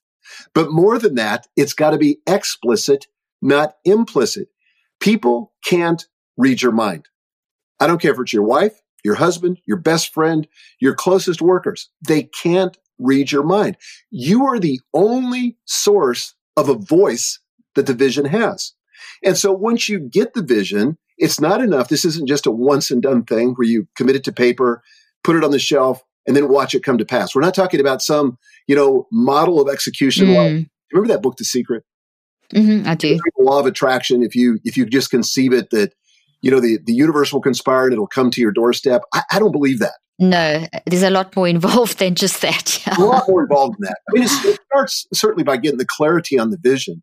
But 0.54 0.70
more 0.70 0.98
than 0.98 1.16
that, 1.16 1.48
it's 1.56 1.72
got 1.72 1.90
to 1.90 1.98
be 1.98 2.18
explicit, 2.26 3.06
not 3.42 3.74
implicit. 3.84 4.48
People 5.00 5.52
can't 5.64 6.06
read 6.36 6.62
your 6.62 6.72
mind. 6.72 7.06
I 7.80 7.86
don't 7.86 8.00
care 8.00 8.12
if 8.12 8.18
it's 8.18 8.32
your 8.32 8.42
wife, 8.42 8.78
your 9.04 9.14
husband, 9.14 9.58
your 9.66 9.78
best 9.78 10.12
friend, 10.12 10.46
your 10.78 10.94
closest 10.94 11.40
workers. 11.40 11.88
They 12.06 12.24
can't 12.24 12.76
read 12.98 13.32
your 13.32 13.42
mind. 13.42 13.76
You 14.10 14.44
are 14.46 14.58
the 14.58 14.80
only 14.92 15.56
source 15.64 16.34
of 16.56 16.68
a 16.68 16.74
voice 16.74 17.40
that 17.74 17.86
the 17.86 17.94
vision 17.94 18.26
has. 18.26 18.74
And 19.24 19.36
so 19.36 19.52
once 19.52 19.88
you 19.88 19.98
get 19.98 20.34
the 20.34 20.42
vision, 20.42 20.98
it's 21.16 21.40
not 21.40 21.62
enough. 21.62 21.88
This 21.88 22.04
isn't 22.04 22.28
just 22.28 22.46
a 22.46 22.50
once 22.50 22.90
and 22.90 23.02
done 23.02 23.24
thing 23.24 23.54
where 23.54 23.68
you 23.68 23.86
commit 23.96 24.16
it 24.16 24.24
to 24.24 24.32
paper, 24.32 24.82
put 25.24 25.36
it 25.36 25.44
on 25.44 25.50
the 25.50 25.58
shelf, 25.58 26.02
and 26.26 26.36
then 26.36 26.48
watch 26.48 26.74
it 26.74 26.82
come 26.82 26.98
to 26.98 27.04
pass. 27.04 27.34
We're 27.34 27.42
not 27.42 27.54
talking 27.54 27.80
about 27.80 28.02
some, 28.02 28.38
you 28.66 28.76
know, 28.76 29.06
model 29.10 29.60
of 29.60 29.68
execution. 29.68 30.28
Mm. 30.28 30.68
Remember 30.92 31.12
that 31.12 31.22
book, 31.22 31.36
The 31.36 31.44
Secret? 31.44 31.84
Mm-hmm, 32.54 32.88
I 32.88 32.94
do. 32.94 33.16
The 33.16 33.44
law 33.44 33.60
of 33.60 33.66
attraction. 33.66 34.22
If 34.22 34.34
you 34.34 34.58
if 34.64 34.76
you 34.76 34.86
just 34.86 35.10
conceive 35.10 35.52
it 35.52 35.70
that 35.70 35.92
you 36.42 36.50
know 36.50 36.60
the 36.60 36.78
the 36.84 36.92
universe 36.92 37.32
will 37.32 37.40
conspire 37.40 37.84
and 37.84 37.92
it'll 37.92 38.06
come 38.06 38.30
to 38.32 38.40
your 38.40 38.52
doorstep. 38.52 39.02
I, 39.12 39.22
I 39.32 39.38
don't 39.38 39.52
believe 39.52 39.78
that. 39.80 39.94
No, 40.18 40.66
there's 40.86 41.02
a 41.02 41.10
lot 41.10 41.34
more 41.34 41.48
involved 41.48 41.98
than 41.98 42.14
just 42.14 42.42
that. 42.42 42.86
a 42.98 43.02
lot 43.02 43.28
more 43.28 43.42
involved 43.42 43.76
than 43.78 43.88
that. 43.88 43.98
I 44.10 44.12
mean, 44.12 44.24
it 44.24 44.60
starts 44.66 45.06
certainly 45.14 45.44
by 45.44 45.56
getting 45.56 45.78
the 45.78 45.86
clarity 45.88 46.38
on 46.38 46.50
the 46.50 46.58
vision, 46.60 47.02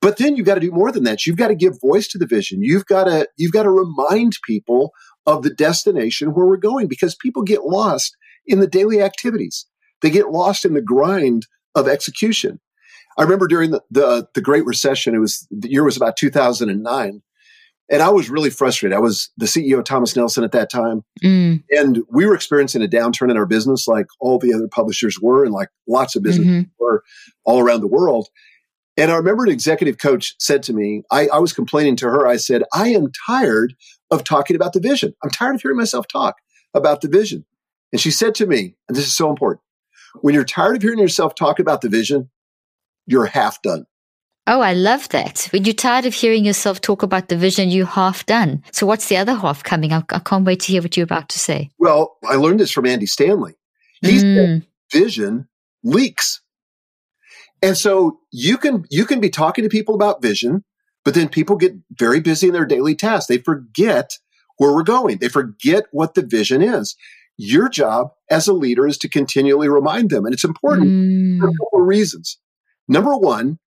but 0.00 0.16
then 0.16 0.36
you've 0.36 0.46
got 0.46 0.54
to 0.54 0.60
do 0.60 0.70
more 0.70 0.90
than 0.90 1.04
that. 1.04 1.26
You've 1.26 1.36
got 1.36 1.48
to 1.48 1.54
give 1.54 1.80
voice 1.80 2.08
to 2.08 2.18
the 2.18 2.26
vision. 2.26 2.62
You've 2.62 2.86
got 2.86 3.04
to 3.04 3.28
you've 3.36 3.52
got 3.52 3.64
to 3.64 3.70
remind 3.70 4.34
people 4.46 4.92
of 5.26 5.42
the 5.42 5.50
destination 5.50 6.32
where 6.32 6.46
we're 6.46 6.56
going 6.56 6.88
because 6.88 7.14
people 7.14 7.42
get 7.42 7.64
lost 7.64 8.16
in 8.46 8.60
the 8.60 8.66
daily 8.66 9.02
activities. 9.02 9.66
They 10.00 10.10
get 10.10 10.30
lost 10.30 10.64
in 10.64 10.74
the 10.74 10.82
grind 10.82 11.46
of 11.74 11.88
execution. 11.88 12.60
I 13.16 13.22
remember 13.22 13.46
during 13.46 13.70
the, 13.70 13.82
the, 13.90 14.28
the 14.34 14.40
Great 14.40 14.64
Recession, 14.64 15.14
it 15.14 15.18
was 15.18 15.46
the 15.50 15.70
year 15.70 15.84
was 15.84 15.96
about 15.96 16.16
2009. 16.16 17.22
And 17.90 18.02
I 18.02 18.08
was 18.08 18.30
really 18.30 18.48
frustrated. 18.48 18.96
I 18.96 19.00
was 19.00 19.30
the 19.36 19.44
CEO 19.44 19.78
of 19.78 19.84
Thomas 19.84 20.16
Nelson 20.16 20.42
at 20.42 20.52
that 20.52 20.70
time. 20.70 21.04
Mm. 21.22 21.62
And 21.70 22.02
we 22.10 22.24
were 22.24 22.34
experiencing 22.34 22.82
a 22.82 22.88
downturn 22.88 23.30
in 23.30 23.36
our 23.36 23.44
business 23.44 23.86
like 23.86 24.06
all 24.20 24.38
the 24.38 24.54
other 24.54 24.68
publishers 24.68 25.20
were, 25.20 25.44
and 25.44 25.52
like 25.52 25.68
lots 25.86 26.16
of 26.16 26.22
businesses 26.22 26.64
mm-hmm. 26.64 26.70
were 26.78 27.02
all 27.44 27.60
around 27.60 27.82
the 27.82 27.86
world. 27.86 28.28
And 28.96 29.10
I 29.10 29.16
remember 29.16 29.44
an 29.44 29.50
executive 29.50 29.98
coach 29.98 30.34
said 30.38 30.62
to 30.64 30.72
me, 30.72 31.02
I, 31.10 31.28
I 31.28 31.38
was 31.38 31.52
complaining 31.52 31.96
to 31.96 32.06
her. 32.06 32.26
I 32.26 32.36
said, 32.36 32.62
I 32.72 32.88
am 32.88 33.08
tired 33.26 33.74
of 34.10 34.24
talking 34.24 34.56
about 34.56 34.72
the 34.72 34.80
vision. 34.80 35.14
I'm 35.22 35.30
tired 35.30 35.56
of 35.56 35.62
hearing 35.62 35.76
myself 35.76 36.06
talk 36.08 36.36
about 36.72 37.00
the 37.00 37.08
vision. 37.08 37.44
And 37.92 38.00
she 38.00 38.10
said 38.10 38.34
to 38.36 38.46
me, 38.46 38.76
and 38.88 38.96
this 38.96 39.06
is 39.06 39.14
so 39.14 39.28
important 39.28 39.60
when 40.20 40.34
you're 40.34 40.44
tired 40.44 40.76
of 40.76 40.82
hearing 40.82 40.98
yourself 40.98 41.34
talk 41.34 41.58
about 41.58 41.80
the 41.80 41.88
vision, 41.88 42.30
you're 43.06 43.26
half 43.26 43.62
done. 43.62 43.86
Oh, 44.46 44.60
I 44.60 44.74
love 44.74 45.08
that. 45.08 45.48
When 45.52 45.64
you're 45.64 45.72
tired 45.72 46.04
of 46.04 46.12
hearing 46.12 46.44
yourself 46.44 46.80
talk 46.80 47.02
about 47.02 47.28
the 47.28 47.36
vision, 47.36 47.70
you're 47.70 47.86
half 47.86 48.26
done. 48.26 48.62
So, 48.72 48.86
what's 48.86 49.08
the 49.08 49.16
other 49.16 49.34
half 49.34 49.64
coming? 49.64 49.92
I, 49.92 50.02
I 50.10 50.18
can't 50.18 50.44
wait 50.44 50.60
to 50.60 50.72
hear 50.72 50.82
what 50.82 50.96
you're 50.96 51.04
about 51.04 51.30
to 51.30 51.38
say. 51.38 51.70
Well, 51.78 52.18
I 52.26 52.34
learned 52.34 52.60
this 52.60 52.70
from 52.70 52.86
Andy 52.86 53.06
Stanley. 53.06 53.54
He 54.02 54.18
mm. 54.18 54.20
said 54.20 54.66
vision 54.92 55.48
leaks. 55.82 56.42
And 57.62 57.76
so 57.76 58.20
you 58.30 58.58
can 58.58 58.84
you 58.90 59.06
can 59.06 59.20
be 59.20 59.30
talking 59.30 59.64
to 59.64 59.70
people 59.70 59.94
about 59.94 60.20
vision, 60.20 60.64
but 61.04 61.14
then 61.14 61.30
people 61.30 61.56
get 61.56 61.72
very 61.98 62.20
busy 62.20 62.48
in 62.48 62.52
their 62.52 62.66
daily 62.66 62.94
tasks. 62.94 63.26
They 63.26 63.38
forget 63.38 64.18
where 64.58 64.74
we're 64.74 64.82
going. 64.82 65.18
They 65.18 65.30
forget 65.30 65.84
what 65.90 66.14
the 66.14 66.22
vision 66.22 66.60
is. 66.60 66.94
Your 67.38 67.70
job 67.70 68.08
as 68.30 68.46
a 68.46 68.52
leader 68.52 68.86
is 68.86 68.98
to 68.98 69.08
continually 69.08 69.68
remind 69.68 70.10
them. 70.10 70.26
And 70.26 70.34
it's 70.34 70.44
important 70.44 70.86
mm. 70.86 71.40
for 71.40 71.48
a 71.48 71.52
couple 71.52 71.80
of 71.80 71.86
reasons. 71.86 72.38
Number 72.88 73.16
one, 73.16 73.58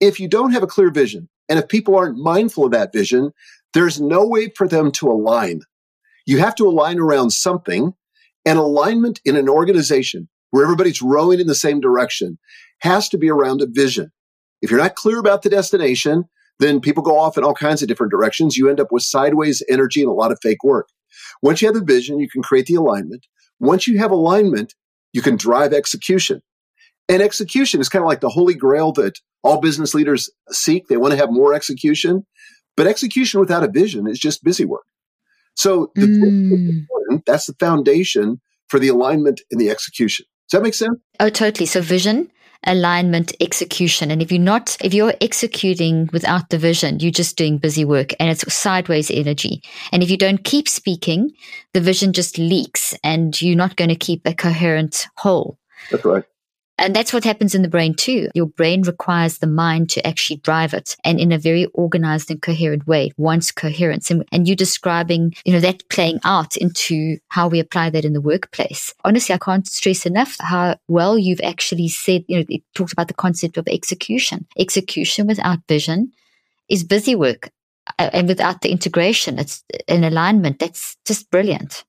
if 0.00 0.18
you 0.18 0.28
don't 0.28 0.52
have 0.52 0.62
a 0.62 0.68
clear 0.68 0.90
vision, 0.90 1.28
and 1.48 1.58
if 1.58 1.68
people 1.68 1.96
aren't 1.96 2.18
mindful 2.18 2.64
of 2.64 2.72
that 2.72 2.92
vision, 2.92 3.32
there's 3.74 4.00
no 4.00 4.26
way 4.26 4.50
for 4.56 4.66
them 4.66 4.90
to 4.92 5.08
align. 5.08 5.60
You 6.26 6.38
have 6.38 6.54
to 6.56 6.66
align 6.66 6.98
around 6.98 7.30
something, 7.30 7.94
and 8.44 8.58
alignment 8.58 9.20
in 9.24 9.36
an 9.36 9.48
organization 9.48 10.28
where 10.50 10.64
everybody's 10.64 11.02
rowing 11.02 11.40
in 11.40 11.46
the 11.46 11.54
same 11.54 11.80
direction 11.80 12.38
has 12.80 13.08
to 13.10 13.18
be 13.18 13.30
around 13.30 13.62
a 13.62 13.66
vision. 13.66 14.10
If 14.60 14.70
you're 14.70 14.80
not 14.80 14.96
clear 14.96 15.18
about 15.18 15.42
the 15.42 15.50
destination, 15.50 16.24
then 16.58 16.80
people 16.80 17.02
go 17.02 17.18
off 17.18 17.38
in 17.38 17.44
all 17.44 17.54
kinds 17.54 17.82
of 17.82 17.88
different 17.88 18.12
directions. 18.12 18.56
You 18.56 18.68
end 18.68 18.80
up 18.80 18.88
with 18.90 19.02
sideways 19.02 19.62
energy 19.68 20.02
and 20.02 20.10
a 20.10 20.14
lot 20.14 20.32
of 20.32 20.38
fake 20.42 20.62
work. 20.62 20.88
Once 21.42 21.60
you 21.60 21.68
have 21.68 21.74
the 21.74 21.84
vision, 21.84 22.18
you 22.18 22.28
can 22.28 22.42
create 22.42 22.66
the 22.66 22.74
alignment. 22.74 23.26
Once 23.58 23.86
you 23.86 23.98
have 23.98 24.10
alignment, 24.10 24.74
you 25.12 25.22
can 25.22 25.36
drive 25.36 25.72
execution. 25.72 26.42
And 27.08 27.22
execution 27.22 27.80
is 27.80 27.88
kind 27.88 28.02
of 28.02 28.08
like 28.08 28.20
the 28.20 28.28
holy 28.28 28.54
grail 28.54 28.92
that 28.92 29.18
all 29.42 29.60
business 29.60 29.94
leaders 29.94 30.30
seek. 30.50 30.88
They 30.88 30.96
want 30.96 31.12
to 31.12 31.18
have 31.18 31.30
more 31.30 31.52
execution, 31.52 32.24
but 32.76 32.86
execution 32.86 33.40
without 33.40 33.64
a 33.64 33.68
vision 33.68 34.06
is 34.06 34.18
just 34.18 34.44
busy 34.44 34.64
work. 34.64 34.84
So 35.54 35.90
the 35.94 36.06
mm. 36.06 37.24
that's 37.26 37.46
the 37.46 37.54
foundation 37.54 38.40
for 38.68 38.78
the 38.78 38.88
alignment 38.88 39.40
and 39.50 39.60
the 39.60 39.70
execution. 39.70 40.26
Does 40.48 40.58
that 40.58 40.64
make 40.64 40.74
sense? 40.74 40.98
Oh, 41.20 41.28
totally. 41.28 41.66
So 41.66 41.80
vision, 41.82 42.30
alignment, 42.64 43.34
execution. 43.40 44.10
And 44.10 44.22
if 44.22 44.32
you're 44.32 44.40
not, 44.40 44.76
if 44.82 44.94
you're 44.94 45.14
executing 45.20 46.08
without 46.12 46.50
the 46.50 46.58
vision, 46.58 47.00
you're 47.00 47.10
just 47.10 47.36
doing 47.36 47.58
busy 47.58 47.84
work 47.84 48.12
and 48.18 48.30
it's 48.30 48.50
sideways 48.52 49.10
energy. 49.10 49.62
And 49.92 50.02
if 50.02 50.10
you 50.10 50.16
don't 50.16 50.44
keep 50.44 50.68
speaking, 50.68 51.32
the 51.74 51.80
vision 51.80 52.12
just 52.12 52.38
leaks 52.38 52.94
and 53.04 53.40
you're 53.42 53.56
not 53.56 53.76
going 53.76 53.90
to 53.90 53.96
keep 53.96 54.22
a 54.24 54.34
coherent 54.34 55.06
whole. 55.16 55.58
That's 55.90 56.04
right. 56.04 56.24
And 56.82 56.96
that's 56.96 57.12
what 57.12 57.22
happens 57.22 57.54
in 57.54 57.62
the 57.62 57.68
brain 57.68 57.94
too. 57.94 58.28
Your 58.34 58.46
brain 58.46 58.82
requires 58.82 59.38
the 59.38 59.46
mind 59.46 59.88
to 59.90 60.04
actually 60.04 60.38
drive 60.38 60.74
it 60.74 60.96
and 61.04 61.20
in 61.20 61.30
a 61.30 61.38
very 61.38 61.66
organized 61.66 62.28
and 62.28 62.42
coherent 62.42 62.88
way. 62.88 63.12
Wants 63.16 63.52
coherence. 63.52 64.10
And, 64.10 64.24
and 64.32 64.48
you 64.48 64.56
describing, 64.56 65.32
you 65.44 65.52
know, 65.52 65.60
that 65.60 65.88
playing 65.90 66.18
out 66.24 66.56
into 66.56 67.18
how 67.28 67.46
we 67.46 67.60
apply 67.60 67.90
that 67.90 68.04
in 68.04 68.14
the 68.14 68.20
workplace. 68.20 68.92
Honestly, 69.04 69.32
I 69.32 69.38
can't 69.38 69.66
stress 69.66 70.04
enough 70.06 70.36
how 70.40 70.76
well 70.88 71.16
you've 71.16 71.40
actually 71.42 71.88
said, 71.88 72.24
you 72.26 72.38
know, 72.38 72.44
it 72.48 72.62
talked 72.74 72.92
about 72.92 73.06
the 73.06 73.14
concept 73.14 73.56
of 73.56 73.68
execution. 73.68 74.44
Execution 74.58 75.28
without 75.28 75.60
vision 75.68 76.10
is 76.68 76.82
busy 76.82 77.14
work. 77.14 77.50
Uh, 78.00 78.10
and 78.12 78.26
without 78.26 78.62
the 78.62 78.72
integration, 78.72 79.38
it's 79.38 79.62
an 79.86 80.02
alignment. 80.02 80.58
That's 80.58 80.96
just 81.04 81.30
brilliant. 81.30 81.84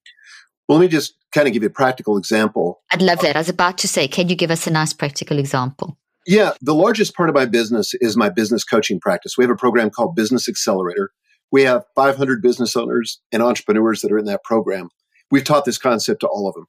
Well, 0.67 0.77
let 0.77 0.85
me 0.85 0.89
just 0.89 1.15
kind 1.33 1.47
of 1.47 1.53
give 1.53 1.63
you 1.63 1.67
a 1.67 1.71
practical 1.71 2.17
example. 2.17 2.81
I'd 2.91 3.01
love 3.01 3.19
that. 3.19 3.35
I 3.35 3.39
was 3.39 3.49
about 3.49 3.77
to 3.79 3.87
say, 3.87 4.07
can 4.07 4.29
you 4.29 4.35
give 4.35 4.51
us 4.51 4.67
a 4.67 4.71
nice 4.71 4.93
practical 4.93 5.39
example? 5.39 5.97
Yeah, 6.25 6.51
the 6.61 6.75
largest 6.75 7.15
part 7.15 7.29
of 7.29 7.35
my 7.35 7.45
business 7.45 7.93
is 7.95 8.15
my 8.15 8.29
business 8.29 8.63
coaching 8.63 8.99
practice. 8.99 9.37
We 9.37 9.43
have 9.43 9.51
a 9.51 9.55
program 9.55 9.89
called 9.89 10.15
Business 10.15 10.47
Accelerator. 10.47 11.11
We 11.51 11.63
have 11.63 11.83
500 11.95 12.41
business 12.41 12.75
owners 12.75 13.19
and 13.31 13.43
entrepreneurs 13.43 14.01
that 14.01 14.11
are 14.11 14.17
in 14.17 14.25
that 14.25 14.43
program. 14.43 14.89
We've 15.29 15.43
taught 15.43 15.65
this 15.65 15.77
concept 15.77 16.21
to 16.21 16.27
all 16.27 16.47
of 16.47 16.55
them. 16.55 16.65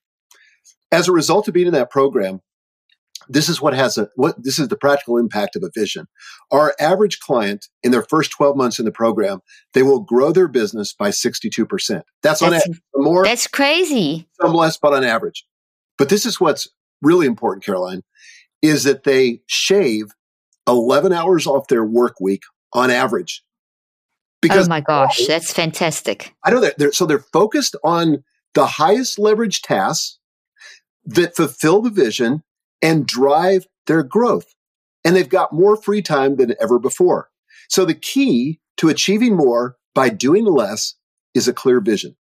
As 0.90 1.08
a 1.08 1.12
result 1.12 1.46
of 1.46 1.54
being 1.54 1.66
in 1.66 1.72
that 1.74 1.90
program, 1.90 2.40
this 3.28 3.48
is 3.48 3.60
what 3.60 3.74
has 3.74 3.98
a 3.98 4.08
what 4.16 4.42
this 4.42 4.58
is 4.58 4.68
the 4.68 4.76
practical 4.76 5.18
impact 5.18 5.56
of 5.56 5.62
a 5.62 5.70
vision. 5.74 6.06
Our 6.50 6.74
average 6.78 7.20
client 7.20 7.66
in 7.82 7.92
their 7.92 8.02
first 8.02 8.30
12 8.32 8.56
months 8.56 8.78
in 8.78 8.84
the 8.84 8.92
program, 8.92 9.40
they 9.72 9.82
will 9.82 10.00
grow 10.00 10.32
their 10.32 10.48
business 10.48 10.92
by 10.92 11.10
62%. 11.10 11.66
That's, 11.88 12.04
that's 12.22 12.42
on 12.42 12.54
average. 12.54 12.80
More 12.94 13.24
That's 13.24 13.46
crazy. 13.46 14.28
Some 14.40 14.52
less, 14.52 14.76
but 14.76 14.92
on 14.92 15.04
average. 15.04 15.44
But 15.98 16.08
this 16.08 16.26
is 16.26 16.40
what's 16.40 16.68
really 17.02 17.26
important, 17.26 17.64
Caroline, 17.64 18.02
is 18.62 18.84
that 18.84 19.04
they 19.04 19.42
shave 19.46 20.06
11 20.68 21.12
hours 21.12 21.46
off 21.46 21.68
their 21.68 21.84
work 21.84 22.20
week 22.20 22.42
on 22.72 22.90
average. 22.90 23.42
Because 24.40 24.66
oh 24.66 24.68
my 24.68 24.80
gosh, 24.80 25.26
that's 25.26 25.52
fantastic. 25.52 26.34
I 26.44 26.50
know 26.50 26.60
that 26.60 26.76
they're, 26.76 26.92
so 26.92 27.06
they're 27.06 27.24
focused 27.32 27.76
on 27.82 28.24
the 28.54 28.66
highest 28.66 29.18
leverage 29.18 29.62
tasks 29.62 30.18
that 31.06 31.36
fulfill 31.36 31.82
the 31.82 31.90
vision 31.90 32.42
and 32.84 33.06
drive 33.06 33.66
their 33.86 34.02
growth. 34.02 34.54
And 35.04 35.16
they've 35.16 35.28
got 35.28 35.52
more 35.52 35.76
free 35.76 36.02
time 36.02 36.36
than 36.36 36.54
ever 36.60 36.78
before. 36.78 37.30
So 37.68 37.84
the 37.84 37.94
key 37.94 38.60
to 38.76 38.90
achieving 38.90 39.36
more 39.36 39.76
by 39.94 40.10
doing 40.10 40.44
less 40.44 40.94
is 41.34 41.48
a 41.48 41.52
clear 41.52 41.80
vision. 41.80 42.16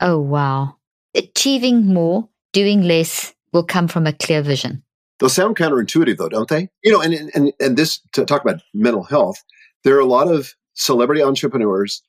Oh, 0.00 0.18
wow. 0.18 0.76
Achieving 1.14 1.86
more, 1.86 2.28
doing 2.52 2.82
less 2.82 3.34
will 3.52 3.64
come 3.64 3.86
from 3.86 4.06
a 4.06 4.12
clear 4.12 4.42
vision. 4.42 4.82
Those 5.20 5.32
sound 5.32 5.56
counterintuitive 5.56 6.16
though, 6.16 6.28
don't 6.28 6.48
they? 6.48 6.68
You 6.82 6.92
know, 6.92 7.00
and, 7.00 7.30
and, 7.34 7.52
and 7.60 7.76
this 7.76 8.00
to 8.14 8.24
talk 8.24 8.42
about 8.42 8.62
mental 8.74 9.04
health, 9.04 9.36
there 9.84 9.96
are 9.96 10.00
a 10.00 10.06
lot 10.06 10.26
of 10.26 10.54
celebrity 10.74 11.22
entrepreneurs 11.22 12.02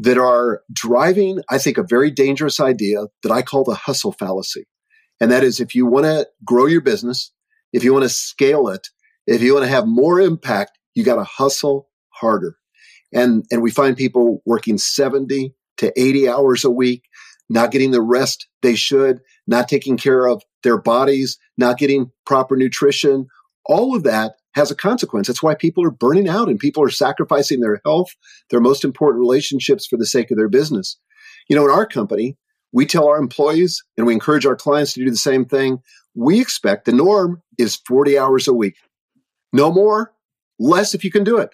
that 0.00 0.18
are 0.18 0.62
driving, 0.72 1.40
I 1.50 1.58
think, 1.58 1.78
a 1.78 1.84
very 1.84 2.10
dangerous 2.10 2.58
idea 2.58 3.06
that 3.22 3.30
I 3.30 3.42
call 3.42 3.62
the 3.62 3.74
hustle 3.74 4.12
fallacy. 4.12 4.66
And 5.20 5.30
that 5.30 5.44
is 5.44 5.60
if 5.60 5.74
you 5.74 5.86
want 5.86 6.04
to 6.04 6.28
grow 6.44 6.66
your 6.66 6.80
business, 6.80 7.32
if 7.72 7.84
you 7.84 7.92
want 7.92 8.04
to 8.04 8.08
scale 8.08 8.68
it, 8.68 8.88
if 9.26 9.42
you 9.42 9.54
want 9.54 9.64
to 9.64 9.70
have 9.70 9.86
more 9.86 10.20
impact, 10.20 10.78
you 10.94 11.04
got 11.04 11.16
to 11.16 11.24
hustle 11.24 11.88
harder. 12.10 12.56
And, 13.12 13.44
and 13.50 13.62
we 13.62 13.70
find 13.70 13.96
people 13.96 14.42
working 14.44 14.78
70 14.78 15.54
to 15.78 16.00
80 16.00 16.28
hours 16.28 16.64
a 16.64 16.70
week, 16.70 17.04
not 17.48 17.70
getting 17.70 17.90
the 17.90 18.02
rest 18.02 18.46
they 18.62 18.74
should, 18.74 19.20
not 19.46 19.68
taking 19.68 19.96
care 19.96 20.26
of 20.26 20.42
their 20.62 20.78
bodies, 20.78 21.38
not 21.56 21.78
getting 21.78 22.10
proper 22.26 22.56
nutrition. 22.56 23.26
All 23.66 23.94
of 23.94 24.02
that 24.04 24.34
has 24.54 24.70
a 24.70 24.76
consequence. 24.76 25.26
That's 25.26 25.42
why 25.42 25.54
people 25.54 25.84
are 25.84 25.90
burning 25.90 26.28
out 26.28 26.48
and 26.48 26.58
people 26.58 26.82
are 26.82 26.90
sacrificing 26.90 27.60
their 27.60 27.80
health, 27.84 28.14
their 28.50 28.60
most 28.60 28.84
important 28.84 29.20
relationships 29.20 29.86
for 29.86 29.96
the 29.96 30.06
sake 30.06 30.30
of 30.30 30.36
their 30.36 30.48
business. 30.48 30.98
You 31.48 31.56
know, 31.56 31.64
in 31.64 31.70
our 31.70 31.86
company, 31.86 32.36
we 32.72 32.86
tell 32.86 33.08
our 33.08 33.18
employees 33.18 33.82
and 33.96 34.06
we 34.06 34.12
encourage 34.12 34.46
our 34.46 34.56
clients 34.56 34.92
to 34.92 35.04
do 35.04 35.10
the 35.10 35.16
same 35.16 35.44
thing. 35.44 35.80
We 36.14 36.40
expect 36.40 36.84
the 36.84 36.92
norm 36.92 37.42
is 37.58 37.76
40 37.76 38.18
hours 38.18 38.48
a 38.48 38.54
week. 38.54 38.76
No 39.52 39.72
more, 39.72 40.12
less 40.58 40.94
if 40.94 41.04
you 41.04 41.10
can 41.10 41.24
do 41.24 41.38
it. 41.38 41.50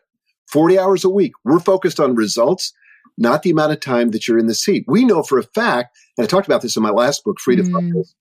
40 0.50 0.78
hours 0.78 1.04
a 1.04 1.08
week. 1.08 1.32
We're 1.44 1.60
focused 1.60 2.00
on 2.00 2.14
results, 2.14 2.72
not 3.16 3.42
the 3.42 3.50
amount 3.50 3.72
of 3.72 3.80
time 3.80 4.10
that 4.10 4.26
you're 4.26 4.38
in 4.38 4.46
the 4.46 4.54
seat. 4.54 4.84
We 4.86 5.04
know 5.04 5.22
for 5.22 5.38
a 5.38 5.42
fact, 5.42 5.96
and 6.16 6.24
I 6.24 6.28
talked 6.28 6.46
about 6.46 6.62
this 6.62 6.76
in 6.76 6.82
my 6.82 6.90
last 6.90 7.24
book, 7.24 7.38
Free 7.40 7.56
to 7.56 7.62
mm. 7.62 7.72
Focus, 7.72 8.14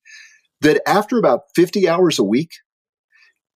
that 0.62 0.82
after 0.88 1.18
about 1.18 1.44
50 1.56 1.90
hours 1.90 2.20
a 2.20 2.24
week, 2.24 2.52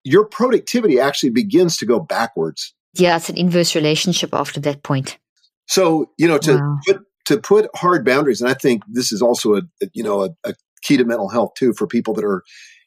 your 0.05 0.25
productivity 0.25 1.01
actually 1.01 1.31
begins 1.31 1.77
to 1.79 1.87
go 1.87 1.99
backwards. 1.99 2.75
Yeah, 2.95 3.17
it's 3.17 3.29
an 3.29 3.37
inverse 3.37 3.75
relationship 3.75 4.33
after 4.33 4.61
that 4.61 4.83
point. 4.83 5.19
So, 5.67 6.11
you 6.19 6.29
know, 6.29 6.39
to 6.39 6.57
wow. 6.57 6.79
put 6.87 7.01
to 7.27 7.39
put 7.39 7.69
hard 7.75 8.05
boundaries, 8.05 8.41
and 8.41 8.51
I 8.51 8.55
think 8.55 8.83
this 8.89 9.13
is 9.13 9.23
also 9.23 9.57
a, 9.57 9.63
you 9.93 10.03
know 10.03 10.25
a, 10.25 10.31
a 10.45 10.55
key 10.83 10.97
to 10.97 11.05
mental 11.05 11.29
health 11.29 11.55
too 11.57 11.73
for 11.73 11.87
people 11.87 12.15
that 12.15 12.25
are 12.25 12.43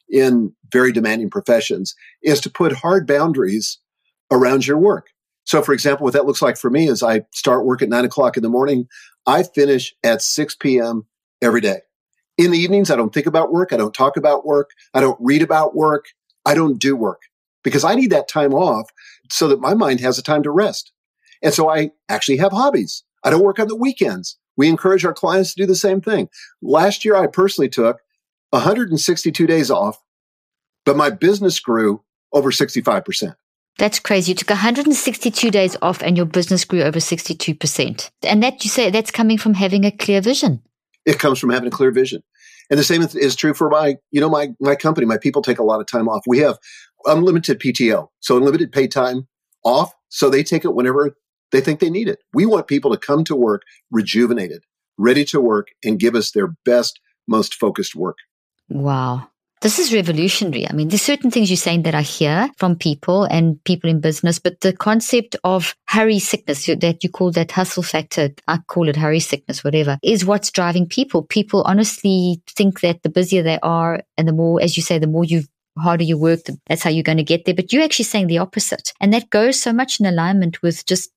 in 0.08 0.52
very 0.72 0.92
demanding 0.92 1.30
professions, 1.30 1.94
is 2.22 2.40
to 2.40 2.50
put 2.50 2.72
hard 2.72 3.06
boundaries 3.06 3.78
around 4.30 4.66
your 4.66 4.78
work. 4.78 5.08
So, 5.44 5.62
for 5.62 5.72
example, 5.72 6.04
what 6.04 6.12
that 6.12 6.26
looks 6.26 6.42
like 6.42 6.58
for 6.58 6.70
me 6.70 6.88
is 6.88 7.02
I 7.02 7.22
start 7.32 7.64
work 7.64 7.82
at 7.82 7.88
nine 7.88 8.04
o'clock 8.04 8.36
in 8.36 8.42
the 8.42 8.48
morning. 8.48 8.86
I 9.26 9.42
finish 9.42 9.94
at 10.04 10.22
6 10.22 10.56
p.m. 10.56 11.06
every 11.40 11.60
day. 11.60 11.80
In 12.36 12.50
the 12.50 12.58
evenings, 12.58 12.90
I 12.90 12.96
don't 12.96 13.12
think 13.12 13.26
about 13.26 13.52
work. 13.52 13.72
I 13.72 13.76
don't 13.76 13.94
talk 13.94 14.16
about 14.16 14.46
work. 14.46 14.70
I 14.94 15.00
don't 15.00 15.18
read 15.20 15.42
about 15.42 15.74
work. 15.74 16.06
I 16.44 16.54
don't 16.54 16.78
do 16.78 16.94
work 16.94 17.22
because 17.64 17.84
I 17.84 17.94
need 17.94 18.10
that 18.10 18.28
time 18.28 18.54
off 18.54 18.90
so 19.30 19.48
that 19.48 19.60
my 19.60 19.74
mind 19.74 20.00
has 20.00 20.18
a 20.18 20.22
time 20.22 20.42
to 20.44 20.50
rest. 20.50 20.92
And 21.42 21.52
so 21.52 21.68
I 21.68 21.90
actually 22.08 22.38
have 22.38 22.52
hobbies. 22.52 23.04
I 23.28 23.30
don't 23.30 23.42
work 23.42 23.58
on 23.58 23.68
the 23.68 23.76
weekends. 23.76 24.38
We 24.56 24.68
encourage 24.68 25.04
our 25.04 25.12
clients 25.12 25.52
to 25.52 25.60
do 25.60 25.66
the 25.66 25.76
same 25.76 26.00
thing. 26.00 26.30
Last 26.62 27.04
year, 27.04 27.14
I 27.14 27.26
personally 27.26 27.68
took 27.68 28.00
162 28.50 29.46
days 29.46 29.70
off, 29.70 30.02
but 30.86 30.96
my 30.96 31.10
business 31.10 31.60
grew 31.60 32.02
over 32.32 32.50
65%. 32.50 33.34
That's 33.76 34.00
crazy. 34.00 34.30
You 34.32 34.34
took 34.34 34.48
162 34.48 35.50
days 35.50 35.76
off 35.82 36.00
and 36.00 36.16
your 36.16 36.24
business 36.24 36.64
grew 36.64 36.80
over 36.80 37.00
62%. 37.00 38.10
And 38.22 38.42
that 38.42 38.64
you 38.64 38.70
say 38.70 38.88
that's 38.88 39.10
coming 39.10 39.36
from 39.36 39.52
having 39.52 39.84
a 39.84 39.90
clear 39.90 40.22
vision. 40.22 40.62
It 41.04 41.18
comes 41.18 41.38
from 41.38 41.50
having 41.50 41.68
a 41.68 41.70
clear 41.70 41.90
vision. 41.90 42.22
And 42.70 42.80
the 42.80 42.84
same 42.84 43.02
is 43.02 43.36
true 43.36 43.52
for 43.52 43.68
my, 43.68 43.96
you 44.10 44.22
know, 44.22 44.30
my, 44.30 44.54
my 44.58 44.74
company. 44.74 45.06
My 45.06 45.18
people 45.18 45.42
take 45.42 45.58
a 45.58 45.64
lot 45.64 45.82
of 45.82 45.86
time 45.86 46.08
off. 46.08 46.22
We 46.26 46.38
have 46.38 46.56
unlimited 47.04 47.60
PTO, 47.60 48.08
so 48.20 48.38
unlimited 48.38 48.72
pay 48.72 48.88
time 48.88 49.28
off. 49.64 49.92
So 50.08 50.30
they 50.30 50.42
take 50.42 50.64
it 50.64 50.74
whenever 50.74 51.14
they 51.52 51.60
think 51.60 51.80
they 51.80 51.90
need 51.90 52.08
it. 52.08 52.20
We 52.32 52.46
want 52.46 52.66
people 52.66 52.90
to 52.90 52.98
come 52.98 53.24
to 53.24 53.36
work 53.36 53.62
rejuvenated, 53.90 54.64
ready 54.96 55.24
to 55.26 55.40
work, 55.40 55.68
and 55.84 55.98
give 55.98 56.14
us 56.14 56.30
their 56.32 56.48
best, 56.64 57.00
most 57.26 57.54
focused 57.54 57.94
work. 57.94 58.18
Wow. 58.68 59.28
This 59.60 59.80
is 59.80 59.92
revolutionary. 59.92 60.68
I 60.70 60.72
mean, 60.72 60.86
there's 60.86 61.02
certain 61.02 61.32
things 61.32 61.50
you're 61.50 61.56
saying 61.56 61.82
that 61.82 61.94
I 61.94 62.02
hear 62.02 62.48
from 62.58 62.76
people 62.76 63.24
and 63.24 63.62
people 63.64 63.90
in 63.90 64.00
business, 64.00 64.38
but 64.38 64.60
the 64.60 64.72
concept 64.72 65.34
of 65.42 65.74
hurry 65.88 66.20
sickness 66.20 66.66
that 66.66 67.02
you 67.02 67.10
call 67.10 67.32
that 67.32 67.50
hustle 67.50 67.82
factor, 67.82 68.30
I 68.46 68.58
call 68.68 68.88
it 68.88 68.94
hurry 68.94 69.18
sickness, 69.18 69.64
whatever, 69.64 69.98
is 70.00 70.24
what's 70.24 70.52
driving 70.52 70.86
people. 70.86 71.24
People 71.24 71.62
honestly 71.62 72.40
think 72.46 72.82
that 72.82 73.02
the 73.02 73.08
busier 73.08 73.42
they 73.42 73.58
are 73.60 74.02
and 74.16 74.28
the 74.28 74.32
more, 74.32 74.62
as 74.62 74.76
you 74.76 74.82
say, 74.84 75.00
the 75.00 75.08
more 75.08 75.24
you 75.24 75.42
harder 75.76 76.04
you 76.04 76.18
work, 76.18 76.40
that's 76.68 76.84
how 76.84 76.90
you're 76.90 77.02
going 77.02 77.18
to 77.18 77.24
get 77.24 77.44
there. 77.44 77.54
But 77.54 77.72
you're 77.72 77.82
actually 77.82 78.04
saying 78.04 78.28
the 78.28 78.38
opposite. 78.38 78.92
And 79.00 79.12
that 79.12 79.30
goes 79.30 79.60
so 79.60 79.72
much 79.72 79.98
in 79.98 80.06
alignment 80.06 80.62
with 80.62 80.86
just 80.86 81.10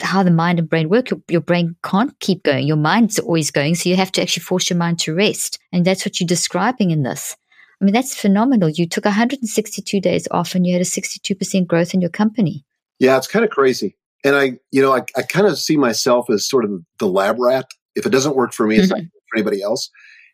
how 0.00 0.22
the 0.22 0.30
mind 0.30 0.58
and 0.58 0.68
brain 0.68 0.88
work. 0.88 1.10
Your, 1.10 1.20
your, 1.28 1.40
brain 1.40 1.76
can't 1.82 2.18
keep 2.20 2.42
going. 2.42 2.66
Your 2.66 2.76
mind's 2.76 3.18
always 3.18 3.50
going. 3.50 3.74
So 3.74 3.88
you 3.88 3.96
have 3.96 4.12
to 4.12 4.22
actually 4.22 4.42
force 4.42 4.68
your 4.68 4.78
mind 4.78 4.98
to 5.00 5.14
rest. 5.14 5.58
And 5.72 5.84
that's 5.84 6.04
what 6.04 6.20
you're 6.20 6.26
describing 6.26 6.90
in 6.90 7.02
this. 7.02 7.36
I 7.80 7.84
mean, 7.84 7.92
that's 7.94 8.18
phenomenal. 8.18 8.70
You 8.70 8.86
took 8.86 9.04
162 9.04 10.00
days 10.00 10.26
off 10.30 10.54
and 10.54 10.66
you 10.66 10.72
had 10.72 10.82
a 10.82 10.84
62% 10.84 11.66
growth 11.66 11.94
in 11.94 12.00
your 12.00 12.10
company. 12.10 12.64
Yeah, 12.98 13.16
it's 13.16 13.26
kind 13.26 13.44
of 13.44 13.50
crazy. 13.50 13.96
And 14.24 14.34
I, 14.34 14.58
you 14.70 14.82
know, 14.82 14.94
I, 14.94 15.02
I 15.16 15.22
kind 15.22 15.46
of 15.46 15.58
see 15.58 15.76
myself 15.76 16.30
as 16.30 16.48
sort 16.48 16.64
of 16.64 16.70
the 16.98 17.06
lab 17.06 17.38
rat. 17.38 17.66
If 17.94 18.06
it 18.06 18.10
doesn't 18.10 18.36
work 18.36 18.52
for 18.52 18.66
me, 18.66 18.76
it's 18.76 18.92
mm-hmm. 18.92 19.02
not 19.02 19.10
for 19.30 19.38
anybody 19.38 19.62
else. 19.62 19.90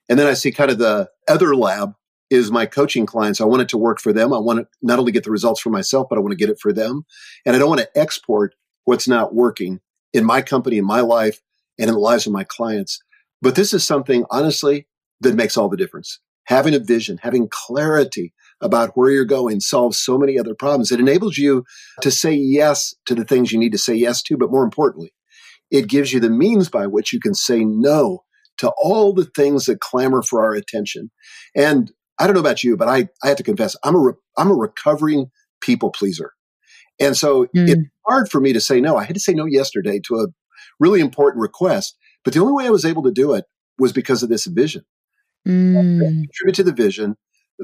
And 0.09 0.18
then 0.18 0.27
I 0.27 0.35
see 0.35 0.53
kind 0.53 0.70
of 0.70 0.79
the 0.79 1.09
other 1.29 1.55
lab 1.57 1.94
is 2.31 2.51
my 2.51 2.64
coaching 2.64 3.05
clients. 3.05 3.40
I 3.40 3.44
want 3.44 3.62
it 3.62 3.68
to 3.70 3.77
work 3.77 4.01
for 4.01 4.12
them. 4.12 4.33
I 4.33 4.38
want 4.38 4.61
to 4.61 4.66
not 4.81 4.98
only 4.98 5.12
get 5.12 5.25
the 5.25 5.31
results 5.31 5.61
for 5.61 5.70
myself, 5.70 6.07
but 6.09 6.16
I 6.16 6.22
want 6.22 6.33
to 6.33 6.37
get 6.37 6.48
it 6.48 6.59
for 6.59 6.72
them. 6.72 7.05
And 7.44 7.55
I 7.55 7.59
don't 7.59 7.68
want 7.68 7.83
to 7.83 7.98
export 7.98 8.55
what's 8.85 9.09
not 9.09 9.35
working 9.35 9.81
in 10.12 10.25
my 10.25 10.42
company, 10.42 10.79
in 10.79 10.85
my 10.85 11.01
life, 11.01 11.40
and 11.79 11.88
in 11.88 11.95
the 11.95 12.01
lives 12.01 12.27
of 12.27 12.33
my 12.33 12.45
clients. 12.45 13.01
But 13.40 13.55
this 13.55 13.73
is 13.73 13.85
something, 13.85 14.25
honestly, 14.31 14.87
that 15.21 15.35
makes 15.35 15.57
all 15.57 15.68
the 15.68 15.77
difference 15.77 16.21
having 16.45 16.75
a 16.75 16.79
vision, 16.79 17.18
having 17.23 17.49
clarity 17.51 18.33
about 18.61 18.90
where 18.95 19.11
you're 19.11 19.25
going 19.25 19.61
solves 19.61 19.99
so 19.99 20.18
many 20.18 20.38
other 20.38 20.55
problems. 20.55 20.90
It 20.90 21.01
enables 21.01 21.38
you 21.38 21.64
to 22.01 22.11
say 22.11 22.33
yes 22.33 22.95
to 23.07 23.14
the 23.14 23.25
things 23.25 23.53
you 23.53 23.59
need 23.59 23.73
to 23.73 23.79
say 23.79 23.95
yes 23.95 24.23
to, 24.25 24.37
but 24.37 24.51
more 24.51 24.64
importantly, 24.64 25.12
it 25.71 25.88
gives 25.88 26.12
you 26.12 26.21
the 26.21 26.31
means 26.31 26.68
by 26.68 26.87
which 26.87 27.12
you 27.12 27.21
can 27.21 27.35
say 27.35 27.64
no 27.64 28.25
to 28.59 28.73
all 28.77 29.12
the 29.12 29.25
things 29.37 29.66
that 29.66 29.81
clamor 29.81 30.23
for 30.23 30.45
our 30.45 30.53
attention. 30.53 31.11
And 31.57 31.92
I 32.18 32.27
don't 32.27 32.35
know 32.35 32.40
about 32.40 32.62
you, 32.62 32.77
but 32.77 32.88
I, 32.88 33.09
I 33.23 33.29
have 33.29 33.37
to 33.38 33.42
confess, 33.42 33.75
I'm 33.83 33.95
a, 33.95 33.99
re- 33.99 34.12
I'm 34.37 34.51
a 34.51 34.55
recovering 34.55 35.31
people 35.61 35.90
pleaser. 35.90 36.33
And 37.03 37.17
so 37.17 37.45
mm. 37.57 37.69
it's 37.69 37.83
hard 38.07 38.31
for 38.31 38.41
me 38.41 38.53
to 38.53 38.61
say 38.61 38.81
no. 38.81 38.97
I 38.97 39.05
had 39.05 39.15
to 39.15 39.21
say 39.21 39.35
no 39.35 39.47
yesterday 39.47 40.01
to 40.07 40.17
a 40.17 40.27
really 40.79 41.01
important 41.01 41.41
request, 41.43 41.97
but 42.25 42.33
the 42.33 42.41
only 42.41 42.53
way 42.53 42.67
I 42.67 42.71
was 42.71 42.85
able 42.85 43.03
to 43.05 43.12
do 43.12 43.35
it 43.35 43.45
was 43.79 43.93
because 43.93 44.23
of 44.23 44.29
this 44.29 44.47
vision 44.47 44.85
mm. 45.47 45.99
contribute 45.99 46.55
to 46.55 46.62
the 46.62 46.73
vision, 46.73 47.17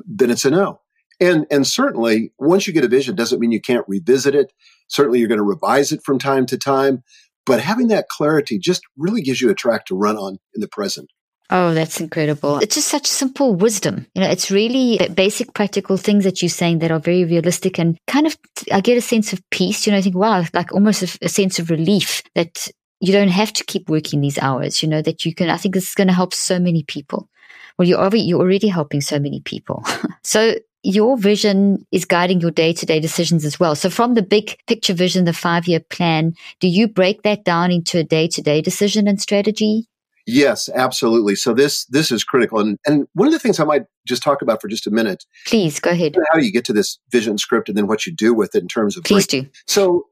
then 0.06 0.30
it's 0.30 0.44
a 0.44 0.50
no. 0.50 0.80
And 1.20 1.46
and 1.50 1.66
certainly 1.66 2.32
once 2.38 2.66
you 2.66 2.72
get 2.72 2.84
a 2.84 2.88
vision 2.88 3.16
doesn't 3.16 3.40
mean 3.40 3.50
you 3.50 3.60
can't 3.60 3.84
revisit 3.88 4.34
it. 4.34 4.52
Certainly 4.88 5.18
you're 5.18 5.28
going 5.28 5.38
to 5.38 5.44
revise 5.44 5.90
it 5.90 6.00
from 6.04 6.18
time 6.18 6.46
to 6.46 6.56
time, 6.56 7.02
but 7.44 7.60
having 7.60 7.88
that 7.88 8.08
clarity 8.08 8.58
just 8.58 8.82
really 8.96 9.22
gives 9.22 9.40
you 9.40 9.50
a 9.50 9.54
track 9.54 9.86
to 9.86 9.96
run 9.96 10.16
on 10.16 10.38
in 10.54 10.60
the 10.60 10.68
present. 10.68 11.10
Oh, 11.50 11.72
that's 11.72 11.98
incredible. 11.98 12.58
It's 12.58 12.74
just 12.74 12.88
such 12.88 13.06
simple 13.06 13.54
wisdom. 13.54 14.06
You 14.14 14.22
know, 14.22 14.28
it's 14.28 14.50
really 14.50 14.98
basic 15.14 15.54
practical 15.54 15.96
things 15.96 16.24
that 16.24 16.42
you're 16.42 16.50
saying 16.50 16.80
that 16.80 16.90
are 16.90 16.98
very 16.98 17.24
realistic 17.24 17.78
and 17.78 17.96
kind 18.06 18.26
of, 18.26 18.36
I 18.70 18.82
get 18.82 18.98
a 18.98 19.02
sense 19.02 19.32
of 19.32 19.40
peace. 19.50 19.86
You 19.86 19.92
know, 19.92 19.98
I 19.98 20.02
think, 20.02 20.14
wow, 20.14 20.44
like 20.52 20.72
almost 20.72 21.02
a, 21.02 21.18
a 21.24 21.28
sense 21.28 21.58
of 21.58 21.70
relief 21.70 22.22
that 22.34 22.68
you 23.00 23.12
don't 23.12 23.28
have 23.28 23.52
to 23.54 23.64
keep 23.64 23.88
working 23.88 24.20
these 24.20 24.38
hours, 24.38 24.82
you 24.82 24.88
know, 24.88 25.00
that 25.00 25.24
you 25.24 25.34
can, 25.34 25.48
I 25.48 25.56
think 25.56 25.74
this 25.74 25.88
is 25.88 25.94
going 25.94 26.08
to 26.08 26.14
help 26.14 26.34
so 26.34 26.58
many 26.58 26.82
people. 26.82 27.30
Well, 27.78 27.88
you're 27.88 27.98
already, 27.98 28.20
you're 28.20 28.40
already 28.40 28.68
helping 28.68 29.00
so 29.00 29.18
many 29.18 29.40
people. 29.40 29.84
so 30.22 30.56
your 30.82 31.16
vision 31.16 31.86
is 31.92 32.04
guiding 32.04 32.40
your 32.40 32.50
day 32.50 32.74
to 32.74 32.84
day 32.84 33.00
decisions 33.00 33.46
as 33.46 33.58
well. 33.58 33.74
So 33.74 33.88
from 33.88 34.14
the 34.14 34.22
big 34.22 34.58
picture 34.66 34.94
vision, 34.94 35.24
the 35.24 35.32
five 35.32 35.66
year 35.66 35.80
plan, 35.80 36.34
do 36.60 36.68
you 36.68 36.88
break 36.88 37.22
that 37.22 37.44
down 37.44 37.70
into 37.70 37.98
a 37.98 38.04
day 38.04 38.28
to 38.28 38.42
day 38.42 38.60
decision 38.60 39.08
and 39.08 39.20
strategy? 39.20 39.88
Yes, 40.30 40.68
absolutely. 40.74 41.34
So 41.36 41.54
this 41.54 41.86
this 41.86 42.12
is 42.12 42.22
critical, 42.22 42.60
and 42.60 42.78
and 42.86 43.08
one 43.14 43.26
of 43.26 43.32
the 43.32 43.38
things 43.38 43.58
I 43.58 43.64
might 43.64 43.84
just 44.06 44.22
talk 44.22 44.42
about 44.42 44.60
for 44.60 44.68
just 44.68 44.86
a 44.86 44.90
minute. 44.90 45.24
Please 45.46 45.80
go 45.80 45.90
ahead. 45.90 46.16
How 46.30 46.38
do 46.38 46.44
you 46.44 46.52
get 46.52 46.66
to 46.66 46.74
this 46.74 46.98
vision 47.10 47.38
script, 47.38 47.70
and 47.70 47.78
then 47.78 47.86
what 47.86 48.06
you 48.06 48.14
do 48.14 48.34
with 48.34 48.54
it 48.54 48.60
in 48.60 48.68
terms 48.68 48.98
of. 48.98 49.04
Please 49.04 49.26
break. 49.26 49.44
do. 49.44 49.50
So, 49.66 50.04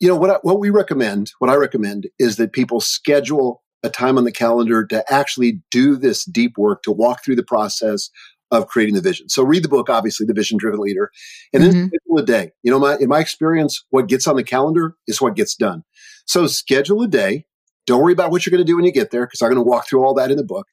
you 0.00 0.08
know 0.08 0.16
what 0.16 0.30
I, 0.30 0.38
what 0.42 0.58
we 0.58 0.70
recommend, 0.70 1.30
what 1.38 1.48
I 1.48 1.54
recommend 1.54 2.08
is 2.18 2.38
that 2.38 2.52
people 2.52 2.80
schedule 2.80 3.62
a 3.84 3.88
time 3.88 4.18
on 4.18 4.24
the 4.24 4.32
calendar 4.32 4.84
to 4.86 5.04
actually 5.12 5.60
do 5.70 5.94
this 5.96 6.24
deep 6.24 6.58
work, 6.58 6.82
to 6.82 6.90
walk 6.90 7.24
through 7.24 7.36
the 7.36 7.44
process 7.44 8.10
of 8.50 8.66
creating 8.66 8.96
the 8.96 9.00
vision. 9.00 9.28
So 9.28 9.44
read 9.44 9.62
the 9.62 9.68
book, 9.68 9.88
obviously, 9.88 10.26
The 10.26 10.34
Vision 10.34 10.58
Driven 10.58 10.80
Leader, 10.80 11.10
and 11.52 11.62
then 11.62 11.70
mm-hmm. 11.72 11.86
schedule 11.86 12.18
a 12.18 12.26
day. 12.26 12.50
You 12.64 12.72
know, 12.72 12.80
my, 12.80 12.96
in 12.98 13.08
my 13.08 13.20
experience, 13.20 13.84
what 13.90 14.08
gets 14.08 14.26
on 14.26 14.34
the 14.34 14.42
calendar 14.42 14.96
is 15.06 15.20
what 15.20 15.36
gets 15.36 15.54
done. 15.54 15.84
So 16.26 16.48
schedule 16.48 17.02
a 17.02 17.08
day. 17.08 17.46
Don't 17.86 18.02
worry 18.02 18.12
about 18.12 18.30
what 18.30 18.46
you're 18.46 18.50
going 18.50 18.64
to 18.64 18.70
do 18.70 18.76
when 18.76 18.84
you 18.84 18.92
get 18.92 19.10
there, 19.10 19.26
because 19.26 19.42
I'm 19.42 19.48
going 19.48 19.56
to 19.56 19.68
walk 19.68 19.88
through 19.88 20.04
all 20.04 20.14
that 20.14 20.30
in 20.30 20.36
the 20.36 20.44
book. 20.44 20.68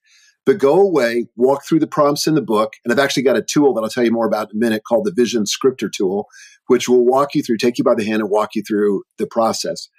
But 0.46 0.58
go 0.58 0.80
away, 0.80 1.28
walk 1.36 1.66
through 1.66 1.80
the 1.80 1.88
prompts 1.88 2.26
in 2.26 2.36
the 2.36 2.42
book. 2.42 2.74
And 2.84 2.92
I've 2.92 3.00
actually 3.00 3.24
got 3.24 3.38
a 3.38 3.42
tool 3.42 3.74
that 3.74 3.82
I'll 3.82 3.90
tell 3.90 4.04
you 4.04 4.12
more 4.12 4.28
about 4.28 4.52
in 4.52 4.58
a 4.58 4.60
minute 4.60 4.84
called 4.88 5.06
the 5.06 5.14
Vision 5.14 5.46
Scripter 5.46 5.90
tool, 5.90 6.28
which 6.68 6.88
will 6.88 7.06
walk 7.06 7.36
you 7.36 7.44
through, 7.44 7.58
take 7.58 7.78
you 7.78 7.84
by 7.84 7.96
the 7.96 8.06
hand 8.06 8.22
and 8.22 8.30
walk 8.30 8.56
you 8.56 8.64
through 8.64 9.04
the 9.18 9.28
process. 9.28 9.90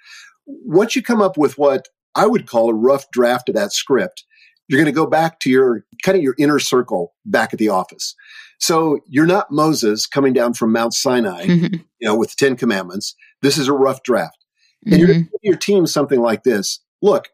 Once 0.45 0.95
you 0.95 1.01
come 1.01 1.21
up 1.21 1.37
with 1.37 1.57
what 1.57 1.87
I 2.15 2.27
would 2.27 2.47
call 2.47 2.69
a 2.69 2.73
rough 2.73 3.09
draft 3.11 3.49
of 3.49 3.55
that 3.55 3.73
script. 3.73 4.25
You're 4.67 4.79
going 4.79 4.85
to 4.85 4.91
go 4.91 5.05
back 5.05 5.39
to 5.41 5.49
your 5.49 5.83
kind 6.03 6.17
of 6.17 6.23
your 6.23 6.35
inner 6.37 6.59
circle 6.59 7.13
back 7.25 7.53
at 7.53 7.59
the 7.59 7.69
office. 7.69 8.15
So 8.59 8.99
you're 9.07 9.25
not 9.25 9.51
Moses 9.51 10.05
coming 10.05 10.33
down 10.33 10.53
from 10.53 10.71
Mount 10.71 10.93
Sinai, 10.93 11.45
mm-hmm. 11.45 11.75
you 11.99 12.07
know, 12.07 12.15
with 12.15 12.29
the 12.29 12.45
Ten 12.45 12.55
Commandments. 12.55 13.15
This 13.41 13.57
is 13.57 13.67
a 13.67 13.73
rough 13.73 14.03
draft. 14.03 14.37
And 14.85 14.93
mm-hmm. 14.93 14.99
you're 14.99 15.07
going 15.07 15.25
to 15.25 15.39
your 15.41 15.57
team 15.57 15.87
something 15.87 16.21
like 16.21 16.43
this. 16.43 16.79
Look, 17.01 17.29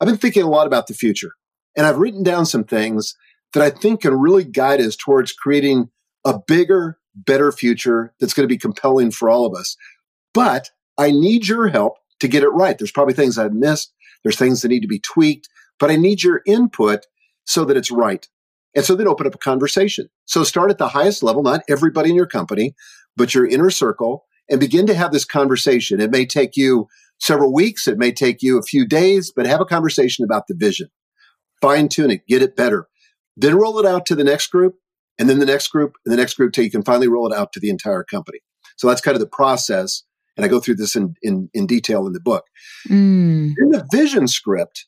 I've 0.00 0.06
been 0.06 0.16
thinking 0.16 0.42
a 0.42 0.48
lot 0.48 0.66
about 0.66 0.86
the 0.86 0.94
future 0.94 1.32
and 1.76 1.86
I've 1.86 1.98
written 1.98 2.22
down 2.22 2.46
some 2.46 2.64
things 2.64 3.14
that 3.54 3.62
I 3.62 3.70
think 3.70 4.02
can 4.02 4.14
really 4.14 4.44
guide 4.44 4.80
us 4.80 4.96
towards 4.96 5.32
creating 5.32 5.90
a 6.24 6.38
bigger, 6.38 6.98
better 7.14 7.50
future 7.52 8.14
that's 8.20 8.34
going 8.34 8.44
to 8.48 8.52
be 8.52 8.58
compelling 8.58 9.10
for 9.10 9.28
all 9.28 9.46
of 9.46 9.54
us. 9.54 9.76
But 10.34 10.70
I 10.98 11.10
need 11.10 11.48
your 11.48 11.68
help 11.68 11.94
to 12.20 12.28
get 12.28 12.42
it 12.42 12.48
right. 12.48 12.76
There's 12.76 12.92
probably 12.92 13.14
things 13.14 13.38
I've 13.38 13.54
missed. 13.54 13.92
There's 14.22 14.36
things 14.36 14.62
that 14.62 14.68
need 14.68 14.82
to 14.82 14.88
be 14.88 15.00
tweaked, 15.00 15.48
but 15.78 15.90
I 15.90 15.96
need 15.96 16.22
your 16.22 16.42
input 16.46 17.06
so 17.44 17.64
that 17.64 17.76
it's 17.76 17.90
right. 17.90 18.26
And 18.74 18.84
so 18.84 18.94
then 18.94 19.08
open 19.08 19.26
up 19.26 19.34
a 19.34 19.38
conversation. 19.38 20.08
So 20.26 20.44
start 20.44 20.70
at 20.70 20.78
the 20.78 20.88
highest 20.88 21.22
level, 21.22 21.42
not 21.42 21.62
everybody 21.68 22.10
in 22.10 22.16
your 22.16 22.26
company, 22.26 22.74
but 23.16 23.34
your 23.34 23.46
inner 23.46 23.70
circle 23.70 24.26
and 24.50 24.60
begin 24.60 24.86
to 24.86 24.94
have 24.94 25.12
this 25.12 25.24
conversation. 25.24 26.00
It 26.00 26.10
may 26.10 26.26
take 26.26 26.56
you 26.56 26.88
several 27.18 27.52
weeks. 27.52 27.88
It 27.88 27.98
may 27.98 28.12
take 28.12 28.42
you 28.42 28.58
a 28.58 28.62
few 28.62 28.86
days, 28.86 29.32
but 29.34 29.46
have 29.46 29.60
a 29.60 29.66
conversation 29.66 30.24
about 30.24 30.46
the 30.48 30.54
vision. 30.54 30.88
Fine 31.60 31.88
tune 31.88 32.10
it, 32.10 32.26
get 32.26 32.42
it 32.42 32.56
better. 32.56 32.88
Then 33.36 33.56
roll 33.56 33.78
it 33.78 33.86
out 33.86 34.06
to 34.06 34.14
the 34.14 34.24
next 34.24 34.48
group 34.48 34.76
and 35.18 35.28
then 35.28 35.38
the 35.38 35.46
next 35.46 35.68
group 35.68 35.94
and 36.04 36.12
the 36.12 36.16
next 36.16 36.34
group 36.34 36.52
till 36.52 36.64
you 36.64 36.70
can 36.70 36.84
finally 36.84 37.08
roll 37.08 37.30
it 37.30 37.36
out 37.36 37.52
to 37.52 37.60
the 37.60 37.70
entire 37.70 38.04
company. 38.04 38.38
So 38.76 38.86
that's 38.86 39.00
kind 39.00 39.16
of 39.16 39.20
the 39.20 39.26
process 39.26 40.04
and 40.38 40.44
I 40.44 40.48
go 40.48 40.60
through 40.60 40.76
this 40.76 40.94
in, 40.94 41.16
in, 41.20 41.50
in 41.52 41.66
detail 41.66 42.06
in 42.06 42.12
the 42.12 42.20
book. 42.20 42.46
Mm. 42.88 43.54
In 43.58 43.70
the 43.70 43.84
vision 43.90 44.28
script 44.28 44.86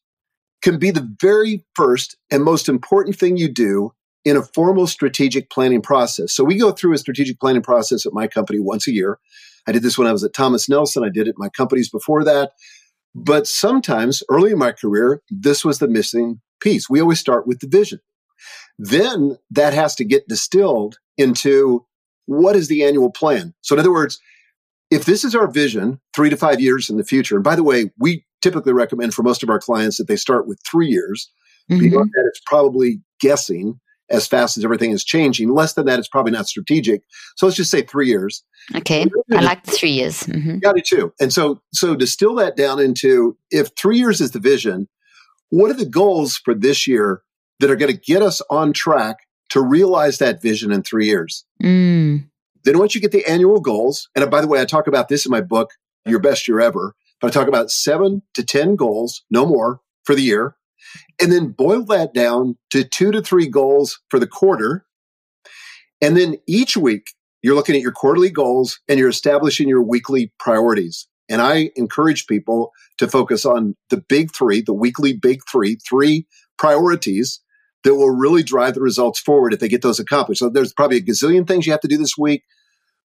can 0.62 0.79
be 0.79 0.93
the 0.93 1.09
very 1.21 1.64
first 1.75 2.16
and 2.31 2.45
most 2.45 2.69
important 2.69 3.16
thing 3.16 3.37
you 3.37 3.53
do 3.53 3.93
in 4.25 4.37
a 4.37 4.43
formal 4.43 4.87
strategic 4.87 5.51
planning 5.51 5.83
process. 5.83 6.33
So 6.33 6.45
we 6.45 6.57
go 6.57 6.71
through 6.71 6.95
a 6.95 6.99
strategic 6.99 7.40
planning 7.40 7.62
process 7.62 8.07
at 8.07 8.12
my 8.12 8.29
company 8.29 8.61
once 8.61 8.87
a 8.87 8.93
year. 8.93 9.19
I 9.66 9.73
did 9.73 9.83
this 9.83 9.99
when 9.99 10.07
I 10.07 10.12
was 10.12 10.25
at 10.25 10.33
Thomas 10.33 10.68
Nelson. 10.68 11.05
I 11.05 11.11
did 11.11 11.27
it 11.27 11.31
in 11.31 11.38
my 11.38 11.49
companies 11.51 11.90
before 11.90 12.25
that. 12.25 12.53
But 13.14 13.46
sometimes 13.46 14.23
early 14.31 14.53
in 14.53 14.59
my 14.59 14.73
career, 14.73 15.23
this 15.31 15.64
was 15.64 15.79
the 15.79 15.88
missing 15.88 16.40
piece. 16.61 16.88
We 16.88 17.01
always 17.01 17.18
start 17.20 17.46
with 17.46 17.61
the 17.61 17.68
vision. 17.68 18.01
Then 18.79 19.37
that 19.51 19.75
has 19.75 19.94
to 19.96 20.05
get 20.05 20.29
distilled 20.29 20.99
into 21.18 21.85
what 22.27 22.57
is 22.57 22.68
the 22.68 22.85
annual 22.85 23.11
plan? 23.11 23.55
So 23.61 23.75
in 23.75 23.81
other 23.81 23.92
words, 23.92 24.20
if 24.90 25.05
this 25.05 25.25
is 25.25 25.35
our 25.35 25.49
vision 25.49 26.01
three 26.14 26.31
to 26.31 26.37
five 26.37 26.61
years 26.61 26.88
in 26.88 26.96
the 26.96 27.05
future, 27.05 27.37
and 27.37 27.44
by 27.44 27.57
the 27.57 27.64
way, 27.64 27.90
we 27.99 28.25
typically 28.40 28.73
recommend 28.73 29.14
for 29.14 29.23
most 29.23 29.42
of 29.42 29.51
our 29.51 29.59
clients 29.59 29.99
that 29.99 30.09
they 30.09 30.16
start 30.16 30.46
with 30.46 30.61
three 30.68 30.88
years. 30.88 31.31
Mm-hmm. 31.70 31.81
Beyond 31.81 32.11
that, 32.14 32.25
it's 32.29 32.40
probably 32.46 33.01
guessing 33.20 33.79
as 34.11 34.27
fast 34.27 34.57
as 34.57 34.64
everything 34.64 34.90
is 34.90 35.05
changing. 35.05 35.53
Less 35.53 35.75
than 35.75 35.87
that, 35.87 35.99
it's 35.99 36.09
probably 36.09 36.33
not 36.33 36.49
strategic. 36.49 37.03
So 37.37 37.46
let's 37.46 37.57
just 37.57 37.70
say 37.70 37.83
three 37.83 38.09
years. 38.09 38.43
Okay, 38.76 39.07
I 39.32 39.41
like 39.41 39.64
the 39.64 39.72
three 39.72 39.93
years. 39.93 40.24
Mm-hmm. 40.24 40.59
Yeah, 40.62 40.72
I 40.76 40.80
too. 40.80 41.12
And 41.20 41.32
so, 41.32 41.62
so 41.72 41.95
distill 41.95 42.34
that 42.37 42.57
down 42.57 42.80
into 42.80 43.37
if 43.51 43.70
three 43.78 43.99
years 43.99 44.20
is 44.20 44.32
the 44.32 44.41
vision, 44.41 44.89
what 45.51 45.70
are 45.70 45.74
the 45.74 45.87
goals 45.87 46.37
for 46.37 46.55
this 46.55 46.87
year 46.87 47.22
that 47.61 47.70
are 47.70 47.76
going 47.76 47.93
to 47.93 47.99
get 47.99 48.22
us 48.22 48.43
on 48.51 48.72
track 48.72 49.18
to 49.51 49.61
realize 49.61 50.18
that 50.18 50.43
vision 50.43 50.72
in 50.72 50.82
three 50.82 51.07
years? 51.07 51.45
Mm. 51.62 52.28
Then 52.64 52.78
once 52.78 52.95
you 52.95 53.01
get 53.01 53.12
the 53.12 53.26
annual 53.26 53.61
goals, 53.61 54.09
and 54.14 54.28
by 54.30 54.41
the 54.41 54.49
way, 54.49 54.61
I 54.61 54.64
talk 54.64 54.87
about 54.87 55.09
this 55.09 55.24
in 55.24 55.30
my 55.30 55.41
book, 55.41 55.70
Your 56.05 56.20
Best 56.20 56.47
Year 56.47 56.61
Ever, 56.61 56.95
but 57.20 57.28
I 57.28 57.30
talk 57.30 57.49
about 57.49 57.70
seven 57.70 58.22
to 58.34 58.45
10 58.45 58.76
goals, 58.76 59.22
no 59.30 59.47
more 59.47 59.80
for 60.05 60.14
the 60.14 60.22
year. 60.22 60.57
And 61.20 61.31
then 61.33 61.49
boil 61.49 61.85
that 61.87 62.14
down 62.14 62.57
to 62.70 62.85
two 62.85 63.12
to 63.12 63.22
three 63.22 63.49
goals 63.49 64.01
for 64.09 64.18
the 64.18 64.26
quarter. 64.26 64.87
And 66.01 66.16
then 66.16 66.37
each 66.47 66.76
week, 66.76 67.09
you're 67.43 67.55
looking 67.55 67.74
at 67.74 67.83
your 67.83 67.93
quarterly 67.93 68.31
goals 68.31 68.81
and 68.89 68.99
you're 68.99 69.09
establishing 69.09 69.68
your 69.68 69.83
weekly 69.83 70.33
priorities. 70.39 71.07
And 71.28 71.41
I 71.41 71.70
encourage 71.76 72.26
people 72.26 72.72
to 72.99 73.09
focus 73.09 73.47
on 73.47 73.76
the 73.89 74.03
big 74.09 74.35
three, 74.35 74.61
the 74.61 74.74
weekly 74.74 75.12
big 75.12 75.41
three, 75.51 75.76
three 75.89 76.26
priorities 76.59 77.41
that 77.85 77.95
will 77.95 78.11
really 78.11 78.43
drive 78.43 78.74
the 78.74 78.81
results 78.81 79.20
forward 79.20 79.55
if 79.55 79.61
they 79.61 79.68
get 79.68 79.83
those 79.83 80.01
accomplished. 80.01 80.41
So 80.41 80.51
there's 80.51 80.72
probably 80.72 80.99
a 80.99 81.03
gazillion 81.03 81.47
things 81.47 81.66
you 81.66 81.72
have 81.72 81.81
to 81.81 81.89
do 81.89 81.97
this 81.97 82.18
week, 82.18 82.43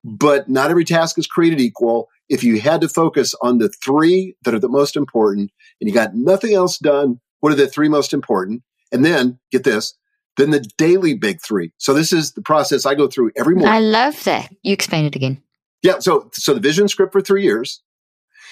but 0.04 0.48
not 0.50 0.70
every 0.70 0.86
task 0.86 1.18
is 1.18 1.28
created 1.28 1.60
equal. 1.60 2.08
If 2.28 2.44
you 2.44 2.60
had 2.60 2.82
to 2.82 2.90
focus 2.90 3.34
on 3.42 3.58
the 3.58 3.70
three 3.84 4.36
that 4.44 4.54
are 4.54 4.60
the 4.60 4.70
most 4.70 4.96
important 4.96 5.52
and 5.82 5.88
you 5.88 5.94
got 5.94 6.14
nothing 6.14 6.54
else 6.54 6.78
done, 6.78 7.20
what 7.40 7.52
are 7.52 7.56
the 7.56 7.68
three 7.68 7.90
most 7.90 8.14
important? 8.14 8.64
And 8.92 9.06
then 9.06 9.40
get 9.52 9.64
this, 9.64 9.94
then 10.38 10.50
the 10.52 10.60
daily 10.78 11.14
big 11.14 11.42
three. 11.42 11.72
So 11.78 11.94
this 11.94 12.12
is 12.12 12.34
the 12.34 12.42
process 12.42 12.86
I 12.86 12.96
go 12.96 13.08
through 13.08 13.32
every 13.38 13.56
morning. 13.56 13.74
I 13.74 13.80
love 13.80 14.24
that. 14.24 14.54
You 14.64 14.74
explain 14.74 15.06
it 15.06 15.16
again. 15.16 15.42
Yeah. 15.84 16.00
So, 16.00 16.30
so 16.34 16.54
the 16.54 16.60
vision 16.60 16.88
script 16.88 17.12
for 17.14 17.22
three 17.22 17.44
years, 17.44 17.82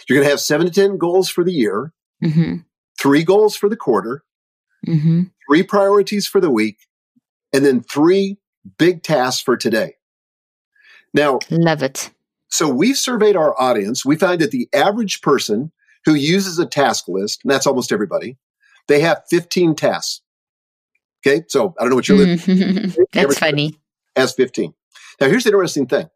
you're 0.08 0.18
going 0.18 0.26
to 0.26 0.30
have 0.32 0.40
seven 0.40 0.68
to 0.68 0.72
10 0.74 0.98
goals 0.98 1.30
for 1.30 1.44
the 1.44 1.52
year, 1.54 1.94
Mm-hmm. 2.24 2.56
three 3.00 3.24
goals 3.24 3.56
for 3.56 3.70
the 3.70 3.76
quarter, 3.76 4.24
Mm-hmm. 4.88 5.24
three 5.50 5.64
priorities 5.64 6.28
for 6.28 6.40
the 6.40 6.50
week, 6.52 6.78
and 7.54 7.66
then 7.66 7.82
three 7.82 8.38
big 8.78 9.04
tasks 9.04 9.42
for 9.42 9.58
today. 9.58 9.96
Now, 11.14 11.40
Love 11.50 11.84
it. 11.84 12.12
so 12.50 12.68
we've 12.70 12.98
surveyed 12.98 13.36
our 13.36 13.60
audience. 13.60 14.06
We 14.06 14.16
find 14.16 14.40
that 14.42 14.52
the 14.52 14.70
average 14.74 15.22
person 15.22 15.72
who 16.06 16.14
uses 16.16 16.60
a 16.60 16.66
task 16.66 17.08
list, 17.08 17.42
and 17.44 17.52
that's 17.52 17.68
almost 17.68 17.92
everybody, 17.92 18.38
they 18.88 19.00
have 19.02 19.22
15 19.30 19.76
tasks. 19.76 20.22
Okay. 21.26 21.44
So 21.48 21.74
I 21.78 21.84
don't 21.84 21.90
know 21.90 21.96
what 21.96 22.08
you're 22.08 22.18
Mhm. 22.20 22.96
That's 23.12 23.38
funny. 23.40 23.80
has 24.16 24.34
15. 24.34 24.74
Now, 25.20 25.28
here's 25.28 25.44
the 25.44 25.50
interesting 25.50 25.88
thing. 25.88 26.10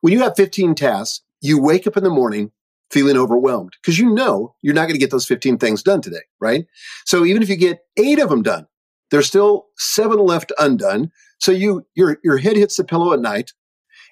When 0.00 0.12
you 0.12 0.20
have 0.20 0.34
15 0.36 0.74
tasks, 0.74 1.22
you 1.40 1.60
wake 1.60 1.86
up 1.86 1.96
in 1.96 2.04
the 2.04 2.10
morning 2.10 2.50
feeling 2.90 3.16
overwhelmed 3.16 3.72
because 3.80 3.98
you 3.98 4.12
know 4.12 4.54
you're 4.62 4.74
not 4.74 4.82
going 4.82 4.94
to 4.94 4.98
get 4.98 5.10
those 5.10 5.26
15 5.26 5.58
things 5.58 5.82
done 5.82 6.00
today, 6.00 6.22
right? 6.40 6.66
So 7.04 7.24
even 7.24 7.42
if 7.42 7.48
you 7.48 7.56
get 7.56 7.80
eight 7.96 8.18
of 8.18 8.28
them 8.30 8.42
done, 8.42 8.66
there's 9.10 9.26
still 9.26 9.66
seven 9.76 10.18
left 10.18 10.52
undone. 10.58 11.10
So 11.38 11.52
you, 11.52 11.86
your, 11.94 12.18
your 12.22 12.36
head 12.38 12.56
hits 12.56 12.76
the 12.76 12.84
pillow 12.84 13.12
at 13.12 13.20
night 13.20 13.52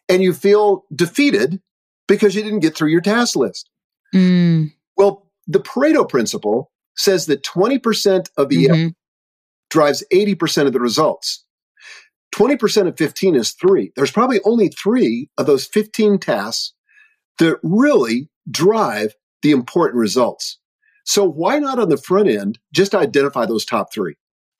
and 0.09 0.23
you 0.23 0.33
feel 0.33 0.85
defeated 0.95 1.61
because 2.09 2.35
you 2.35 2.43
didn't 2.43 2.61
get 2.61 2.77
through 2.77 2.89
your 2.91 3.01
task 3.01 3.37
list. 3.37 3.71
Mm, 4.15 4.73
Well, 4.97 5.31
the 5.47 5.61
Pareto 5.61 6.09
principle 6.09 6.71
says 7.01 7.27
that 7.27 7.43
20% 7.43 8.29
of 8.37 8.49
the 8.49 8.67
mhm. 8.67 8.95
drives 9.71 10.05
80% 10.13 10.67
of 10.67 10.73
the 10.73 10.81
results. 10.81 11.45
20% 12.35 12.87
of 12.87 12.97
15 12.97 13.35
is 13.35 13.53
three. 13.53 13.93
There's 13.97 14.13
probably 14.13 14.41
only 14.45 14.69
three 14.69 15.29
of 15.37 15.47
those 15.47 15.67
15 15.67 16.19
tasks 16.19 16.75
that 17.39 17.59
really 17.63 18.29
drive 18.51 19.15
the 19.43 19.51
important 19.51 19.99
results. 19.99 20.59
So 21.05 21.25
why 21.25 21.59
not 21.59 21.79
on 21.79 21.89
the 21.89 21.97
front 21.97 22.29
end, 22.29 22.59
just 22.73 22.95
identify 22.95 23.47
those 23.47 23.65
top 23.65 23.93
three? 23.93 24.15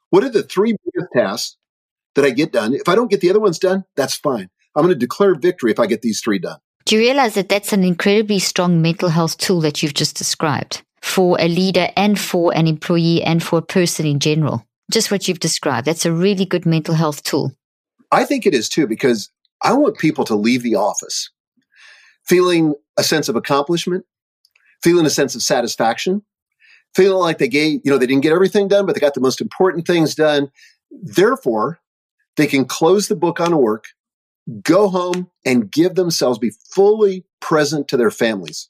What 0.09 0.25
are 0.25 0.31
the 0.31 0.43
three 0.43 0.75
biggest 0.85 1.13
tasks 1.15 1.57
that 2.17 2.25
I 2.25 2.31
get 2.31 2.53
done? 2.53 2.75
If 2.75 2.89
I 2.89 2.97
don't 2.97 3.11
get 3.11 3.21
the 3.21 3.31
other 3.31 3.39
ones 3.39 3.59
done, 3.59 3.85
that's 3.97 4.17
fine. 4.17 4.49
I'm 4.75 4.83
going 4.83 4.95
to 4.95 4.99
declare 4.99 5.35
victory 5.35 5.71
if 5.71 5.79
I 5.79 5.87
get 5.87 6.03
these 6.03 6.21
three 6.21 6.39
done. 6.39 6.59
Do 6.87 6.97
you 6.97 7.03
realize 7.03 7.35
that 7.35 7.49
that's 7.49 7.73
an 7.73 7.85
incredibly 7.85 8.39
strong 8.39 8.83
mental 8.83 9.11
health 9.11 9.37
tool 9.37 9.61
that 9.61 9.83
you've 9.83 9.95
just 9.95 10.17
described 10.17 10.83
for 11.03 11.37
a 11.41 11.49
leader 11.49 11.89
and 11.97 12.19
for 12.19 12.55
an 12.55 12.67
employee 12.67 13.23
and 13.23 13.43
for 13.43 13.59
a 13.59 13.63
person 13.63 14.07
in 14.07 14.19
general? 14.19 14.67
Just 14.91 15.11
what 15.11 15.29
you've 15.29 15.41
described. 15.41 15.87
That's 15.87 16.05
a 16.05 16.13
really 16.13 16.45
good 16.45 16.67
mental 16.67 16.95
health 16.95 17.23
tool. 17.23 17.53
I 18.13 18.25
think 18.25 18.47
it 18.47 18.55
is 18.55 18.69
too, 18.69 18.87
because 18.87 19.31
I 19.63 19.73
want 19.73 19.99
people 19.99 20.25
to 20.25 20.35
leave 20.35 20.63
the 20.63 20.75
office 20.77 21.31
feeling 22.27 22.75
a 22.97 23.03
sense 23.03 23.29
of 23.29 23.37
accomplishment, 23.37 24.05
feeling 24.83 25.07
a 25.07 25.11
sense 25.11 25.35
of 25.35 25.43
satisfaction, 25.43 26.23
feeling 26.95 27.19
like 27.19 27.39
they 27.39 27.49
gave, 27.49 27.81
you 27.85 27.91
know, 27.91 27.99
they 27.99 28.07
didn't 28.07 28.23
get 28.23 28.33
everything 28.33 28.69
done, 28.69 28.87
but 28.87 28.95
they 28.95 29.01
got 29.01 29.15
the 29.15 29.21
most 29.21 29.41
important 29.41 29.87
things 29.87 30.15
done. 30.15 30.51
Therefore, 30.91 31.81
they 32.37 32.47
can 32.47 32.65
close 32.65 33.09
the 33.09 33.17
book 33.17 33.41
on 33.41 33.57
work, 33.57 33.87
go 34.63 34.89
home 34.89 35.31
and 35.45 35.71
give 35.71 35.95
themselves, 35.95 36.39
be 36.39 36.53
fully 36.73 37.25
present 37.41 37.89
to 37.89 37.97
their 37.97 38.11
families, 38.11 38.69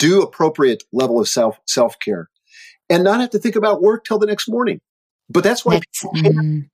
do 0.00 0.22
appropriate 0.22 0.82
level 0.92 1.20
of 1.20 1.28
self, 1.28 1.60
self 1.66 1.96
care 2.00 2.28
and 2.88 3.04
not 3.04 3.20
have 3.20 3.30
to 3.30 3.38
think 3.38 3.54
about 3.54 3.80
work 3.80 4.04
till 4.04 4.18
the 4.18 4.26
next 4.26 4.48
morning. 4.48 4.80
But 5.30 5.44
that's 5.44 5.64
why 5.64 5.74
That's, 5.74 6.24
mm, 6.24 6.68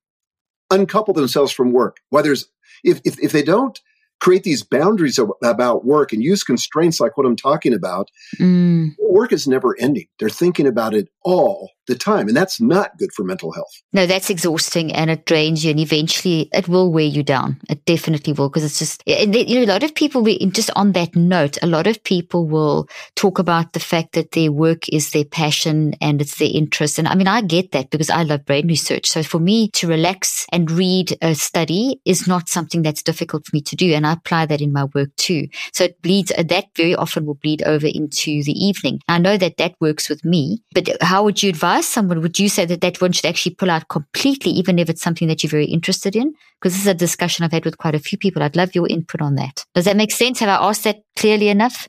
uncouple 0.71 1.13
themselves 1.13 1.53
from 1.53 1.73
work. 1.73 1.99
Why 2.09 2.23
there's 2.23 2.49
if 2.83 3.01
if, 3.05 3.23
if 3.23 3.33
they 3.33 3.43
don't 3.43 3.79
create 4.21 4.45
these 4.45 4.63
boundaries 4.63 5.19
of, 5.19 5.31
about 5.43 5.85
work 5.85 6.13
and 6.13 6.23
use 6.23 6.43
constraints 6.43 7.01
like 7.01 7.17
what 7.17 7.27
I'm 7.27 7.37
talking 7.37 7.75
about, 7.75 8.11
mm. 8.39 8.91
work 8.99 9.33
is 9.33 9.47
never 9.47 9.77
ending. 9.79 10.07
They're 10.19 10.29
thinking 10.29 10.67
about 10.67 10.95
it 10.95 11.09
all 11.23 11.71
the 11.87 11.95
time, 11.95 12.29
and 12.29 12.37
that's 12.37 12.61
not 12.61 12.99
good 12.99 13.13
for 13.13 13.25
mental 13.25 13.53
health. 13.53 13.71
No, 13.93 14.07
that's 14.07 14.31
exhausting 14.31 14.93
and 14.93 15.11
it 15.11 15.25
drains 15.25 15.65
you 15.65 15.71
and 15.71 15.81
eventually 15.81 16.49
it 16.53 16.69
will 16.69 16.93
wear 16.93 17.05
you 17.05 17.23
down. 17.23 17.61
It 17.69 17.85
definitely 17.85 18.33
will 18.33 18.49
because 18.49 18.65
it's 18.65 18.79
just, 18.79 19.03
and 19.07 19.35
you 19.35 19.61
know, 19.61 19.73
a 19.73 19.73
lot 19.73 19.83
of 19.83 19.95
people, 19.95 20.23
we- 20.23 20.45
just 20.47 20.71
on 20.75 20.93
that 20.93 21.15
note, 21.15 21.59
a 21.63 21.67
lot 21.67 21.87
of 21.87 22.03
people 22.03 22.47
will 22.47 22.89
talk 23.15 23.39
about 23.39 23.73
the 23.73 23.81
fact 23.81 24.13
that 24.13 24.33
their 24.33 24.51
work 24.51 24.89
is 24.89 25.11
their 25.11 25.25
passion 25.25 25.95
and 26.01 26.21
it's 26.21 26.39
their 26.39 26.51
interest. 26.53 26.99
And 26.99 27.09
I 27.09 27.15
mean, 27.15 27.29
I 27.29 27.41
get 27.41 27.73
that 27.73 27.91
because 27.91 28.11
I 28.11 28.23
love 28.23 28.45
brain 28.45 28.67
research. 28.67 29.07
So 29.07 29.23
for 29.23 29.39
me 29.39 29.69
to 29.71 29.87
relax 29.87 30.47
and 30.53 30.71
read 30.71 31.17
a 31.23 31.35
study 31.35 32.01
is 32.05 32.27
not 32.27 32.49
something 32.49 32.83
that's 32.83 33.03
difficult 33.03 33.47
for 33.47 33.55
me 33.55 33.63
to 33.63 33.77
do. 33.77 33.93
And 33.95 34.06
I 34.07 34.13
apply 34.13 34.47
that 34.47 34.61
in 34.61 34.73
my 34.73 34.85
work 34.95 35.15
too. 35.17 35.49
So 35.73 35.85
it 35.85 36.01
bleeds, 36.03 36.33
uh, 36.37 36.45
that 36.45 36.67
very 36.77 36.95
often 36.95 37.27
will 37.27 37.35
bleed 37.35 37.63
over 37.65 37.87
into 37.87 38.43
the 38.43 38.53
evening. 38.53 39.01
I 39.09 39.19
know 39.19 39.37
that 39.37 39.57
that 39.59 39.75
works 39.81 40.09
with 40.09 40.25
me, 40.25 40.63
but 40.73 40.89
how 41.03 41.25
would 41.25 41.43
you 41.43 41.51
advise 41.51 41.87
someone? 41.87 42.21
Would 42.23 42.39
you 42.39 42.49
say 42.49 42.65
that 42.65 42.81
that 42.81 43.01
one 43.01 43.13
should 43.13 43.27
actually 43.27 43.55
pull 43.57 43.71
out 43.71 43.89
completely, 43.89 44.53
even 44.53 44.79
if 44.79 44.89
it's 44.89 45.03
something 45.03 45.29
that 45.29 45.43
you're 45.43 45.51
very 45.51 45.67
interested 45.67 46.17
in? 46.17 46.35
Because 46.61 46.73
this 46.73 46.83
is 46.83 46.89
a 46.89 46.95
discussion 46.95 47.45
I've 47.45 47.53
had 47.53 47.65
with 47.65 47.79
quite 47.79 47.95
a 47.95 47.99
few 47.99 48.17
people. 48.17 48.43
I'd 48.43 48.57
love 48.57 48.75
your 48.75 48.89
input 48.89 49.21
on 49.21 49.35
that. 49.35 49.65
Does 49.75 49.85
that 49.85 49.97
make 49.97 50.13
sense? 50.13 50.41
Have 50.41 50.49
I 50.49 50.69
asked 50.69 50.85
that 50.85 51.03
clearly 51.17 51.49
enough? 51.49 51.89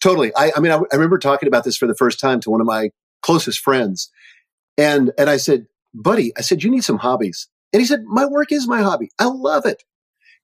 Totally. 0.00 0.32
I, 0.36 0.52
I 0.56 0.60
mean, 0.60 0.72
I, 0.72 0.76
I 0.76 0.94
remember 0.94 1.18
talking 1.18 1.48
about 1.48 1.64
this 1.64 1.76
for 1.76 1.86
the 1.86 1.94
first 1.94 2.20
time 2.20 2.40
to 2.40 2.50
one 2.50 2.60
of 2.60 2.66
my 2.66 2.90
closest 3.22 3.60
friends, 3.60 4.10
and 4.76 5.12
and 5.18 5.28
I 5.28 5.36
said, 5.36 5.66
"Buddy," 5.92 6.32
I 6.36 6.42
said, 6.42 6.62
"You 6.62 6.70
need 6.70 6.84
some 6.84 6.98
hobbies." 6.98 7.48
And 7.72 7.80
he 7.80 7.86
said, 7.86 8.04
"My 8.04 8.24
work 8.24 8.52
is 8.52 8.68
my 8.68 8.80
hobby. 8.80 9.10
I 9.18 9.24
love 9.24 9.66
it." 9.66 9.82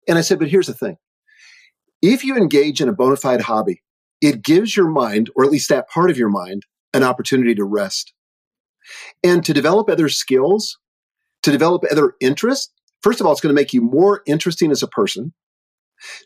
And 0.08 0.18
I 0.18 0.22
said, 0.22 0.38
"But 0.38 0.48
here's 0.48 0.66
the 0.66 0.74
thing: 0.74 0.96
if 2.04 2.22
you 2.22 2.36
engage 2.36 2.82
in 2.82 2.88
a 2.88 2.92
bona 2.92 3.16
fide 3.16 3.40
hobby, 3.40 3.82
it 4.20 4.42
gives 4.42 4.76
your 4.76 4.88
mind, 4.88 5.30
or 5.34 5.44
at 5.44 5.50
least 5.50 5.70
that 5.70 5.88
part 5.88 6.10
of 6.10 6.18
your 6.18 6.28
mind, 6.28 6.64
an 6.92 7.02
opportunity 7.02 7.54
to 7.54 7.64
rest 7.64 8.12
and 9.22 9.42
to 9.44 9.54
develop 9.54 9.88
other 9.88 10.10
skills, 10.10 10.78
to 11.42 11.50
develop 11.50 11.82
other 11.90 12.14
interests. 12.20 12.72
First 13.02 13.20
of 13.20 13.26
all, 13.26 13.32
it's 13.32 13.40
going 13.40 13.54
to 13.54 13.60
make 13.60 13.72
you 13.72 13.80
more 13.80 14.22
interesting 14.26 14.70
as 14.70 14.82
a 14.82 14.86
person. 14.86 15.32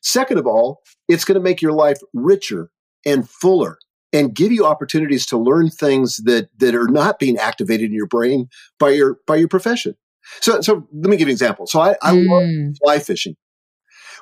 Second 0.02 0.38
of 0.38 0.46
all, 0.46 0.80
it's 1.08 1.24
going 1.24 1.36
to 1.36 1.40
make 1.40 1.62
your 1.62 1.72
life 1.72 1.98
richer 2.12 2.70
and 3.06 3.28
fuller 3.28 3.78
and 4.12 4.34
give 4.34 4.50
you 4.50 4.66
opportunities 4.66 5.26
to 5.26 5.38
learn 5.38 5.70
things 5.70 6.16
that, 6.24 6.48
that 6.58 6.74
are 6.74 6.88
not 6.88 7.20
being 7.20 7.36
activated 7.36 7.86
in 7.86 7.94
your 7.94 8.06
brain 8.06 8.48
by 8.80 8.90
your, 8.90 9.18
by 9.26 9.36
your 9.36 9.48
profession. 9.48 9.94
So, 10.40 10.60
so 10.60 10.88
let 10.92 11.08
me 11.08 11.16
give 11.16 11.28
you 11.28 11.32
an 11.32 11.34
example. 11.34 11.66
So 11.68 11.80
I, 11.80 11.94
I 12.02 12.10
love 12.12 12.42
Mm, 12.42 12.78
fly 12.78 12.98
fishing. 12.98 13.36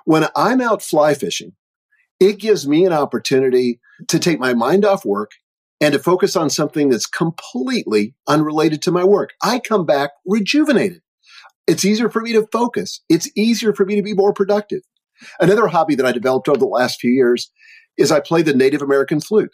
When 0.07 0.27
I'm 0.35 0.61
out 0.61 0.83
fly 0.83 1.13
fishing, 1.15 1.53
it 2.19 2.39
gives 2.39 2.67
me 2.67 2.87
an 2.87 2.93
opportunity 2.95 3.81
to 4.09 4.19
take 4.19 4.41
my 4.41 4.55
mind 4.55 4.85
off 4.85 5.05
work 5.05 5.33
and 5.81 5.93
to 5.93 5.99
focus 5.99 6.37
on 6.37 6.49
something 6.49 6.89
that's 6.89 7.07
completely 7.07 8.15
unrelated 8.27 8.81
to 8.83 8.91
my 8.91 9.05
work. 9.05 9.35
I 9.43 9.59
come 9.59 9.85
back 9.85 10.13
rejuvenated. 10.25 11.03
It's 11.67 11.85
easier 11.85 12.09
for 12.09 12.23
me 12.23 12.33
to 12.33 12.47
focus. 12.53 13.03
It's 13.11 13.29
easier 13.37 13.75
for 13.75 13.85
me 13.85 13.97
to 13.97 14.03
be 14.03 14.15
more 14.15 14.33
productive. 14.33 14.81
Another 15.41 15.67
hobby 15.67 15.97
that 15.97 16.07
I 16.07 16.13
developed 16.13 16.49
over 16.49 16.59
the 16.59 16.67
last 16.67 17.01
few 17.01 17.11
years 17.11 17.51
is 17.99 18.13
I 18.13 18.21
play 18.21 18.43
the 18.43 18.55
Native 18.55 18.83
American 18.83 19.21
flute. 19.21 19.51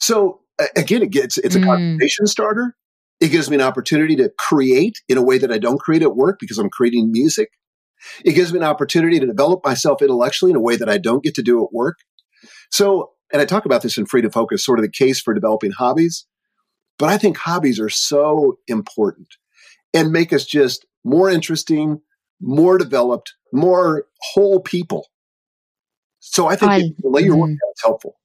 So 0.00 0.40
again, 0.76 1.02
it 1.02 1.10
gets, 1.10 1.38
it's 1.38 1.54
a 1.54 1.60
Mm. 1.60 1.66
conversation 1.66 2.26
starter. 2.26 2.76
It 3.20 3.28
gives 3.28 3.48
me 3.48 3.56
an 3.56 3.62
opportunity 3.62 4.16
to 4.16 4.32
create 4.38 5.00
in 5.08 5.16
a 5.16 5.22
way 5.22 5.38
that 5.38 5.52
I 5.52 5.58
don't 5.58 5.78
create 5.80 6.02
at 6.02 6.16
work 6.16 6.38
because 6.40 6.58
I'm 6.58 6.70
creating 6.70 7.12
music. 7.12 7.50
It 8.24 8.32
gives 8.34 8.52
me 8.52 8.58
an 8.58 8.64
opportunity 8.64 9.20
to 9.20 9.26
develop 9.26 9.64
myself 9.64 10.02
intellectually 10.02 10.50
in 10.50 10.56
a 10.56 10.60
way 10.60 10.76
that 10.76 10.88
I 10.88 10.98
don't 10.98 11.22
get 11.22 11.34
to 11.36 11.42
do 11.42 11.64
at 11.64 11.72
work. 11.72 11.98
So, 12.70 13.10
and 13.32 13.40
I 13.40 13.44
talk 13.44 13.64
about 13.64 13.82
this 13.82 13.98
in 13.98 14.06
Free 14.06 14.22
to 14.22 14.30
Focus, 14.30 14.64
sort 14.64 14.78
of 14.78 14.84
the 14.84 14.90
case 14.90 15.20
for 15.20 15.34
developing 15.34 15.72
hobbies. 15.72 16.26
But 16.98 17.08
I 17.08 17.18
think 17.18 17.36
hobbies 17.36 17.80
are 17.80 17.88
so 17.88 18.58
important 18.68 19.28
and 19.92 20.12
make 20.12 20.32
us 20.32 20.44
just 20.44 20.86
more 21.04 21.30
interesting, 21.30 22.00
more 22.40 22.78
developed, 22.78 23.34
more 23.52 24.06
whole 24.32 24.60
people. 24.60 25.08
So 26.20 26.46
I 26.46 26.56
think 26.56 26.70
I- 26.70 26.76
you 26.76 26.94
lay 27.02 27.22
your 27.22 27.36
work 27.36 27.50
mm. 27.50 27.54
down, 27.54 27.70
it's 27.72 27.82
helpful. 27.82 28.16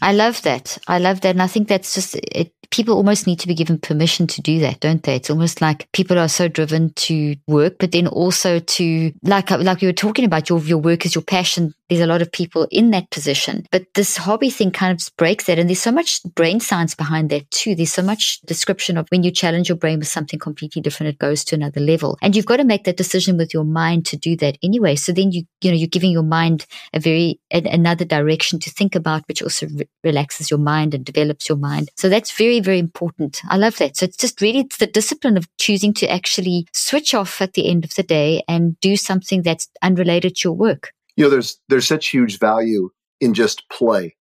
I 0.00 0.12
love 0.12 0.42
that. 0.42 0.78
I 0.86 0.98
love 0.98 1.22
that. 1.22 1.30
And 1.30 1.42
I 1.42 1.46
think 1.46 1.68
that's 1.68 1.94
just 1.94 2.16
it. 2.16 2.52
People 2.70 2.96
almost 2.96 3.26
need 3.26 3.38
to 3.40 3.46
be 3.48 3.54
given 3.54 3.78
permission 3.78 4.26
to 4.26 4.42
do 4.42 4.58
that, 4.58 4.80
don't 4.80 5.02
they? 5.04 5.14
It's 5.14 5.30
almost 5.30 5.60
like 5.60 5.88
people 5.92 6.18
are 6.18 6.28
so 6.28 6.48
driven 6.48 6.92
to 6.94 7.36
work, 7.46 7.76
but 7.78 7.92
then 7.92 8.08
also 8.08 8.58
to, 8.58 9.12
like, 9.22 9.50
like 9.50 9.82
you 9.82 9.88
were 9.88 9.92
talking 9.92 10.24
about, 10.24 10.48
your, 10.48 10.58
your 10.60 10.78
work 10.78 11.06
is 11.06 11.14
your 11.14 11.22
passion. 11.22 11.74
There's 11.88 12.00
a 12.00 12.06
lot 12.06 12.22
of 12.22 12.32
people 12.32 12.66
in 12.70 12.90
that 12.90 13.10
position, 13.10 13.64
but 13.70 13.86
this 13.94 14.16
hobby 14.16 14.50
thing 14.50 14.72
kind 14.72 14.98
of 14.98 15.08
breaks 15.16 15.44
that. 15.44 15.58
And 15.58 15.68
there's 15.68 15.80
so 15.80 15.92
much 15.92 16.20
brain 16.34 16.58
science 16.58 16.94
behind 16.94 17.30
that 17.30 17.48
too. 17.50 17.74
There's 17.74 17.92
so 17.92 18.02
much 18.02 18.40
description 18.42 18.96
of 18.96 19.06
when 19.10 19.22
you 19.22 19.30
challenge 19.30 19.68
your 19.68 19.78
brain 19.78 20.00
with 20.00 20.08
something 20.08 20.40
completely 20.40 20.82
different, 20.82 21.14
it 21.14 21.18
goes 21.18 21.44
to 21.44 21.54
another 21.54 21.80
level. 21.80 22.18
And 22.22 22.34
you've 22.34 22.46
got 22.46 22.56
to 22.56 22.64
make 22.64 22.84
that 22.84 22.96
decision 22.96 23.36
with 23.36 23.54
your 23.54 23.64
mind 23.64 24.04
to 24.06 24.16
do 24.16 24.36
that 24.38 24.58
anyway. 24.64 24.96
So 24.96 25.12
then 25.12 25.30
you, 25.30 25.44
you 25.60 25.70
know, 25.70 25.76
you're 25.76 25.86
giving 25.86 26.10
your 26.10 26.24
mind 26.24 26.66
a 26.92 26.98
very, 26.98 27.40
a, 27.52 27.62
another 27.70 28.04
direction 28.04 28.58
to 28.60 28.70
think 28.70 28.96
about, 28.96 29.22
which 29.28 29.42
also 29.42 29.66
re- 29.68 29.88
relaxes 30.02 30.50
your 30.50 30.58
mind 30.58 30.92
and 30.92 31.04
develops 31.04 31.48
your 31.48 31.58
mind. 31.58 31.90
So 31.96 32.08
that's 32.08 32.32
very, 32.36 32.58
very 32.58 32.80
important. 32.80 33.42
I 33.48 33.56
love 33.56 33.76
that. 33.78 33.96
So 33.96 34.06
it's 34.06 34.16
just 34.16 34.40
really, 34.40 34.60
it's 34.60 34.78
the 34.78 34.86
discipline 34.88 35.36
of 35.36 35.48
choosing 35.56 35.94
to 35.94 36.10
actually 36.10 36.66
switch 36.72 37.14
off 37.14 37.40
at 37.40 37.52
the 37.52 37.68
end 37.70 37.84
of 37.84 37.94
the 37.94 38.02
day 38.02 38.42
and 38.48 38.78
do 38.80 38.96
something 38.96 39.42
that's 39.42 39.68
unrelated 39.82 40.36
to 40.36 40.48
your 40.48 40.56
work. 40.56 40.92
You 41.16 41.24
know, 41.24 41.30
there's, 41.30 41.58
there's 41.68 41.86
such 41.88 42.08
huge 42.08 42.38
value 42.38 42.90
in 43.20 43.34
just 43.34 43.68
play. 43.70 44.16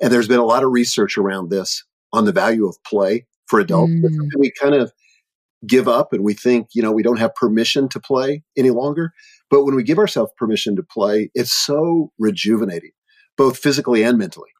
And 0.00 0.12
there's 0.12 0.28
been 0.28 0.38
a 0.38 0.44
lot 0.44 0.62
of 0.62 0.70
research 0.70 1.18
around 1.18 1.50
this 1.50 1.84
on 2.12 2.24
the 2.24 2.32
value 2.32 2.66
of 2.66 2.76
play 2.84 3.26
for 3.46 3.60
adults. 3.60 3.92
Mm. 3.92 4.28
We 4.38 4.52
kind 4.60 4.74
of 4.74 4.92
give 5.66 5.88
up 5.88 6.12
and 6.12 6.24
we 6.24 6.34
think, 6.34 6.68
you 6.72 6.82
know, 6.82 6.92
we 6.92 7.02
don't 7.02 7.18
have 7.18 7.34
permission 7.34 7.88
to 7.90 8.00
play 8.00 8.42
any 8.56 8.70
longer. 8.70 9.12
But 9.50 9.64
when 9.64 9.74
we 9.74 9.82
give 9.82 9.98
ourselves 9.98 10.32
permission 10.38 10.76
to 10.76 10.82
play, 10.82 11.30
it's 11.34 11.52
so 11.52 12.12
rejuvenating, 12.18 12.92
both 13.36 13.58
physically 13.58 14.02
and 14.02 14.16
mentally. 14.16 14.50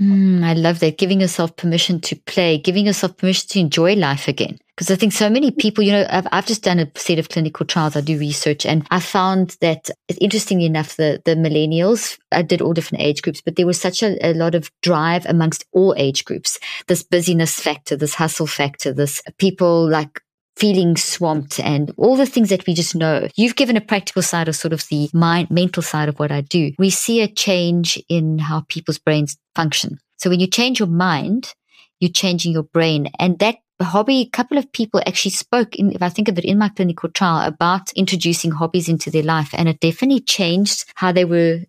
Mm, 0.00 0.44
I 0.44 0.52
love 0.52 0.80
that. 0.80 0.98
Giving 0.98 1.20
yourself 1.20 1.56
permission 1.56 2.00
to 2.02 2.16
play, 2.16 2.58
giving 2.58 2.86
yourself 2.86 3.16
permission 3.16 3.48
to 3.50 3.60
enjoy 3.60 3.94
life 3.94 4.28
again. 4.28 4.58
Because 4.76 4.90
I 4.90 4.96
think 4.96 5.14
so 5.14 5.30
many 5.30 5.50
people, 5.50 5.82
you 5.82 5.92
know, 5.92 6.06
I've, 6.10 6.26
I've 6.32 6.44
just 6.44 6.62
done 6.62 6.78
a 6.78 6.90
set 6.96 7.18
of 7.18 7.30
clinical 7.30 7.64
trials. 7.64 7.96
I 7.96 8.02
do 8.02 8.18
research 8.18 8.66
and 8.66 8.86
I 8.90 9.00
found 9.00 9.56
that 9.62 9.88
interestingly 10.20 10.66
enough, 10.66 10.96
the, 10.96 11.22
the 11.24 11.34
millennials, 11.34 12.18
I 12.30 12.42
did 12.42 12.60
all 12.60 12.74
different 12.74 13.02
age 13.02 13.22
groups, 13.22 13.40
but 13.40 13.56
there 13.56 13.66
was 13.66 13.80
such 13.80 14.02
a, 14.02 14.18
a 14.22 14.34
lot 14.34 14.54
of 14.54 14.70
drive 14.82 15.24
amongst 15.24 15.64
all 15.72 15.94
age 15.96 16.26
groups. 16.26 16.58
This 16.88 17.02
busyness 17.02 17.58
factor, 17.58 17.96
this 17.96 18.14
hustle 18.14 18.46
factor, 18.46 18.92
this 18.92 19.22
people 19.38 19.88
like 19.88 20.20
feeling 20.56 20.96
swamped 20.96 21.60
and 21.60 21.92
all 21.96 22.16
the 22.16 22.26
things 22.26 22.48
that 22.48 22.66
we 22.66 22.74
just 22.74 22.94
know. 22.94 23.28
You've 23.36 23.56
given 23.56 23.76
a 23.76 23.80
practical 23.80 24.22
side 24.22 24.48
of 24.48 24.56
sort 24.56 24.72
of 24.72 24.86
the 24.88 25.10
mind, 25.12 25.50
mental 25.50 25.82
side 25.82 26.08
of 26.08 26.18
what 26.18 26.32
I 26.32 26.40
do. 26.40 26.72
We 26.78 26.90
see 26.90 27.20
a 27.20 27.28
change 27.28 28.02
in 28.08 28.38
how 28.38 28.64
people's 28.68 28.98
brains 28.98 29.36
function. 29.54 29.98
So 30.16 30.30
when 30.30 30.40
you 30.40 30.46
change 30.46 30.78
your 30.78 30.88
mind, 30.88 31.54
you're 32.00 32.10
changing 32.10 32.52
your 32.52 32.62
brain 32.62 33.08
and 33.18 33.38
that 33.38 33.56
hobby, 33.82 34.20
a 34.20 34.30
couple 34.30 34.56
of 34.56 34.72
people 34.72 35.02
actually 35.06 35.32
spoke 35.32 35.76
in, 35.76 35.92
if 35.92 36.02
I 36.02 36.08
think 36.08 36.28
of 36.28 36.38
it 36.38 36.44
in 36.44 36.58
my 36.58 36.70
clinical 36.70 37.10
trial 37.10 37.46
about 37.46 37.92
introducing 37.92 38.50
hobbies 38.50 38.88
into 38.88 39.10
their 39.10 39.22
life. 39.22 39.50
And 39.52 39.68
it 39.68 39.80
definitely 39.80 40.20
changed 40.20 40.86
how 40.94 41.12
they 41.12 41.26
were 41.26 41.60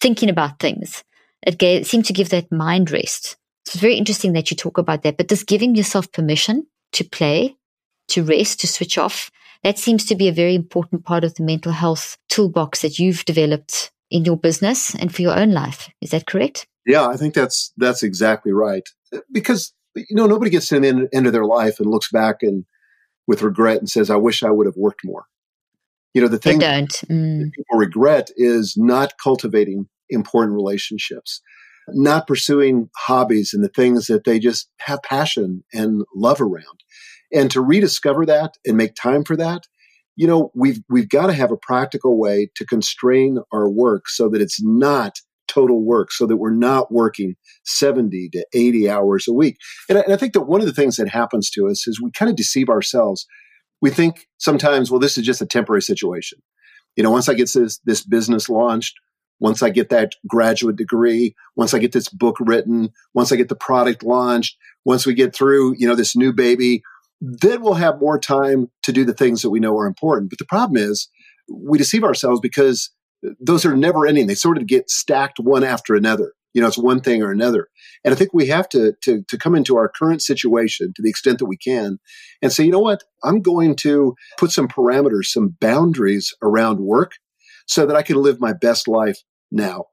thinking 0.00 0.28
about 0.28 0.60
things. 0.60 1.02
It 1.44 1.58
gave, 1.58 1.86
seemed 1.86 2.04
to 2.06 2.12
give 2.12 2.30
that 2.30 2.52
mind 2.52 2.90
rest. 2.92 3.36
So 3.64 3.72
it's 3.72 3.80
very 3.80 3.96
interesting 3.96 4.32
that 4.34 4.50
you 4.50 4.56
talk 4.56 4.78
about 4.78 5.02
that, 5.02 5.16
but 5.16 5.28
just 5.28 5.46
giving 5.46 5.74
yourself 5.74 6.10
permission 6.12 6.66
to 6.92 7.04
play 7.04 7.56
to 8.08 8.22
rest, 8.22 8.60
to 8.60 8.66
switch 8.66 8.98
off. 8.98 9.30
That 9.62 9.78
seems 9.78 10.04
to 10.06 10.14
be 10.14 10.28
a 10.28 10.32
very 10.32 10.54
important 10.54 11.04
part 11.04 11.24
of 11.24 11.34
the 11.34 11.42
mental 11.42 11.72
health 11.72 12.16
toolbox 12.28 12.82
that 12.82 12.98
you've 12.98 13.24
developed 13.24 13.90
in 14.10 14.24
your 14.24 14.36
business 14.36 14.94
and 14.94 15.14
for 15.14 15.22
your 15.22 15.36
own 15.36 15.52
life. 15.52 15.88
Is 16.00 16.10
that 16.10 16.26
correct? 16.26 16.66
Yeah, 16.86 17.06
I 17.06 17.16
think 17.16 17.34
that's 17.34 17.72
that's 17.76 18.02
exactly 18.02 18.52
right. 18.52 18.88
Because 19.30 19.72
you 19.94 20.16
know 20.16 20.26
nobody 20.26 20.50
gets 20.50 20.68
to 20.68 20.80
the 20.80 21.08
end 21.12 21.26
of 21.26 21.32
their 21.32 21.44
life 21.44 21.80
and 21.80 21.90
looks 21.90 22.10
back 22.10 22.42
and 22.42 22.64
with 23.26 23.42
regret 23.42 23.78
and 23.78 23.90
says, 23.90 24.10
"I 24.10 24.16
wish 24.16 24.42
I 24.42 24.50
would 24.50 24.66
have 24.66 24.76
worked 24.76 25.04
more." 25.04 25.26
You 26.14 26.22
know, 26.22 26.28
the 26.28 26.38
thing 26.38 26.58
don't. 26.58 26.90
Mm. 27.10 27.40
that 27.40 27.52
people 27.54 27.78
regret 27.78 28.30
is 28.36 28.74
not 28.76 29.12
cultivating 29.22 29.88
important 30.08 30.54
relationships, 30.54 31.42
not 31.88 32.26
pursuing 32.26 32.88
hobbies 32.96 33.52
and 33.52 33.62
the 33.62 33.68
things 33.68 34.06
that 34.06 34.24
they 34.24 34.38
just 34.38 34.70
have 34.80 35.02
passion 35.02 35.64
and 35.72 36.04
love 36.14 36.40
around. 36.40 36.82
And 37.32 37.50
to 37.50 37.60
rediscover 37.60 38.24
that 38.26 38.54
and 38.64 38.76
make 38.76 38.94
time 38.94 39.24
for 39.24 39.36
that, 39.36 39.66
you 40.16 40.26
know, 40.26 40.50
we've 40.54 40.80
we've 40.88 41.08
got 41.08 41.26
to 41.26 41.32
have 41.32 41.52
a 41.52 41.56
practical 41.56 42.18
way 42.18 42.50
to 42.56 42.66
constrain 42.66 43.38
our 43.52 43.68
work 43.68 44.08
so 44.08 44.28
that 44.28 44.40
it's 44.40 44.62
not 44.62 45.20
total 45.46 45.82
work, 45.82 46.12
so 46.12 46.26
that 46.26 46.36
we're 46.36 46.50
not 46.50 46.92
working 46.92 47.34
70 47.64 48.28
to 48.30 48.46
80 48.52 48.90
hours 48.90 49.26
a 49.26 49.32
week. 49.32 49.56
And 49.88 49.98
I, 49.98 50.02
and 50.02 50.12
I 50.12 50.16
think 50.16 50.34
that 50.34 50.42
one 50.42 50.60
of 50.60 50.66
the 50.66 50.72
things 50.72 50.96
that 50.96 51.08
happens 51.08 51.50
to 51.50 51.68
us 51.68 51.86
is 51.86 52.00
we 52.00 52.10
kind 52.10 52.30
of 52.30 52.36
deceive 52.36 52.68
ourselves. 52.68 53.26
We 53.80 53.90
think 53.90 54.26
sometimes, 54.38 54.90
well, 54.90 55.00
this 55.00 55.16
is 55.16 55.24
just 55.24 55.40
a 55.40 55.46
temporary 55.46 55.82
situation. 55.82 56.40
You 56.96 57.02
know, 57.02 57.10
once 57.10 57.28
I 57.28 57.34
get 57.34 57.50
this 57.52 57.78
this 57.84 58.04
business 58.04 58.48
launched, 58.48 58.96
once 59.40 59.62
I 59.62 59.70
get 59.70 59.88
that 59.90 60.14
graduate 60.26 60.76
degree, 60.76 61.34
once 61.56 61.74
I 61.74 61.78
get 61.78 61.92
this 61.92 62.08
book 62.08 62.36
written, 62.40 62.90
once 63.14 63.30
I 63.30 63.36
get 63.36 63.48
the 63.48 63.56
product 63.56 64.02
launched, 64.02 64.56
once 64.84 65.06
we 65.06 65.14
get 65.14 65.34
through, 65.34 65.76
you 65.78 65.86
know, 65.86 65.94
this 65.94 66.16
new 66.16 66.32
baby, 66.32 66.82
then 67.20 67.62
we'll 67.62 67.74
have 67.74 68.00
more 68.00 68.18
time 68.18 68.70
to 68.84 68.92
do 68.92 69.04
the 69.04 69.14
things 69.14 69.42
that 69.42 69.50
we 69.50 69.60
know 69.60 69.76
are 69.76 69.86
important. 69.86 70.30
But 70.30 70.38
the 70.38 70.44
problem 70.44 70.82
is 70.82 71.08
we 71.48 71.78
deceive 71.78 72.04
ourselves 72.04 72.40
because 72.40 72.90
those 73.40 73.64
are 73.64 73.76
never 73.76 74.06
ending. 74.06 74.26
They 74.26 74.34
sort 74.34 74.58
of 74.58 74.66
get 74.66 74.90
stacked 74.90 75.38
one 75.40 75.64
after 75.64 75.94
another. 75.94 76.32
You 76.54 76.62
know, 76.62 76.68
it's 76.68 76.78
one 76.78 77.00
thing 77.00 77.22
or 77.22 77.30
another. 77.30 77.68
And 78.04 78.14
I 78.14 78.16
think 78.16 78.32
we 78.32 78.46
have 78.46 78.68
to, 78.70 78.94
to, 79.02 79.22
to 79.28 79.38
come 79.38 79.54
into 79.54 79.76
our 79.76 79.88
current 79.88 80.22
situation 80.22 80.92
to 80.94 81.02
the 81.02 81.10
extent 81.10 81.38
that 81.38 81.46
we 81.46 81.56
can 81.56 81.98
and 82.40 82.52
say, 82.52 82.64
you 82.64 82.72
know 82.72 82.78
what? 82.78 83.04
I'm 83.22 83.42
going 83.42 83.76
to 83.76 84.14
put 84.38 84.50
some 84.50 84.66
parameters, 84.66 85.26
some 85.26 85.56
boundaries 85.60 86.34
around 86.42 86.80
work 86.80 87.12
so 87.66 87.84
that 87.84 87.96
I 87.96 88.02
can 88.02 88.16
live 88.16 88.40
my 88.40 88.54
best 88.54 88.88
life 88.88 89.18
now. 89.50 89.84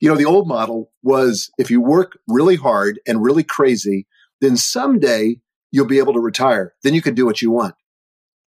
You 0.00 0.08
know, 0.08 0.16
the 0.16 0.24
old 0.24 0.48
model 0.48 0.90
was 1.02 1.50
if 1.58 1.70
you 1.70 1.80
work 1.80 2.18
really 2.26 2.56
hard 2.56 2.98
and 3.06 3.22
really 3.22 3.44
crazy, 3.44 4.06
then 4.40 4.56
someday 4.56 5.36
you'll 5.70 5.86
be 5.86 5.98
able 5.98 6.12
to 6.12 6.20
retire. 6.20 6.74
Then 6.82 6.94
you 6.94 7.02
can 7.02 7.14
do 7.14 7.26
what 7.26 7.42
you 7.42 7.50
want. 7.50 7.74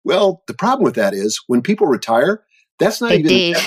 Well, 0.05 0.43
the 0.47 0.55
problem 0.55 0.85
with 0.85 0.95
that 0.95 1.15
is 1.15 1.41
when 1.47 1.63
people 1.63 1.87
retire, 1.87 2.45
that's 2.79 3.01
not 3.01 3.13
even 3.13 3.61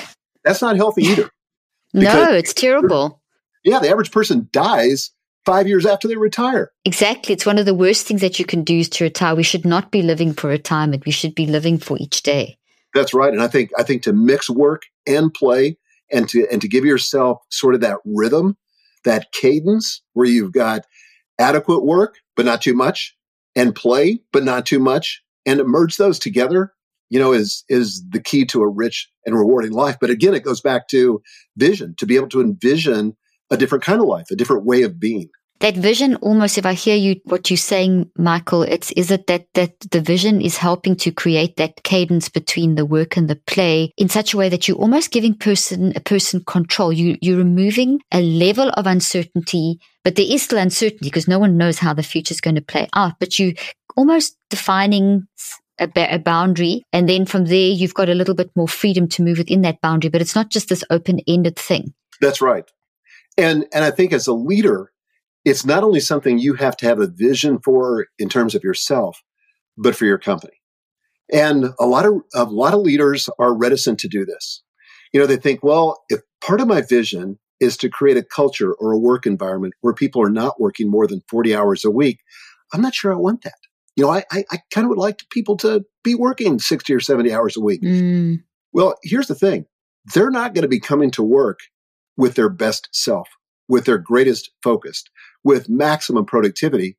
that's 0.43 0.62
not 0.62 0.76
healthy 0.76 1.04
either. 1.04 1.30
no, 1.93 2.32
it's 2.34 2.54
terrible. 2.54 3.22
Yeah, 3.64 3.80
the 3.80 3.89
average 3.89 4.12
person 4.12 4.49
dies 4.52 5.12
five 5.45 5.68
years 5.68 5.86
after 5.86 6.08
they 6.08 6.16
retire. 6.16 6.72
Exactly. 6.86 7.34
It's 7.34 7.45
one 7.45 7.60
of 7.60 7.66
the 7.66 7.76
worst 7.76 8.08
things 8.08 8.22
that 8.22 8.39
you 8.39 8.45
can 8.45 8.64
do 8.64 8.80
is 8.80 8.89
to 8.89 9.04
retire. 9.04 9.36
We 9.36 9.43
should 9.43 9.66
not 9.66 9.91
be 9.91 10.02
living 10.02 10.34
for 10.34 10.47
retirement. 10.47 11.06
We 11.06 11.12
should 11.12 11.36
be 11.36 11.45
living 11.45 11.78
for 11.78 11.97
each 11.99 12.24
day. 12.24 12.58
That's 12.93 13.14
right. 13.14 13.32
And 13.32 13.41
I 13.41 13.47
think 13.47 13.72
I 13.78 13.84
think 13.84 14.04
to 14.04 14.14
mix 14.14 14.49
work 14.49 14.84
and 15.08 15.34
play 15.34 15.78
and 16.12 16.28
to 16.30 16.47
and 16.52 16.62
to 16.62 16.68
give 16.68 16.86
yourself 16.86 17.39
sort 17.49 17.76
of 17.76 17.82
that 17.82 17.97
rhythm, 18.06 18.58
that 19.06 19.32
cadence 19.32 20.02
where 20.14 20.28
you've 20.28 20.54
got 20.54 20.86
adequate 21.39 21.84
work, 21.84 22.18
but 22.36 22.45
not 22.45 22.62
too 22.62 22.74
much, 22.74 23.16
and 23.56 23.76
play, 23.76 24.22
but 24.32 24.43
not 24.43 24.66
too 24.66 24.80
much, 24.80 25.22
and 25.45 25.64
merge 25.66 25.97
those 25.97 26.20
together, 26.20 26.74
you 27.10 27.20
know, 27.20 27.34
is 27.34 27.64
is 27.70 28.04
the 28.10 28.22
key 28.22 28.45
to 28.45 28.62
a 28.62 28.68
rich 28.68 29.10
and 29.26 29.36
rewarding 29.36 29.72
life. 29.72 29.97
But 29.99 30.10
again, 30.10 30.34
it 30.34 30.43
goes 30.43 30.62
back 30.62 30.88
to 30.89 31.22
vision, 31.58 31.95
to 31.97 32.06
be 32.06 32.16
able 32.16 32.30
to 32.30 32.41
envision 32.41 33.16
a 33.49 33.58
different 33.58 33.84
kind 33.84 33.99
of 34.02 34.08
life, 34.08 34.32
a 34.32 34.36
different 34.36 34.66
way 34.66 34.84
of 34.84 34.99
being. 34.99 35.30
That 35.62 35.78
vision 35.78 36.16
almost, 36.16 36.57
if 36.57 36.66
I 36.66 36.74
hear 36.74 36.95
you, 36.95 37.22
what 37.26 37.51
you're 37.51 37.57
saying, 37.57 38.09
Michael, 38.18 38.64
it's, 38.64 38.91
is 38.93 39.12
it 39.12 39.28
that, 39.28 39.45
that 39.53 39.80
the 39.91 40.01
vision 40.01 40.41
is 40.41 40.57
helping 40.57 40.95
to 40.95 41.12
create 41.12 41.57
that 41.57 41.84
cadence 41.84 42.30
between 42.30 42.74
the 42.74 42.86
work 42.86 43.16
and 43.16 43.30
the 43.30 43.36
play 43.36 43.93
in 43.95 44.09
such 44.09 44.34
a 44.34 44.38
way 44.38 44.49
that 44.49 44.68
you're 44.68 44.78
almost 44.78 45.12
giving 45.12 45.36
person, 45.36 45.93
a 45.95 45.99
person 45.99 46.43
control. 46.45 46.91
You, 46.91 47.16
you're 47.22 47.38
removing 47.38 48.01
a 48.12 48.24
level 48.24 48.72
of 48.72 48.88
uncertainty, 48.88 49.80
but 50.03 50.16
there 50.16 50.26
is 50.28 50.41
still 50.41 50.57
uncertainty 50.57 51.05
because 51.05 51.28
no 51.28 51.38
one 51.38 51.57
knows 51.57 51.78
how 51.78 51.93
the 51.93 52.01
future 52.01 52.34
is 52.34 52.41
going 52.41 52.55
to 52.55 52.62
play 52.62 52.88
out, 52.95 53.20
but 53.20 53.38
you 53.38 53.53
almost 53.95 54.36
defining 54.49 55.28
a, 55.78 55.88
a, 55.95 56.18
boundary. 56.18 56.84
And 56.91 57.07
then 57.07 57.28
from 57.28 57.45
there, 57.45 57.70
you've 57.70 57.93
got 57.93 58.09
a 58.09 58.16
little 58.16 58.34
bit 58.34 58.49
more 58.55 58.68
freedom 58.68 59.07
to 59.09 59.22
move 59.22 59.38
within 59.38 59.62
that 59.62 59.80
boundary, 59.80 60.09
but 60.09 60.22
it's 60.22 60.36
not 60.36 60.49
just 60.49 60.70
this 60.70 60.84
open 60.89 61.20
ended 61.28 61.55
thing. 61.55 61.93
That's 62.20 62.41
right. 62.41 62.68
And, 63.38 63.68
and 63.72 63.86
I 63.86 63.91
think 63.91 64.12
as 64.12 64.26
a 64.26 64.34
leader, 64.34 64.91
it's 65.46 65.66
not 65.66 65.84
only 65.84 66.00
something 66.00 66.38
you 66.38 66.54
have 66.56 66.78
to 66.78 66.86
have 66.86 67.00
a 67.00 67.08
vision 67.08 67.60
for 67.60 68.08
in 68.20 68.30
terms 68.30 68.56
of 68.56 68.64
yourself, 68.64 69.22
but 69.78 69.96
for 69.96 70.06
your 70.06 70.18
company. 70.18 70.54
And 71.34 71.70
a 71.80 71.86
lot 71.86 72.06
of 72.06 72.22
a 72.34 72.44
lot 72.44 72.74
of 72.74 72.82
leaders 72.82 73.30
are 73.39 73.54
reticent 73.54 74.00
to 74.00 74.08
do 74.08 74.26
this. 74.26 74.62
You 75.14 75.20
know, 75.20 75.26
they 75.26 75.38
think, 75.38 75.64
well, 75.64 76.04
if 76.10 76.22
part 76.42 76.62
of 76.62 76.68
my 76.68 76.82
vision 76.82 77.39
is 77.60 77.78
to 77.78 77.89
create 77.89 78.18
a 78.18 78.24
culture 78.24 78.74
or 78.74 78.92
a 78.92 79.00
work 79.00 79.26
environment 79.26 79.74
where 79.82 79.94
people 79.94 80.22
are 80.22 80.30
not 80.30 80.60
working 80.60 80.89
more 80.89 81.08
than 81.08 81.22
40 81.30 81.56
hours 81.56 81.86
a 81.86 81.92
week, 81.92 82.20
I'm 82.74 82.82
not 82.82 82.96
sure 82.96 83.14
I 83.14 83.18
want 83.18 83.44
that. 83.44 83.54
You 83.96 84.06
know, 84.06 84.12
I, 84.12 84.24
I, 84.32 84.46
I 84.52 84.60
kind 84.72 84.86
of 84.86 84.89
would 84.89 84.98
like 84.98 85.22
people 85.30 85.58
to 85.58 85.84
be 86.04 86.16
working 86.16 86.60
60 86.60 86.94
or 86.94 87.00
70 87.00 87.32
hours 87.34 87.56
a 87.56 87.62
week. 87.62 87.82
Mm. 87.82 88.39
Well, 88.74 88.96
here's 89.04 89.28
the 89.28 89.36
thing 89.36 89.66
they're 90.14 90.32
not 90.32 90.54
going 90.54 90.64
to 90.64 90.68
be 90.68 90.80
coming 90.80 91.12
to 91.12 91.24
work 91.24 91.60
with 92.18 92.36
their 92.36 92.50
best 92.50 92.89
self 92.92 93.28
with 93.72 93.86
their 93.86 93.98
greatest 93.98 94.52
focus, 94.62 95.04
with 95.44 95.70
maximum 95.70 96.26
productivity, 96.26 96.98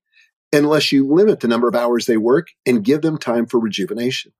unless 0.53 0.93
you 0.93 1.07
limit 1.07 1.40
the 1.40 1.49
number 1.49 1.68
of 1.68 1.74
hours 1.74 2.07
they 2.07 2.16
work 2.16 2.49
and 2.66 2.84
give 2.84 3.03
them 3.03 3.18
time 3.18 3.47
for 3.47 3.59
rejuvenation. 3.59 4.32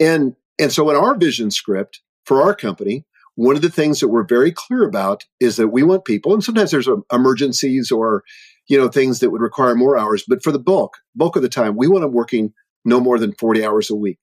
And, 0.00 0.36
and 0.58 0.72
so 0.72 0.88
in 0.90 0.96
our 0.96 1.16
vision 1.16 1.50
script 1.50 2.00
for 2.24 2.42
our 2.42 2.54
company, 2.54 3.04
one 3.34 3.56
of 3.56 3.62
the 3.62 3.70
things 3.70 4.00
that 4.00 4.08
we're 4.08 4.24
very 4.24 4.50
clear 4.50 4.84
about 4.84 5.24
is 5.38 5.56
that 5.56 5.68
we 5.68 5.82
want 5.82 6.04
people, 6.04 6.34
and 6.34 6.42
sometimes 6.42 6.70
there's 6.70 6.88
emergencies 7.12 7.90
or, 7.90 8.24
you 8.68 8.76
know, 8.76 8.88
things 8.88 9.20
that 9.20 9.30
would 9.30 9.40
require 9.40 9.74
more 9.74 9.96
hours, 9.96 10.24
but 10.26 10.42
for 10.42 10.50
the 10.50 10.58
bulk, 10.58 10.98
bulk 11.14 11.36
of 11.36 11.42
the 11.42 11.48
time, 11.48 11.76
we 11.76 11.86
want 11.86 12.02
them 12.02 12.12
working 12.12 12.52
no 12.84 13.00
more 13.00 13.18
than 13.18 13.32
40 13.32 13.64
hours 13.64 13.90
a 13.90 13.94
week. 13.94 14.18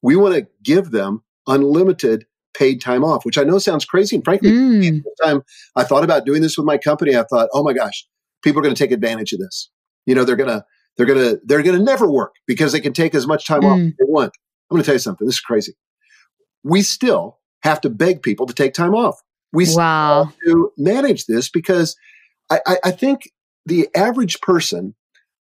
We 0.00 0.16
want 0.16 0.34
to 0.34 0.46
give 0.62 0.90
them 0.90 1.22
unlimited 1.46 2.26
paid 2.54 2.80
time 2.80 3.04
off, 3.04 3.24
which 3.24 3.38
I 3.38 3.44
know 3.44 3.58
sounds 3.58 3.84
crazy. 3.84 4.16
And 4.16 4.24
frankly, 4.24 4.50
mm. 4.50 5.02
time 5.22 5.42
I 5.74 5.84
thought 5.84 6.04
about 6.04 6.24
doing 6.24 6.42
this 6.42 6.56
with 6.56 6.66
my 6.66 6.78
company, 6.78 7.16
I 7.16 7.24
thought, 7.24 7.48
oh 7.52 7.62
my 7.62 7.72
gosh, 7.72 8.06
people 8.42 8.60
are 8.60 8.62
going 8.62 8.74
to 8.74 8.78
take 8.82 8.92
advantage 8.92 9.32
of 9.32 9.40
this. 9.40 9.70
You 10.06 10.14
know, 10.14 10.24
they're 10.24 10.36
going 10.36 10.50
to, 10.50 10.64
they're 10.96 11.06
going 11.06 11.18
to, 11.18 11.40
they're 11.44 11.62
going 11.62 11.78
to 11.78 11.82
never 11.82 12.10
work 12.10 12.34
because 12.46 12.72
they 12.72 12.80
can 12.80 12.92
take 12.92 13.14
as 13.14 13.26
much 13.26 13.46
time 13.46 13.62
mm. 13.62 13.72
off 13.72 13.78
as 13.78 13.92
they 13.98 14.04
want. 14.04 14.32
I'm 14.70 14.76
going 14.76 14.82
to 14.82 14.86
tell 14.86 14.94
you 14.94 15.00
something. 15.00 15.26
This 15.26 15.36
is 15.36 15.40
crazy. 15.40 15.74
We 16.64 16.82
still 16.82 17.38
have 17.62 17.80
to 17.82 17.90
beg 17.90 18.22
people 18.22 18.46
to 18.46 18.54
take 18.54 18.74
time 18.74 18.94
off. 18.94 19.20
We 19.52 19.66
wow. 19.68 20.24
have 20.24 20.34
to 20.46 20.72
manage 20.78 21.26
this 21.26 21.50
because 21.50 21.96
I, 22.50 22.60
I, 22.66 22.76
I 22.84 22.90
think 22.90 23.30
the 23.66 23.88
average 23.94 24.40
person, 24.40 24.94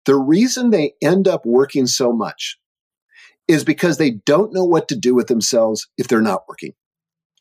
the 0.04 0.16
reason 0.16 0.70
they 0.70 0.94
end 1.00 1.28
up 1.28 1.46
working 1.46 1.86
so 1.86 2.12
much 2.12 2.58
is 3.48 3.64
because 3.64 3.98
they 3.98 4.10
don't 4.10 4.52
know 4.52 4.64
what 4.64 4.88
to 4.88 4.96
do 4.96 5.14
with 5.14 5.26
themselves 5.28 5.88
if 5.96 6.08
they're 6.08 6.20
not 6.20 6.42
working. 6.48 6.72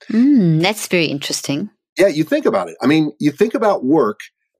Mm, 0.09 0.61
that's 0.61 0.87
very 0.87 1.05
interesting. 1.05 1.69
Yeah, 1.97 2.07
you 2.07 2.23
think 2.23 2.45
about 2.45 2.69
it. 2.69 2.77
I 2.81 2.87
mean, 2.87 3.11
you 3.19 3.31
think 3.31 3.53
about 3.53 3.83
work. 3.83 4.19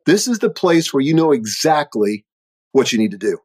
This 0.10 0.28
is 0.28 0.40
the 0.40 0.50
place 0.50 0.92
where 0.92 1.02
you 1.02 1.14
know 1.14 1.32
exactly 1.32 2.26
what 2.72 2.92
you 2.92 2.98
need 2.98 3.12
to 3.12 3.18
do. 3.18 3.38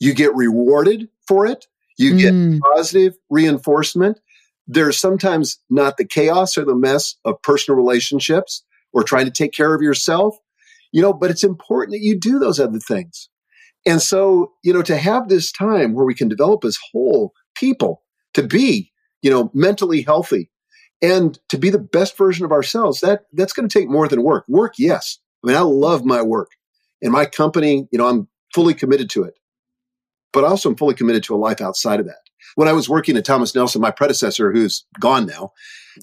You 0.00 0.14
get 0.14 0.34
rewarded 0.34 1.10
for 1.28 1.44
it. 1.44 1.66
You 1.98 2.16
get 2.16 2.32
mm. 2.32 2.58
positive 2.74 3.18
reinforcement. 3.28 4.18
There's 4.66 4.96
sometimes 4.96 5.58
not 5.68 5.98
the 5.98 6.06
chaos 6.06 6.56
or 6.56 6.64
the 6.64 6.74
mess 6.74 7.16
of 7.26 7.42
personal 7.42 7.76
relationships 7.76 8.64
or 8.94 9.02
trying 9.02 9.26
to 9.26 9.30
take 9.30 9.52
care 9.52 9.74
of 9.74 9.82
yourself, 9.82 10.38
you 10.90 11.02
know, 11.02 11.12
but 11.12 11.30
it's 11.30 11.44
important 11.44 11.92
that 11.92 12.02
you 12.02 12.18
do 12.18 12.38
those 12.38 12.58
other 12.58 12.78
things. 12.78 13.28
And 13.84 14.00
so, 14.00 14.54
you 14.64 14.72
know, 14.72 14.80
to 14.84 14.96
have 14.96 15.28
this 15.28 15.52
time 15.52 15.92
where 15.92 16.06
we 16.06 16.14
can 16.14 16.28
develop 16.28 16.64
as 16.64 16.78
whole 16.92 17.34
people 17.54 18.02
to 18.32 18.42
be, 18.42 18.90
you 19.20 19.30
know, 19.30 19.50
mentally 19.52 20.00
healthy 20.00 20.50
and 21.02 21.38
to 21.50 21.58
be 21.58 21.68
the 21.68 21.78
best 21.78 22.16
version 22.16 22.46
of 22.46 22.52
ourselves, 22.52 23.00
that 23.00 23.24
that's 23.34 23.52
going 23.52 23.68
to 23.68 23.78
take 23.78 23.90
more 23.90 24.08
than 24.08 24.22
work. 24.22 24.46
Work, 24.48 24.76
yes. 24.78 25.18
I 25.46 25.50
mean, 25.50 25.56
I 25.56 25.62
love 25.62 26.04
my 26.04 26.22
work 26.22 26.50
and 27.00 27.12
my 27.12 27.24
company, 27.24 27.86
you 27.92 27.98
know, 27.98 28.08
I'm 28.08 28.26
fully 28.52 28.74
committed 28.74 29.08
to 29.10 29.22
it. 29.22 29.34
But 30.32 30.42
also 30.42 30.70
I'm 30.70 30.76
fully 30.76 30.94
committed 30.94 31.22
to 31.24 31.34
a 31.34 31.38
life 31.38 31.60
outside 31.60 32.00
of 32.00 32.06
that. 32.06 32.18
When 32.56 32.68
I 32.68 32.72
was 32.72 32.88
working 32.88 33.16
at 33.16 33.24
Thomas 33.24 33.54
Nelson, 33.54 33.80
my 33.80 33.92
predecessor, 33.92 34.52
who's 34.52 34.84
gone 34.98 35.24
now, 35.26 35.52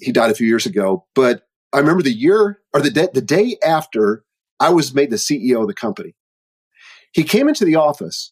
he 0.01 0.11
died 0.11 0.31
a 0.31 0.35
few 0.35 0.47
years 0.47 0.65
ago, 0.65 1.05
but 1.13 1.43
I 1.73 1.79
remember 1.79 2.03
the 2.03 2.13
year 2.13 2.61
or 2.73 2.81
the 2.81 2.89
day, 2.89 3.09
the 3.13 3.21
day 3.21 3.57
after 3.65 4.23
I 4.59 4.69
was 4.69 4.93
made 4.93 5.09
the 5.09 5.17
CEO 5.17 5.61
of 5.61 5.67
the 5.67 5.73
company. 5.73 6.15
He 7.11 7.23
came 7.23 7.49
into 7.49 7.65
the 7.65 7.75
office 7.75 8.31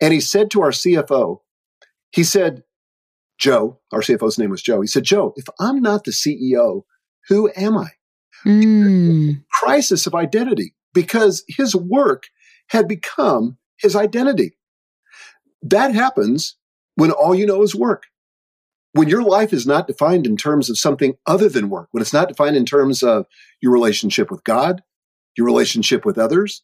and 0.00 0.12
he 0.12 0.20
said 0.20 0.50
to 0.50 0.62
our 0.62 0.70
CFO, 0.70 1.38
he 2.10 2.24
said, 2.24 2.64
Joe, 3.38 3.78
our 3.92 4.00
CFO's 4.00 4.38
name 4.38 4.50
was 4.50 4.62
Joe. 4.62 4.80
He 4.80 4.88
said, 4.88 5.04
Joe, 5.04 5.32
if 5.36 5.44
I'm 5.60 5.80
not 5.80 6.04
the 6.04 6.10
CEO, 6.10 6.82
who 7.28 7.50
am 7.56 7.78
I? 7.78 7.90
Mm. 8.44 9.42
Crisis 9.52 10.06
of 10.06 10.14
identity 10.14 10.74
because 10.94 11.44
his 11.48 11.74
work 11.74 12.24
had 12.68 12.88
become 12.88 13.58
his 13.78 13.96
identity. 13.96 14.56
That 15.62 15.94
happens 15.94 16.56
when 16.94 17.10
all 17.10 17.34
you 17.34 17.46
know 17.46 17.62
is 17.62 17.74
work. 17.74 18.04
When 18.92 19.08
your 19.08 19.22
life 19.22 19.52
is 19.52 19.66
not 19.66 19.86
defined 19.86 20.26
in 20.26 20.36
terms 20.36 20.68
of 20.68 20.78
something 20.78 21.14
other 21.26 21.48
than 21.48 21.70
work, 21.70 21.88
when 21.92 22.00
it's 22.00 22.12
not 22.12 22.28
defined 22.28 22.56
in 22.56 22.66
terms 22.66 23.02
of 23.02 23.26
your 23.60 23.72
relationship 23.72 24.30
with 24.30 24.42
God, 24.42 24.82
your 25.36 25.46
relationship 25.46 26.04
with 26.04 26.18
others, 26.18 26.62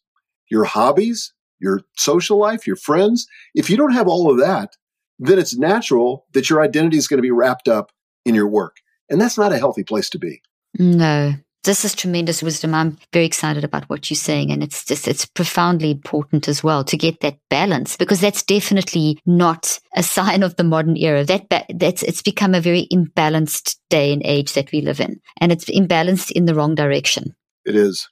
your 0.49 0.65
hobbies, 0.65 1.33
your 1.59 1.81
social 1.95 2.37
life, 2.37 2.67
your 2.67 2.75
friends, 2.75 3.27
if 3.55 3.69
you 3.69 3.77
don't 3.77 3.93
have 3.93 4.07
all 4.07 4.29
of 4.29 4.39
that, 4.39 4.75
then 5.19 5.39
it's 5.39 5.57
natural 5.57 6.25
that 6.33 6.49
your 6.49 6.61
identity 6.61 6.97
is 6.97 7.07
going 7.07 7.17
to 7.17 7.23
be 7.23 7.31
wrapped 7.31 7.67
up 7.67 7.91
in 8.25 8.35
your 8.35 8.47
work. 8.47 8.77
And 9.09 9.19
that's 9.19 9.37
not 9.37 9.53
a 9.53 9.57
healthy 9.57 9.83
place 9.83 10.09
to 10.11 10.19
be. 10.19 10.41
No. 10.77 11.33
This 11.67 11.83
is 11.83 11.93
tremendous 11.93 12.41
wisdom. 12.41 12.73
I'm 12.73 12.97
very 13.11 13.25
excited 13.25 13.65
about 13.65 13.89
what 13.89 14.09
you're 14.09 14.15
saying. 14.15 14.51
And 14.51 14.63
it's 14.63 14.85
just, 14.85 15.05
it's 15.05 15.25
profoundly 15.25 15.91
important 15.91 16.47
as 16.47 16.63
well 16.63 16.85
to 16.85 16.95
get 16.95 17.19
that 17.19 17.39
balance 17.49 17.97
because 17.97 18.21
that's 18.21 18.41
definitely 18.41 19.19
not 19.25 19.77
a 19.93 20.01
sign 20.17 20.43
of 20.43 20.55
the 20.55 20.63
modern 20.63 20.95
era. 20.95 21.25
That, 21.25 21.65
that's, 21.75 22.03
it's 22.03 22.21
become 22.21 22.55
a 22.55 22.61
very 22.61 22.87
imbalanced 22.89 23.75
day 23.89 24.13
and 24.13 24.21
age 24.23 24.53
that 24.53 24.71
we 24.71 24.79
live 24.79 25.01
in. 25.01 25.19
And 25.41 25.51
it's 25.51 25.65
imbalanced 25.65 26.31
in 26.31 26.45
the 26.45 26.55
wrong 26.55 26.73
direction. 26.73 27.35
It 27.65 27.75
is. 27.75 28.07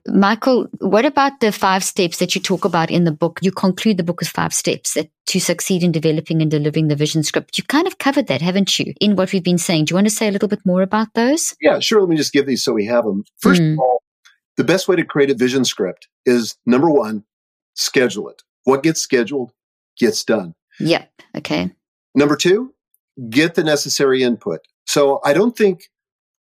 Michael, 0.08 0.66
what 0.78 1.06
about 1.06 1.40
the 1.40 1.52
five 1.52 1.82
steps 1.84 2.18
that 2.18 2.34
you 2.34 2.40
talk 2.40 2.64
about 2.64 2.90
in 2.90 3.04
the 3.04 3.12
book? 3.12 3.38
You 3.40 3.52
conclude 3.52 3.96
the 3.96 4.02
book 4.02 4.20
with 4.20 4.28
five 4.28 4.52
steps 4.52 4.94
that 4.94 5.08
to 5.26 5.40
succeed 5.40 5.82
in 5.82 5.92
developing 5.92 6.42
and 6.42 6.50
delivering 6.50 6.88
the 6.88 6.96
vision 6.96 7.22
script. 7.22 7.56
You 7.56 7.64
kind 7.64 7.86
of 7.86 7.98
covered 7.98 8.26
that, 8.26 8.42
haven't 8.42 8.78
you, 8.78 8.94
in 9.00 9.16
what 9.16 9.32
we've 9.32 9.42
been 9.42 9.58
saying? 9.58 9.86
Do 9.86 9.92
you 9.92 9.96
want 9.96 10.08
to 10.08 10.14
say 10.14 10.28
a 10.28 10.32
little 10.32 10.48
bit 10.48 10.66
more 10.66 10.82
about 10.82 11.14
those? 11.14 11.54
Yeah, 11.60 11.78
sure. 11.78 12.00
Let 12.00 12.10
me 12.10 12.16
just 12.16 12.32
give 12.32 12.46
these 12.46 12.62
so 12.62 12.72
we 12.72 12.84
have 12.86 13.04
them. 13.04 13.24
First 13.38 13.62
mm. 13.62 13.74
of 13.74 13.78
all, 13.78 14.02
the 14.56 14.64
best 14.64 14.88
way 14.88 14.96
to 14.96 15.04
create 15.04 15.30
a 15.30 15.34
vision 15.34 15.64
script 15.64 16.08
is 16.26 16.56
number 16.66 16.90
one, 16.90 17.24
schedule 17.74 18.28
it. 18.28 18.42
What 18.64 18.82
gets 18.82 19.00
scheduled 19.00 19.52
gets 19.96 20.24
done. 20.24 20.54
Yep. 20.80 21.10
Okay. 21.38 21.70
Number 22.14 22.36
two, 22.36 22.74
get 23.28 23.54
the 23.54 23.64
necessary 23.64 24.22
input. 24.22 24.60
So 24.86 25.20
I 25.24 25.32
don't 25.32 25.56
think 25.56 25.88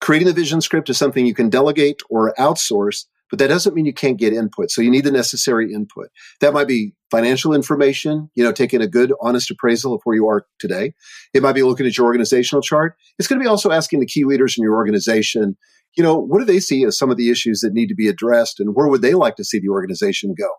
creating 0.00 0.28
the 0.28 0.34
vision 0.34 0.60
script 0.60 0.88
is 0.90 0.98
something 0.98 1.26
you 1.26 1.34
can 1.34 1.50
delegate 1.50 2.00
or 2.08 2.34
outsource, 2.38 3.04
but 3.28 3.38
that 3.38 3.48
doesn't 3.48 3.74
mean 3.74 3.86
you 3.86 3.92
can't 3.92 4.18
get 4.18 4.32
input. 4.32 4.70
So 4.70 4.82
you 4.82 4.90
need 4.90 5.04
the 5.04 5.10
necessary 5.10 5.72
input. 5.72 6.08
That 6.40 6.52
might 6.52 6.66
be 6.66 6.94
financial 7.10 7.54
information, 7.54 8.30
you 8.34 8.42
know, 8.42 8.52
taking 8.52 8.80
a 8.80 8.88
good, 8.88 9.12
honest 9.20 9.50
appraisal 9.50 9.94
of 9.94 10.00
where 10.04 10.16
you 10.16 10.26
are 10.28 10.46
today. 10.58 10.94
It 11.34 11.42
might 11.42 11.52
be 11.54 11.62
looking 11.62 11.86
at 11.86 11.96
your 11.96 12.06
organizational 12.06 12.62
chart. 12.62 12.96
It's 13.18 13.28
going 13.28 13.38
to 13.38 13.44
be 13.44 13.48
also 13.48 13.70
asking 13.70 14.00
the 14.00 14.06
key 14.06 14.24
leaders 14.24 14.56
in 14.56 14.62
your 14.62 14.74
organization, 14.74 15.56
you 15.96 16.02
know, 16.02 16.16
what 16.16 16.38
do 16.38 16.44
they 16.44 16.60
see 16.60 16.84
as 16.84 16.98
some 16.98 17.10
of 17.10 17.16
the 17.16 17.30
issues 17.30 17.60
that 17.60 17.72
need 17.72 17.88
to 17.88 17.94
be 17.94 18.08
addressed 18.08 18.60
and 18.60 18.74
where 18.74 18.88
would 18.88 19.02
they 19.02 19.14
like 19.14 19.36
to 19.36 19.44
see 19.44 19.58
the 19.58 19.68
organization 19.68 20.34
go? 20.38 20.50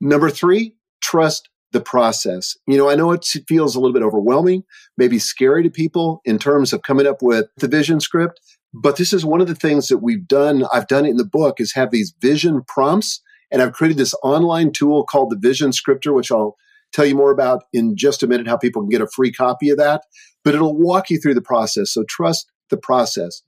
Number 0.00 0.30
three, 0.30 0.74
trust 1.00 1.48
the 1.72 1.80
process. 1.80 2.56
You 2.66 2.76
know, 2.78 2.88
I 2.88 2.94
know 2.94 3.12
it 3.12 3.26
feels 3.48 3.74
a 3.74 3.80
little 3.80 3.94
bit 3.94 4.02
overwhelming, 4.02 4.62
maybe 4.96 5.18
scary 5.18 5.62
to 5.62 5.70
people 5.70 6.20
in 6.24 6.38
terms 6.38 6.72
of 6.72 6.82
coming 6.82 7.06
up 7.06 7.22
with 7.22 7.46
the 7.56 7.68
vision 7.68 8.00
script, 8.00 8.40
but 8.72 8.96
this 8.96 9.12
is 9.12 9.24
one 9.24 9.40
of 9.40 9.48
the 9.48 9.54
things 9.54 9.88
that 9.88 9.98
we've 9.98 10.26
done. 10.26 10.64
I've 10.72 10.88
done 10.88 11.04
it 11.04 11.10
in 11.10 11.16
the 11.16 11.24
book 11.24 11.60
is 11.60 11.72
have 11.72 11.90
these 11.90 12.14
vision 12.20 12.62
prompts 12.66 13.20
and 13.52 13.60
I've 13.60 13.74
created 13.74 13.98
this 13.98 14.14
online 14.22 14.72
tool 14.72 15.04
called 15.04 15.30
the 15.30 15.38
Vision 15.38 15.72
Scripter, 15.72 16.12
which 16.12 16.32
I'll 16.32 16.56
tell 16.92 17.04
you 17.04 17.14
more 17.14 17.30
about 17.30 17.64
in 17.72 17.96
just 17.96 18.22
a 18.22 18.26
minute 18.26 18.48
how 18.48 18.56
people 18.56 18.82
can 18.82 18.88
get 18.88 19.02
a 19.02 19.06
free 19.06 19.30
copy 19.30 19.68
of 19.68 19.76
that, 19.76 20.02
but 20.42 20.54
it'll 20.54 20.76
walk 20.76 21.10
you 21.10 21.20
through 21.20 21.34
the 21.34 21.42
process. 21.42 21.92
So 21.92 22.04
trust 22.08 22.50
the 22.70 22.76
process. 22.78 23.42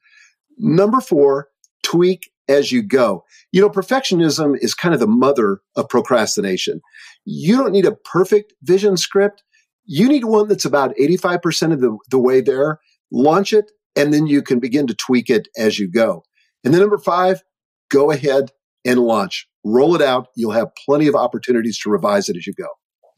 Number 0.58 1.00
four, 1.00 1.48
tweak 1.82 2.30
as 2.48 2.72
you 2.72 2.82
go. 2.82 3.24
You 3.52 3.60
know, 3.60 3.70
perfectionism 3.70 4.56
is 4.60 4.74
kind 4.74 4.94
of 4.94 5.00
the 5.00 5.06
mother 5.06 5.60
of 5.76 5.88
procrastination. 5.88 6.80
You 7.24 7.56
don't 7.56 7.72
need 7.72 7.86
a 7.86 7.96
perfect 7.96 8.52
vision 8.62 8.96
script. 8.96 9.42
You 9.84 10.08
need 10.08 10.24
one 10.24 10.48
that's 10.48 10.64
about 10.64 10.94
85% 10.96 11.72
of 11.72 11.80
the, 11.80 11.96
the 12.10 12.18
way 12.18 12.40
there. 12.40 12.80
Launch 13.10 13.52
it, 13.52 13.70
and 13.96 14.12
then 14.12 14.26
you 14.26 14.42
can 14.42 14.58
begin 14.58 14.86
to 14.86 14.94
tweak 14.94 15.30
it 15.30 15.48
as 15.56 15.78
you 15.78 15.88
go. 15.88 16.24
And 16.64 16.72
then 16.72 16.80
number 16.80 16.98
five, 16.98 17.42
go 17.90 18.10
ahead 18.10 18.50
and 18.84 19.00
launch. 19.00 19.46
Roll 19.64 19.94
it 19.94 20.02
out. 20.02 20.28
You'll 20.36 20.52
have 20.52 20.74
plenty 20.84 21.06
of 21.06 21.14
opportunities 21.14 21.78
to 21.80 21.90
revise 21.90 22.28
it 22.28 22.36
as 22.36 22.46
you 22.46 22.54
go. 22.54 22.68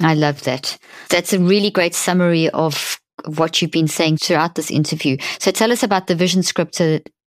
I 0.01 0.15
love 0.15 0.43
that. 0.43 0.79
That's 1.09 1.33
a 1.33 1.41
really 1.41 1.71
great 1.71 1.95
summary 1.95 2.51
of 2.51 3.01
what 3.37 3.61
you've 3.61 3.71
been 3.71 3.89
saying 3.89 4.19
throughout 4.19 4.55
this 4.55 4.71
interview. 4.71 5.17
So 5.39 5.51
tell 5.51 5.73
us 5.73 5.83
about 5.83 6.07
the 6.07 6.15
vision 6.15 6.43
script 6.43 6.75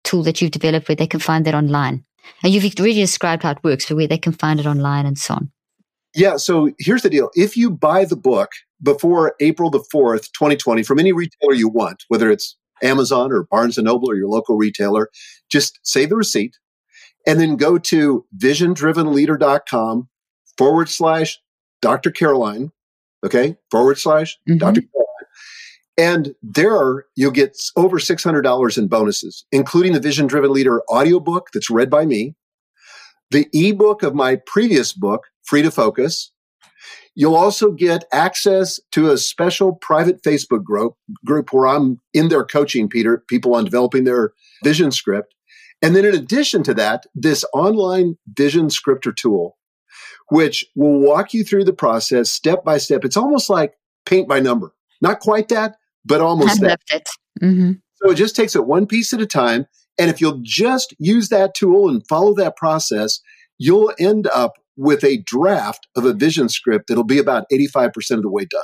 tool 0.05 0.23
that 0.23 0.41
you've 0.41 0.51
developed 0.51 0.89
where 0.89 0.97
they 0.97 1.07
can 1.07 1.21
find 1.21 1.45
that 1.47 1.55
online. 1.55 2.05
And 2.43 2.53
you've 2.53 2.65
already 2.79 2.95
described 2.95 3.43
how 3.43 3.53
it 3.53 3.65
works, 3.65 3.87
but 3.87 3.97
where 3.97 4.07
they 4.07 4.19
can 4.19 4.33
find 4.33 4.61
it 4.61 4.67
online 4.67 5.07
and 5.07 5.19
so 5.19 5.35
on. 5.35 5.51
Yeah. 6.15 6.37
So 6.37 6.71
here's 6.79 7.03
the 7.03 7.11
deal. 7.11 7.31
If 7.35 7.57
you 7.57 7.71
buy 7.71 8.05
the 8.05 8.17
book 8.17 8.51
before 8.83 9.35
April 9.41 9.71
the 9.71 9.85
4th, 9.93 10.33
2020, 10.33 10.83
from 10.83 10.99
any 10.99 11.13
retailer 11.13 11.55
you 11.55 11.69
want, 11.69 12.05
whether 12.09 12.31
it's 12.31 12.57
Amazon 12.83 13.33
or 13.33 13.45
Barnes 13.45 13.77
and 13.77 13.87
Noble 13.87 14.11
or 14.11 14.15
your 14.15 14.29
local 14.29 14.57
retailer, 14.57 15.11
just 15.51 15.79
save 15.83 16.11
the 16.11 16.17
receipt 16.17 16.57
and 17.27 17.41
then 17.41 17.57
go 17.57 17.79
to 17.79 18.25
visiondrivenleader.com 18.37 20.09
forward 20.57 20.89
slash 20.89 21.39
Dr. 21.83 22.11
Caroline. 22.11 22.73
Okay. 23.25 23.57
Forward 23.71 23.99
slash 23.99 24.39
mm-hmm. 24.49 24.59
Dr. 24.59 24.83
And 25.99 26.37
there 26.43 27.07
you'll 27.17 27.33
get 27.33 27.59
over 27.77 27.99
$600 27.99 28.79
in 28.79 28.87
bonuses, 28.87 29.45
including 29.51 29.93
the 29.93 30.01
Vision 30.01 30.29
Driven 30.29 30.53
Leader 30.53 30.81
audiobook 30.89 31.49
that's 31.53 31.69
read 31.69 31.91
by 31.91 32.07
me, 32.07 32.37
the 33.33 33.49
ebook 33.53 34.05
of 34.05 34.15
my 34.15 34.37
previous 34.47 34.93
book, 34.93 35.25
Free 35.45 35.63
to 35.63 35.73
Focus. 35.73 36.31
You'll 37.17 37.35
also 37.35 37.73
get 37.73 38.05
access 38.13 38.79
to 38.93 39.11
a 39.11 39.19
special 39.19 39.75
private 39.75 40.23
Facebook 40.23 40.63
group, 40.63 40.95
group 41.27 41.53
where 41.53 41.67
I'm 41.67 42.01
in 42.15 42.29
there 42.29 42.45
coaching 42.45 42.89
Peter, 42.89 43.25
people 43.29 43.57
on 43.57 43.65
developing 43.65 44.05
their 44.05 44.33
vision 44.63 44.93
script. 44.93 45.35
And 45.83 45.97
then 45.97 46.05
in 46.05 46.15
addition 46.15 46.63
to 46.65 46.75
that, 46.75 47.07
this 47.17 47.45
online 47.53 48.19
vision 48.29 48.71
scripter 48.71 49.13
tool, 49.13 49.57
which 50.29 50.65
will 50.77 51.01
walk 51.01 51.35
you 51.35 51.43
through 51.43 51.65
the 51.65 51.73
process 51.73 52.31
step 52.31 52.65
by 52.65 52.79
step. 52.79 53.05
It's 53.05 53.17
almost 53.17 53.51
like 53.51 53.75
paint 54.07 54.29
by 54.29 54.39
number. 54.39 54.73
Not 55.01 55.21
quite 55.21 55.49
that, 55.49 55.77
but 56.05 56.21
almost 56.21 56.63
I 56.63 56.69
that. 56.69 56.81
it. 56.93 57.09
Mm-hmm. 57.43 57.73
So 57.97 58.11
it 58.11 58.15
just 58.15 58.37
takes 58.37 58.55
it 58.55 58.67
one 58.67 58.87
piece 58.87 59.13
at 59.13 59.21
a 59.21 59.27
time. 59.27 59.67
And 59.99 60.09
if 60.11 60.21
you'll 60.21 60.41
just 60.43 60.95
use 60.99 61.29
that 61.31 61.55
tool 61.55 61.89
and 61.89 62.07
follow 62.07 62.35
that 62.35 62.57
process, 62.57 63.21
you'll 63.59 63.93
end 63.99 64.29
up 64.29 64.55
with 64.77 65.03
a 65.03 65.19
draft 65.19 65.89
of 65.97 66.05
a 66.05 66.13
vision 66.13 66.49
script 66.49 66.87
that'll 66.87 67.03
be 67.03 67.19
about 67.19 67.45
85% 67.51 68.13
of 68.13 68.23
the 68.23 68.31
way 68.31 68.45
done. 68.45 68.63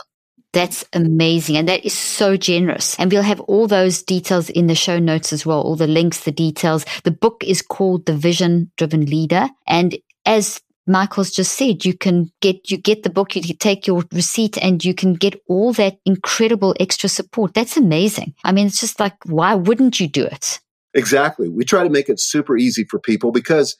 That's 0.53 0.85
amazing. 0.93 1.57
And 1.57 1.68
that 1.68 1.85
is 1.85 1.93
so 1.93 2.37
generous. 2.37 2.97
And 3.01 3.11
we'll 3.11 3.22
have 3.22 3.41
all 3.41 3.66
those 3.66 4.03
details 4.03 4.49
in 4.49 4.68
the 4.68 4.76
show 4.76 5.01
notes 5.01 5.32
as 5.32 5.45
well, 5.45 5.61
all 5.61 5.74
the 5.74 5.89
links, 5.89 6.20
the 6.20 6.30
details. 6.30 6.87
The 7.03 7.11
book 7.11 7.43
is 7.45 7.61
called 7.61 8.07
The 8.07 8.14
Vision 8.14 8.70
Driven 8.76 9.07
Leader. 9.07 9.49
And 9.66 9.99
as 10.24 10.61
Michael's 10.87 11.30
just 11.30 11.57
said, 11.57 11.85
you 11.85 11.97
can 11.97 12.30
get, 12.41 12.70
you 12.70 12.76
get 12.76 13.03
the 13.03 13.11
book, 13.11 13.35
you 13.35 13.55
take 13.55 13.87
your 13.87 14.05
receipt 14.12 14.59
and 14.59 14.85
you 14.85 14.95
can 14.95 15.14
get 15.14 15.41
all 15.49 15.72
that 15.74 15.99
incredible 16.05 16.74
extra 16.78 17.09
support. 17.09 17.55
That's 17.55 17.76
amazing. 17.76 18.35
I 18.45 18.53
mean, 18.53 18.66
it's 18.66 18.80
just 18.80 19.01
like, 19.01 19.14
why 19.24 19.55
wouldn't 19.55 19.99
you 19.99 20.09
do 20.09 20.24
it? 20.24 20.61
Exactly. 20.93 21.49
We 21.49 21.64
try 21.64 21.85
to 21.85 21.91
make 21.91 22.09
it 22.09 22.20
super 22.20 22.57
easy 22.57 22.85
for 22.85 22.99
people 22.99 23.32
because, 23.32 23.76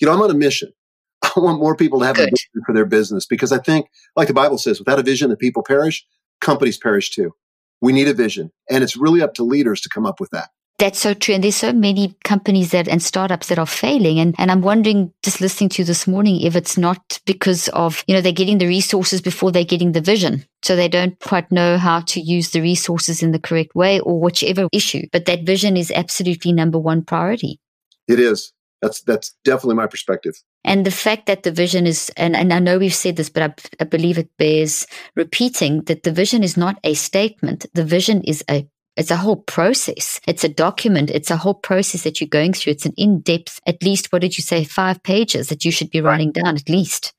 you 0.00 0.06
know, 0.06 0.12
I'm 0.12 0.22
on 0.22 0.30
a 0.30 0.34
mission. 0.34 0.70
I 1.22 1.40
want 1.40 1.58
more 1.58 1.76
people 1.76 2.00
to 2.00 2.06
have 2.06 2.16
Good. 2.16 2.28
a 2.28 2.30
vision 2.30 2.62
for 2.64 2.72
their 2.72 2.86
business 2.86 3.26
because 3.26 3.52
I 3.52 3.58
think, 3.58 3.86
like 4.16 4.28
the 4.28 4.34
Bible 4.34 4.58
says, 4.58 4.78
without 4.78 4.98
a 4.98 5.02
vision, 5.02 5.30
the 5.30 5.36
people 5.36 5.62
perish, 5.62 6.06
companies 6.40 6.78
perish 6.78 7.10
too. 7.10 7.32
We 7.80 7.92
need 7.92 8.08
a 8.08 8.14
vision. 8.14 8.50
And 8.70 8.82
it's 8.82 8.96
really 8.96 9.22
up 9.22 9.34
to 9.34 9.44
leaders 9.44 9.80
to 9.82 9.88
come 9.88 10.06
up 10.06 10.20
with 10.20 10.30
that. 10.30 10.50
That's 10.84 11.00
so 11.00 11.14
true. 11.14 11.34
And 11.34 11.42
there's 11.42 11.56
so 11.56 11.72
many 11.72 12.14
companies 12.24 12.72
that 12.72 12.88
and 12.88 13.02
startups 13.02 13.48
that 13.48 13.58
are 13.58 13.64
failing. 13.64 14.20
And, 14.20 14.34
and 14.36 14.50
I'm 14.50 14.60
wondering, 14.60 15.14
just 15.22 15.40
listening 15.40 15.70
to 15.70 15.80
you 15.80 15.86
this 15.86 16.06
morning, 16.06 16.42
if 16.42 16.54
it's 16.54 16.76
not 16.76 17.20
because 17.24 17.68
of, 17.68 18.04
you 18.06 18.14
know, 18.14 18.20
they're 18.20 18.32
getting 18.32 18.58
the 18.58 18.66
resources 18.66 19.22
before 19.22 19.50
they're 19.50 19.64
getting 19.64 19.92
the 19.92 20.02
vision. 20.02 20.44
So 20.60 20.76
they 20.76 20.88
don't 20.88 21.18
quite 21.20 21.50
know 21.50 21.78
how 21.78 22.00
to 22.00 22.20
use 22.20 22.50
the 22.50 22.60
resources 22.60 23.22
in 23.22 23.32
the 23.32 23.38
correct 23.38 23.74
way 23.74 23.98
or 24.00 24.20
whichever 24.20 24.68
issue. 24.72 25.06
But 25.10 25.24
that 25.24 25.44
vision 25.44 25.78
is 25.78 25.90
absolutely 25.90 26.52
number 26.52 26.78
one 26.78 27.02
priority. 27.02 27.60
It 28.06 28.20
is. 28.20 28.52
That's 28.82 29.00
that's 29.00 29.34
definitely 29.42 29.76
my 29.76 29.86
perspective. 29.86 30.34
And 30.64 30.84
the 30.84 30.90
fact 30.90 31.24
that 31.26 31.44
the 31.44 31.50
vision 31.50 31.86
is, 31.86 32.10
and, 32.18 32.36
and 32.36 32.52
I 32.52 32.58
know 32.58 32.78
we've 32.78 32.94
said 32.94 33.16
this, 33.16 33.30
but 33.30 33.42
I, 33.42 33.54
I 33.80 33.84
believe 33.84 34.18
it 34.18 34.28
bears 34.36 34.86
repeating 35.16 35.84
that 35.84 36.02
the 36.02 36.12
vision 36.12 36.42
is 36.42 36.58
not 36.58 36.78
a 36.84 36.92
statement. 36.92 37.64
The 37.72 37.84
vision 37.84 38.22
is 38.24 38.44
a 38.50 38.68
it's 38.96 39.10
a 39.10 39.16
whole 39.16 39.36
process. 39.36 40.20
It's 40.26 40.44
a 40.44 40.48
document. 40.48 41.10
It's 41.10 41.30
a 41.30 41.36
whole 41.36 41.54
process 41.54 42.02
that 42.02 42.20
you're 42.20 42.28
going 42.28 42.52
through. 42.52 42.72
It's 42.72 42.86
an 42.86 42.94
in-depth, 42.96 43.60
at 43.66 43.82
least, 43.82 44.12
what 44.12 44.22
did 44.22 44.38
you 44.38 44.42
say, 44.42 44.64
five 44.64 45.02
pages 45.02 45.48
that 45.48 45.64
you 45.64 45.70
should 45.70 45.90
be 45.90 46.00
writing 46.00 46.32
down 46.32 46.56
at 46.56 46.68
least 46.68 47.12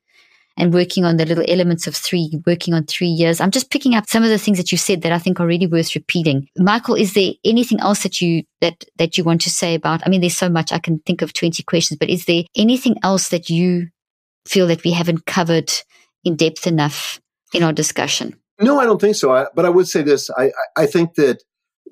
and 0.56 0.72
working 0.72 1.04
on 1.04 1.18
the 1.18 1.26
little 1.26 1.44
elements 1.48 1.86
of 1.86 1.94
three, 1.94 2.40
working 2.46 2.72
on 2.72 2.84
three 2.84 3.08
years. 3.08 3.40
I'm 3.40 3.50
just 3.50 3.70
picking 3.70 3.94
up 3.94 4.08
some 4.08 4.22
of 4.22 4.30
the 4.30 4.38
things 4.38 4.56
that 4.56 4.72
you 4.72 4.78
said 4.78 5.02
that 5.02 5.12
I 5.12 5.18
think 5.18 5.38
are 5.38 5.46
really 5.46 5.66
worth 5.66 5.94
repeating. 5.94 6.48
Michael, 6.56 6.94
is 6.94 7.12
there 7.12 7.32
anything 7.44 7.78
else 7.80 8.02
that 8.04 8.22
you, 8.22 8.44
that, 8.62 8.84
that 8.96 9.18
you 9.18 9.24
want 9.24 9.42
to 9.42 9.50
say 9.50 9.74
about, 9.74 10.06
I 10.06 10.08
mean, 10.08 10.22
there's 10.22 10.36
so 10.36 10.48
much. 10.48 10.72
I 10.72 10.78
can 10.78 11.00
think 11.00 11.20
of 11.20 11.34
20 11.34 11.62
questions, 11.64 11.98
but 11.98 12.08
is 12.08 12.24
there 12.24 12.44
anything 12.56 12.96
else 13.02 13.28
that 13.28 13.50
you 13.50 13.88
feel 14.46 14.66
that 14.68 14.82
we 14.82 14.92
haven't 14.92 15.26
covered 15.26 15.70
in 16.24 16.36
depth 16.36 16.66
enough 16.66 17.20
in 17.52 17.62
our 17.62 17.72
discussion? 17.72 18.34
No, 18.58 18.80
I 18.80 18.86
don't 18.86 19.00
think 19.00 19.16
so. 19.16 19.32
I, 19.32 19.46
but 19.54 19.66
I 19.66 19.68
would 19.68 19.88
say 19.88 20.00
this. 20.00 20.30
I, 20.30 20.52
I 20.74 20.86
think 20.86 21.16
that 21.16 21.42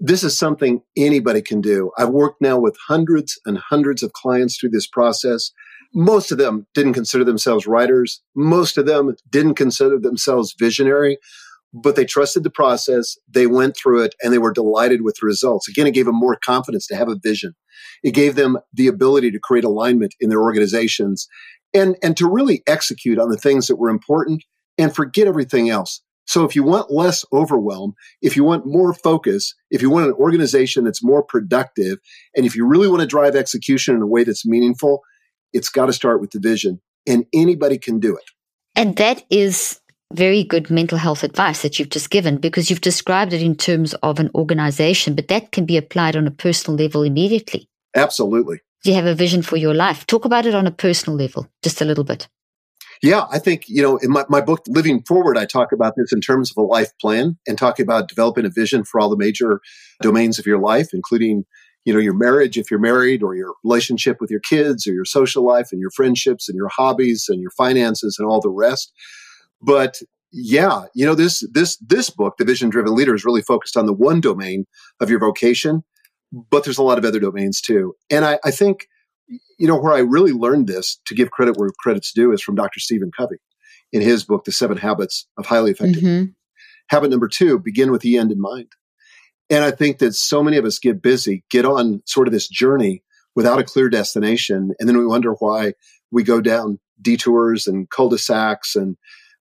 this 0.01 0.25
is 0.25 0.37
something 0.37 0.83
anybody 0.97 1.43
can 1.43 1.61
do. 1.61 1.91
I've 1.97 2.11
worked 2.11 2.41
now 2.41 2.59
with 2.59 2.77
hundreds 2.89 3.39
and 3.47 3.59
hundreds 3.59 4.03
of 4.03 4.13
clients 4.13 4.59
through 4.59 4.71
this 4.71 4.87
process. 4.87 5.53
Most 5.95 6.33
of 6.33 6.39
them 6.39 6.67
didn't 6.75 6.95
consider 6.95 7.25
themselves 7.25 7.67
writers. 7.67 8.21
Most 8.35 8.77
of 8.77 8.87
them 8.87 9.15
didn't 9.31 9.55
consider 9.55 9.99
themselves 9.99 10.55
visionary, 10.59 11.19
but 11.73 11.95
they 11.95 12.05
trusted 12.05 12.43
the 12.43 12.51
process. 12.51 13.17
They 13.29 13.47
went 13.47 13.77
through 13.77 14.03
it 14.03 14.15
and 14.21 14.33
they 14.33 14.39
were 14.39 14.53
delighted 14.53 15.03
with 15.03 15.17
the 15.21 15.27
results. 15.27 15.69
Again, 15.69 15.87
it 15.87 15.95
gave 15.95 16.07
them 16.07 16.19
more 16.19 16.39
confidence 16.45 16.87
to 16.89 16.97
have 16.97 17.09
a 17.09 17.19
vision. 17.23 17.55
It 18.03 18.13
gave 18.13 18.35
them 18.35 18.59
the 18.73 18.89
ability 18.89 19.31
to 19.31 19.41
create 19.41 19.65
alignment 19.65 20.15
in 20.21 20.31
their 20.31 20.43
organizations 20.43 21.29
and, 21.73 21.97
and 22.03 22.17
to 22.17 22.29
really 22.29 22.63
execute 22.67 23.19
on 23.19 23.29
the 23.29 23.37
things 23.37 23.69
that 23.69 23.77
were 23.77 23.91
important 23.91 24.43
and 24.79 24.95
forget 24.95 25.29
everything 25.29 25.71
else. 25.71 26.03
So 26.27 26.45
if 26.45 26.57
you 26.57 26.63
want 26.63 26.91
less 26.91 27.25
overwhelm, 27.33 27.95
if 28.23 28.37
you 28.37 28.45
want 28.45 28.67
more 28.67 28.95
focus, 28.95 29.55
if 29.71 29.83
you 29.83 29.91
want 29.91 30.07
an 30.07 30.15
organization 30.15 30.85
that's 30.85 31.05
more 31.05 31.23
productive, 31.23 31.99
and 32.37 32.47
if 32.47 32.57
you 32.57 32.67
really 32.67 32.89
want 32.89 33.01
to 33.01 33.07
drive 33.07 33.37
execution 33.37 33.95
in 33.95 34.03
a 34.03 34.07
way 34.07 34.25
that's 34.25 34.47
meaningful, 34.47 35.03
it's 35.53 35.69
got 35.69 35.87
to 35.87 35.93
start 35.93 36.21
with 36.21 36.31
the 36.31 36.41
vision 36.41 36.81
and 37.07 37.27
anybody 37.33 37.79
can 37.79 38.01
do 38.01 38.17
it. 38.17 38.25
And 38.75 38.97
that 38.97 39.25
is 39.31 39.81
very 40.13 40.45
good 40.45 40.71
mental 40.71 40.99
health 40.99 41.23
advice 41.23 41.63
that 41.63 41.79
you've 41.79 41.91
just 41.91 42.11
given 42.11 42.39
because 42.39 42.71
you've 42.71 42.81
described 42.81 43.33
it 43.33 43.43
in 43.43 43.55
terms 43.55 43.95
of 43.95 44.19
an 44.19 44.31
organization, 44.35 45.15
but 45.15 45.29
that 45.29 45.53
can 45.53 45.65
be 45.65 45.77
applied 45.77 46.17
on 46.17 46.27
a 46.27 46.31
personal 46.31 46.79
level 46.79 47.03
immediately. 47.03 47.69
Absolutely. 47.95 48.61
You 48.85 48.95
have 48.95 49.07
a 49.07 49.15
vision 49.15 49.43
for 49.43 49.57
your 49.57 49.75
life. 49.75 50.07
Talk 50.07 50.25
about 50.25 50.47
it 50.47 50.55
on 50.55 50.67
a 50.67 50.71
personal 50.71 51.19
level, 51.19 51.49
just 51.63 51.81
a 51.81 51.85
little 51.85 52.05
bit. 52.05 52.29
Yeah, 53.03 53.27
I 53.31 53.39
think, 53.39 53.65
you 53.69 53.83
know, 53.83 53.97
in 53.99 54.11
my, 54.11 54.25
my 54.29 54.41
book, 54.41 54.65
Living 54.69 55.03
Forward, 55.03 55.37
I 55.37 55.45
talk 55.45 55.73
about 55.73 55.95
this 55.97 56.13
in 56.13 56.21
terms 56.21 56.51
of 56.51 56.57
a 56.57 56.67
life 56.67 56.93
plan 57.01 57.37
and 57.47 57.59
talk 57.59 57.79
about 57.79 58.09
developing 58.09 58.47
a 58.47 58.51
vision 58.51 58.85
for 58.85 59.01
all 59.01 59.11
the 59.11 59.17
major 59.17 59.61
domains 60.01 60.39
of 60.39 60.47
your 60.47 60.59
life, 60.59 60.89
including, 60.93 61.45
you 61.85 61.93
know, 61.93 61.99
your 61.99 62.15
marriage, 62.15 62.57
if 62.57 62.71
you're 62.71 62.81
married, 62.81 63.23
or 63.23 63.35
your 63.35 63.55
relationship 63.63 64.19
with 64.21 64.31
your 64.31 64.41
kids, 64.41 64.87
or 64.87 64.93
your 64.93 65.05
social 65.05 65.45
life, 65.45 65.69
and 65.71 65.81
your 65.81 65.91
friendships, 65.91 66.49
and 66.49 66.57
your 66.57 66.69
hobbies, 66.69 67.27
and 67.29 67.41
your 67.41 67.51
finances, 67.51 68.17
and 68.19 68.27
all 68.29 68.41
the 68.41 68.49
rest. 68.49 68.93
But 69.61 70.01
yeah, 70.33 70.85
you 70.95 71.05
know, 71.07 71.15
this 71.15 71.47
this 71.53 71.77
this 71.77 72.11
book, 72.11 72.37
The 72.39 72.45
Vision 72.45 72.71
Driven 72.71 72.95
Leader, 72.95 73.15
is 73.15 73.25
really 73.25 73.43
focused 73.43 73.77
on 73.77 73.87
the 73.87 73.93
one 73.93 74.21
domain 74.21 74.67
of 75.01 75.11
your 75.11 75.21
vocation, 75.21 75.85
but 76.33 76.65
there's 76.65 76.79
a 76.79 76.83
lot 76.83 76.99
of 76.99 77.05
other 77.05 77.21
domains 77.21 77.61
too. 77.61 77.95
And 78.11 78.25
I, 78.25 78.39
I 78.45 78.51
think 78.51 78.87
you 79.59 79.67
know, 79.67 79.81
where 79.81 79.95
I 79.95 80.01
really 80.01 80.33
learned 80.33 80.67
this, 80.67 81.01
to 81.07 81.15
give 81.15 81.31
credit 81.31 81.57
where 81.57 81.71
credit's 81.79 82.13
due, 82.13 82.33
is 82.33 82.43
from 82.43 82.55
Dr. 82.55 82.81
Stephen 82.81 83.11
Covey 83.17 83.37
in 83.93 84.03
his 84.03 84.25
book, 84.25 84.45
The 84.45 84.53
Seven 84.53 84.77
Habits 84.77 85.27
of 85.39 85.47
Highly 85.47 85.71
Effective. 85.71 86.03
Mm-hmm. 86.03 86.31
Habit 86.89 87.11
number 87.11 87.29
two, 87.29 87.59
begin 87.59 87.91
with 87.91 88.03
the 88.03 88.19
end 88.19 88.33
in 88.33 88.41
mind. 88.41 88.69
And 89.51 89.65
I 89.65 89.71
think 89.71 89.99
that 89.99 90.15
so 90.15 90.43
many 90.43 90.57
of 90.57 90.65
us 90.65 90.79
get 90.79 91.03
busy, 91.03 91.45
get 91.51 91.65
on 91.65 92.03
sort 92.07 92.27
of 92.27 92.33
this 92.33 92.49
journey 92.49 93.03
without 93.35 93.59
a 93.59 93.65
clear 93.65 93.89
destination. 93.89 94.73
And 94.79 94.89
then 94.89 94.97
we 94.97 95.07
wonder 95.07 95.33
why 95.33 95.75
we 96.11 96.23
go 96.23 96.41
down 96.41 96.79
detours 97.01 97.67
and 97.67 97.89
cul-de-sacs 97.91 98.77
and 98.77 98.97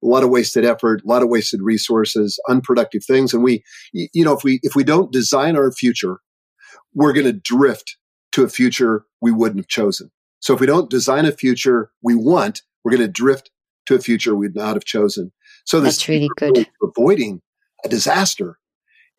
a 0.04 0.08
lot 0.08 0.24
of 0.24 0.30
wasted 0.30 0.66
effort, 0.66 1.02
a 1.04 1.08
lot 1.08 1.22
of 1.22 1.30
wasted 1.30 1.62
resources, 1.62 2.40
unproductive 2.50 3.06
things. 3.06 3.34
And 3.34 3.44
we, 3.44 3.64
you 3.94 4.26
know, 4.26 4.36
if 4.36 4.44
we, 4.44 4.60
if 4.64 4.76
we 4.76 4.84
don't 4.84 5.12
design 5.12 5.56
our 5.56 5.72
future, 5.72 6.18
we're 6.94 7.14
going 7.14 7.28
to 7.28 7.34
drift 7.34 7.98
to 8.32 8.44
a 8.44 8.50
future 8.50 9.06
we 9.22 9.32
wouldn't 9.32 9.60
have 9.60 9.68
chosen. 9.68 10.12
So 10.40 10.54
if 10.54 10.60
we 10.60 10.68
don't 10.68 10.90
design 10.90 11.26
a 11.26 11.32
future 11.32 11.92
we 12.02 12.16
want, 12.16 12.64
we're 12.84 12.92
going 12.92 13.02
to 13.02 13.08
drift 13.08 13.52
to 13.86 13.96
a 13.96 14.00
future 14.00 14.36
we'd 14.36 14.56
not 14.56 14.76
have 14.76 14.86
chosen. 14.86 15.32
So 15.66 15.80
this 15.80 15.98
that's 15.98 16.10
really 16.10 16.30
good. 16.38 16.68
Avoiding 16.82 17.42
a 17.84 17.90
disaster 17.90 18.58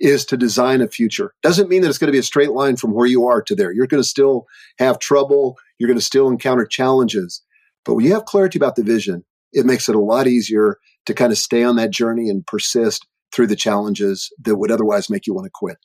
is 0.00 0.24
to 0.26 0.36
design 0.36 0.80
a 0.80 0.88
future. 0.88 1.32
Doesn't 1.42 1.68
mean 1.68 1.82
that 1.82 1.88
it's 1.88 1.98
going 1.98 2.08
to 2.08 2.12
be 2.12 2.18
a 2.18 2.24
straight 2.24 2.50
line 2.50 2.76
from 2.76 2.92
where 2.92 3.06
you 3.06 3.26
are 3.26 3.40
to 3.42 3.54
there. 3.54 3.72
You're 3.72 3.86
going 3.86 4.02
to 4.02 4.08
still 4.08 4.46
have 4.78 4.98
trouble. 4.98 5.56
You're 5.78 5.88
going 5.88 5.98
to 5.98 6.04
still 6.04 6.28
encounter 6.28 6.66
challenges. 6.66 7.42
But 7.84 7.94
when 7.94 8.04
you 8.04 8.12
have 8.12 8.24
clarity 8.24 8.58
about 8.58 8.74
the 8.74 8.82
vision, 8.82 9.24
it 9.52 9.66
makes 9.66 9.88
it 9.88 9.94
a 9.94 10.00
lot 10.00 10.26
easier 10.26 10.78
to 11.06 11.14
kind 11.14 11.30
of 11.30 11.38
stay 11.38 11.62
on 11.62 11.76
that 11.76 11.90
journey 11.90 12.28
and 12.28 12.46
persist 12.46 13.06
through 13.32 13.46
the 13.46 13.56
challenges 13.56 14.32
that 14.42 14.56
would 14.56 14.70
otherwise 14.70 15.08
make 15.08 15.26
you 15.26 15.34
want 15.34 15.46
to 15.46 15.50
quit. 15.52 15.78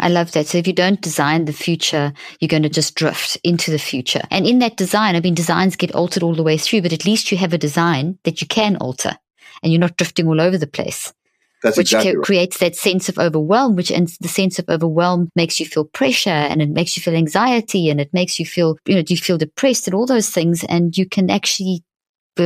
I 0.00 0.08
love 0.08 0.32
that. 0.32 0.46
So 0.46 0.58
if 0.58 0.66
you 0.66 0.72
don't 0.72 1.00
design 1.00 1.44
the 1.44 1.52
future, 1.52 2.12
you're 2.40 2.48
going 2.48 2.62
to 2.62 2.68
just 2.68 2.94
drift 2.94 3.36
into 3.42 3.70
the 3.70 3.78
future. 3.78 4.22
And 4.30 4.46
in 4.46 4.60
that 4.60 4.76
design, 4.76 5.16
I 5.16 5.20
mean, 5.20 5.34
designs 5.34 5.76
get 5.76 5.94
altered 5.94 6.22
all 6.22 6.34
the 6.34 6.42
way 6.42 6.56
through, 6.56 6.82
but 6.82 6.92
at 6.92 7.04
least 7.04 7.32
you 7.32 7.38
have 7.38 7.52
a 7.52 7.58
design 7.58 8.18
that 8.24 8.40
you 8.40 8.46
can 8.46 8.76
alter 8.76 9.16
and 9.62 9.72
you're 9.72 9.80
not 9.80 9.96
drifting 9.96 10.28
all 10.28 10.40
over 10.40 10.56
the 10.56 10.66
place. 10.66 11.12
That's 11.62 11.76
which 11.76 11.92
exactly 11.92 12.16
right. 12.16 12.24
creates 12.24 12.58
that 12.58 12.76
sense 12.76 13.08
of 13.08 13.18
overwhelm, 13.18 13.74
which 13.74 13.90
and 13.90 14.08
the 14.20 14.28
sense 14.28 14.60
of 14.60 14.68
overwhelm 14.68 15.28
makes 15.34 15.58
you 15.58 15.66
feel 15.66 15.84
pressure 15.84 16.30
and 16.30 16.62
it 16.62 16.70
makes 16.70 16.96
you 16.96 17.02
feel 17.02 17.16
anxiety 17.16 17.90
and 17.90 18.00
it 18.00 18.14
makes 18.14 18.38
you 18.38 18.46
feel, 18.46 18.78
you 18.86 18.94
know, 18.94 19.02
do 19.02 19.12
you 19.12 19.18
feel 19.18 19.38
depressed 19.38 19.88
and 19.88 19.94
all 19.94 20.06
those 20.06 20.30
things. 20.30 20.62
And 20.64 20.96
you 20.96 21.08
can 21.08 21.30
actually 21.30 21.82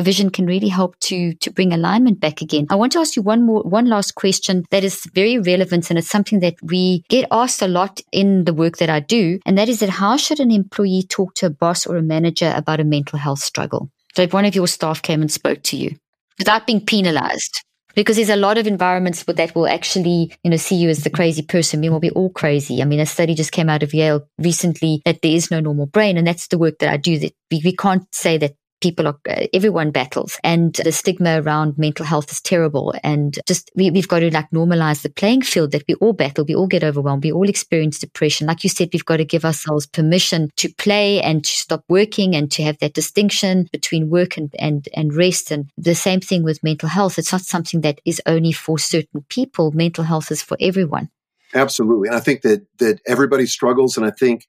vision 0.01 0.30
can 0.30 0.47
really 0.47 0.68
help 0.68 0.99
to 1.01 1.34
to 1.34 1.51
bring 1.51 1.72
alignment 1.72 2.20
back 2.20 2.40
again. 2.40 2.66
I 2.70 2.76
want 2.76 2.93
to 2.93 3.01
ask 3.01 3.16
you 3.16 3.22
one 3.22 3.45
more 3.45 3.62
one 3.62 3.86
last 3.86 4.14
question 4.14 4.64
that 4.70 4.84
is 4.84 5.05
very 5.14 5.38
relevant 5.38 5.90
and 5.90 5.99
it's 5.99 6.09
something 6.09 6.40
that 6.40 6.55
we 6.62 7.05
get 7.09 7.26
asked 7.30 7.61
a 7.61 7.68
lot 7.68 8.01
in 8.12 8.45
the 8.45 8.55
work 8.55 8.78
that 8.78 8.88
I 8.88 9.01
do 9.01 9.38
and 9.45 9.59
that 9.59 9.68
is 9.68 9.80
that 9.80 9.90
how 9.90 10.16
should 10.16 10.40
an 10.40 10.51
employee 10.51 11.05
talk 11.09 11.34
to 11.34 11.47
a 11.47 11.51
boss 11.51 11.86
or 11.86 11.97
a 11.97 12.03
manager 12.03 12.53
about 12.57 12.80
a 12.80 12.84
mental 12.84 13.18
health 13.18 13.40
struggle? 13.40 13.90
So 14.14 14.22
if 14.22 14.32
one 14.32 14.45
of 14.45 14.55
your 14.55 14.68
staff 14.68 15.03
came 15.03 15.20
and 15.20 15.30
spoke 15.30 15.62
to 15.64 15.76
you 15.76 15.97
without 16.38 16.66
being 16.66 16.84
penalized 16.84 17.62
because 17.95 18.16
there's 18.16 18.30
a 18.30 18.36
lot 18.36 18.59
of 18.59 18.66
environments 18.66 19.22
that 19.24 19.55
will 19.55 19.66
actually, 19.66 20.34
you 20.43 20.51
know, 20.51 20.57
see 20.57 20.76
you 20.76 20.88
as 20.88 21.05
the 21.05 21.11
crazy 21.11 21.43
person. 21.43 21.80
We 21.80 21.99
be 21.99 22.11
all 22.11 22.30
crazy. 22.30 22.80
I 22.80 22.84
mean, 22.84 23.01
a 23.01 23.07
study 23.07 23.34
just 23.34 23.53
came 23.53 23.68
out 23.68 23.82
of 23.82 23.95
Yale 23.95 24.26
recently 24.38 25.03
that 25.05 25.22
there 25.22 25.32
is 25.32 25.51
no 25.51 25.61
normal 25.61 25.86
brain, 25.86 26.16
and 26.16 26.26
that's 26.26 26.49
the 26.49 26.59
work 26.59 26.78
that 26.78 26.90
I 26.90 26.97
do. 26.97 27.18
That 27.18 27.34
we, 27.51 27.61
we 27.64 27.76
can't 27.76 28.07
say 28.14 28.38
that 28.38 28.55
people 28.82 29.06
are, 29.06 29.18
uh, 29.30 29.46
everyone 29.54 29.90
battles 29.90 30.38
and 30.44 30.74
the 30.74 30.92
stigma 30.92 31.40
around 31.40 31.78
mental 31.78 32.04
health 32.04 32.30
is 32.30 32.40
terrible. 32.40 32.94
And 33.02 33.38
just, 33.46 33.70
we, 33.74 33.90
we've 33.90 34.08
got 34.08 34.18
to 34.18 34.30
like 34.34 34.50
normalize 34.50 35.02
the 35.02 35.08
playing 35.08 35.42
field 35.42 35.70
that 35.72 35.84
we 35.88 35.94
all 35.94 36.12
battle. 36.12 36.44
We 36.44 36.54
all 36.54 36.66
get 36.66 36.84
overwhelmed. 36.84 37.24
We 37.24 37.32
all 37.32 37.48
experience 37.48 37.98
depression. 37.98 38.48
Like 38.48 38.64
you 38.64 38.68
said, 38.68 38.90
we've 38.92 39.04
got 39.04 39.18
to 39.18 39.24
give 39.24 39.44
ourselves 39.44 39.86
permission 39.86 40.50
to 40.56 40.68
play 40.74 41.22
and 41.22 41.44
to 41.44 41.50
stop 41.50 41.84
working 41.88 42.34
and 42.34 42.50
to 42.52 42.62
have 42.64 42.78
that 42.80 42.94
distinction 42.94 43.68
between 43.72 44.10
work 44.10 44.36
and, 44.36 44.54
and, 44.58 44.88
and 44.94 45.14
rest. 45.14 45.50
And 45.50 45.70
the 45.78 45.94
same 45.94 46.20
thing 46.20 46.42
with 46.42 46.62
mental 46.62 46.88
health. 46.88 47.18
It's 47.18 47.32
not 47.32 47.42
something 47.42 47.82
that 47.82 48.00
is 48.04 48.20
only 48.26 48.52
for 48.52 48.78
certain 48.78 49.24
people. 49.28 49.70
Mental 49.72 50.04
health 50.04 50.30
is 50.30 50.42
for 50.42 50.56
everyone. 50.60 51.08
Absolutely. 51.54 52.08
And 52.08 52.16
I 52.16 52.20
think 52.20 52.42
that, 52.42 52.66
that 52.78 53.00
everybody 53.06 53.46
struggles. 53.46 53.96
And 53.96 54.04
I 54.04 54.10
think 54.10 54.46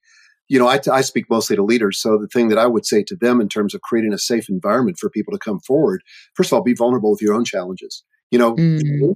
you 0.50 0.60
know, 0.60 0.68
I, 0.68 0.80
I 0.92 1.02
speak 1.02 1.30
mostly 1.30 1.56
to 1.56 1.64
leaders. 1.64 2.00
So 2.00 2.18
the 2.18 2.28
thing 2.28 2.50
that 2.50 2.58
I 2.58 2.68
would 2.68 2.86
say 2.86 3.04
to 3.04 3.16
them 3.16 3.40
in 3.40 3.50
terms 3.50 3.74
of 3.74 3.82
creating 3.82 4.14
a 4.14 4.18
safe 4.18 4.50
environment 4.50 4.98
for 5.00 5.10
people 5.10 5.32
to 5.32 5.40
come 5.40 5.60
forward, 5.60 6.04
first 6.36 6.52
of 6.52 6.54
all, 6.54 6.64
be 6.64 6.76
vulnerable 6.76 7.12
with 7.12 7.22
your 7.22 7.34
own 7.34 7.46
challenges. 7.46 8.04
You 8.30 8.40
know, 8.40 8.56
mm. 8.56 9.16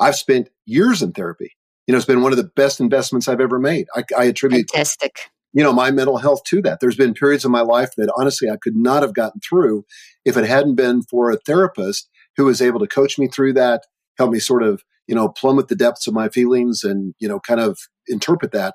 I've 0.00 0.16
spent 0.16 0.48
years 0.64 1.02
in 1.02 1.12
therapy. 1.12 1.52
You 1.86 1.92
know, 1.92 1.98
it's 1.98 2.06
been 2.06 2.22
one 2.22 2.32
of 2.32 2.38
the 2.38 2.50
best 2.56 2.80
investments 2.80 3.28
I've 3.28 3.40
ever 3.40 3.58
made. 3.58 3.86
I, 3.94 4.04
I 4.16 4.24
attribute, 4.24 4.70
Fantastic. 4.70 5.18
you 5.52 5.62
know, 5.62 5.72
my 5.72 5.90
mental 5.90 6.18
health 6.18 6.44
to 6.44 6.62
that. 6.62 6.78
There's 6.80 6.96
been 6.96 7.12
periods 7.12 7.44
of 7.44 7.50
my 7.50 7.60
life 7.60 7.90
that 7.96 8.12
honestly 8.16 8.48
I 8.48 8.56
could 8.56 8.76
not 8.76 9.02
have 9.02 9.14
gotten 9.14 9.40
through 9.40 9.84
if 10.24 10.36
it 10.36 10.44
hadn't 10.44 10.76
been 10.76 11.02
for 11.02 11.30
a 11.30 11.38
therapist 11.38 12.08
who 12.36 12.44
was 12.44 12.62
able 12.62 12.80
to 12.80 12.86
coach 12.86 13.18
me 13.18 13.26
through 13.26 13.54
that, 13.54 13.82
help 14.16 14.30
me 14.30 14.38
sort 14.38 14.62
of, 14.62 14.82
you 15.06 15.14
know, 15.14 15.28
plummet 15.28 15.68
the 15.68 15.74
depths 15.74 16.06
of 16.06 16.14
my 16.14 16.28
feelings 16.28 16.84
and, 16.84 17.14
you 17.18 17.28
know, 17.28 17.40
kind 17.40 17.60
of 17.60 17.78
interpret 18.06 18.52
that. 18.52 18.74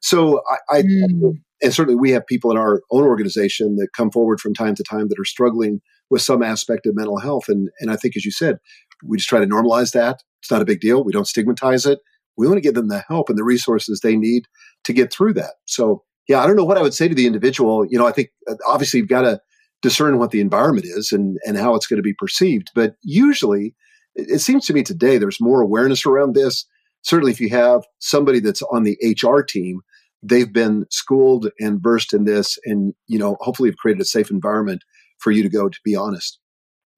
So 0.00 0.42
I, 0.50 0.78
I 0.78 0.82
mm. 0.82 1.32
and 1.62 1.74
certainly 1.74 1.98
we 1.98 2.10
have 2.10 2.26
people 2.26 2.50
in 2.50 2.56
our 2.56 2.82
own 2.90 3.04
organization 3.04 3.76
that 3.76 3.88
come 3.96 4.10
forward 4.10 4.40
from 4.40 4.54
time 4.54 4.74
to 4.76 4.82
time 4.82 5.08
that 5.08 5.18
are 5.18 5.24
struggling 5.24 5.80
with 6.10 6.22
some 6.22 6.42
aspect 6.42 6.86
of 6.86 6.96
mental 6.96 7.18
health. 7.18 7.48
And 7.48 7.70
and 7.80 7.90
I 7.90 7.96
think, 7.96 8.16
as 8.16 8.24
you 8.24 8.30
said, 8.30 8.58
we 9.04 9.16
just 9.16 9.28
try 9.28 9.40
to 9.40 9.46
normalize 9.46 9.92
that. 9.92 10.22
It's 10.40 10.50
not 10.50 10.62
a 10.62 10.66
big 10.66 10.80
deal. 10.80 11.04
We 11.04 11.12
don't 11.12 11.28
stigmatize 11.28 11.86
it. 11.86 11.98
We 12.36 12.46
want 12.46 12.58
to 12.58 12.62
give 12.62 12.74
them 12.74 12.88
the 12.88 13.04
help 13.08 13.28
and 13.28 13.38
the 13.38 13.44
resources 13.44 14.00
they 14.00 14.16
need 14.16 14.44
to 14.84 14.92
get 14.92 15.12
through 15.12 15.34
that. 15.34 15.54
So 15.64 16.04
yeah, 16.28 16.40
I 16.40 16.46
don't 16.46 16.56
know 16.56 16.64
what 16.64 16.78
I 16.78 16.82
would 16.82 16.94
say 16.94 17.08
to 17.08 17.14
the 17.14 17.26
individual. 17.26 17.84
You 17.84 17.98
know, 17.98 18.06
I 18.06 18.12
think 18.12 18.30
uh, 18.48 18.54
obviously 18.66 19.00
you've 19.00 19.08
got 19.08 19.22
to 19.22 19.40
discern 19.82 20.18
what 20.18 20.30
the 20.30 20.40
environment 20.40 20.86
is 20.86 21.12
and 21.12 21.38
and 21.46 21.56
how 21.56 21.74
it's 21.74 21.86
going 21.86 21.98
to 21.98 22.02
be 22.02 22.14
perceived. 22.14 22.68
But 22.74 22.94
usually, 23.02 23.74
it, 24.14 24.30
it 24.30 24.38
seems 24.38 24.66
to 24.66 24.72
me 24.72 24.82
today 24.82 25.18
there's 25.18 25.40
more 25.40 25.60
awareness 25.60 26.06
around 26.06 26.34
this 26.34 26.64
certainly 27.02 27.32
if 27.32 27.40
you 27.40 27.48
have 27.48 27.82
somebody 27.98 28.40
that's 28.40 28.62
on 28.62 28.82
the 28.82 28.96
HR 29.02 29.40
team, 29.42 29.80
they've 30.22 30.52
been 30.52 30.86
schooled 30.90 31.50
and 31.60 31.82
versed 31.82 32.12
in 32.12 32.24
this 32.24 32.58
and, 32.64 32.94
you 33.06 33.18
know, 33.18 33.36
hopefully 33.40 33.68
have 33.68 33.76
created 33.76 34.00
a 34.00 34.06
safe 34.06 34.30
environment 34.30 34.82
for 35.18 35.30
you 35.30 35.42
to 35.42 35.48
go 35.48 35.68
to 35.68 35.78
be 35.84 35.96
honest. 35.96 36.38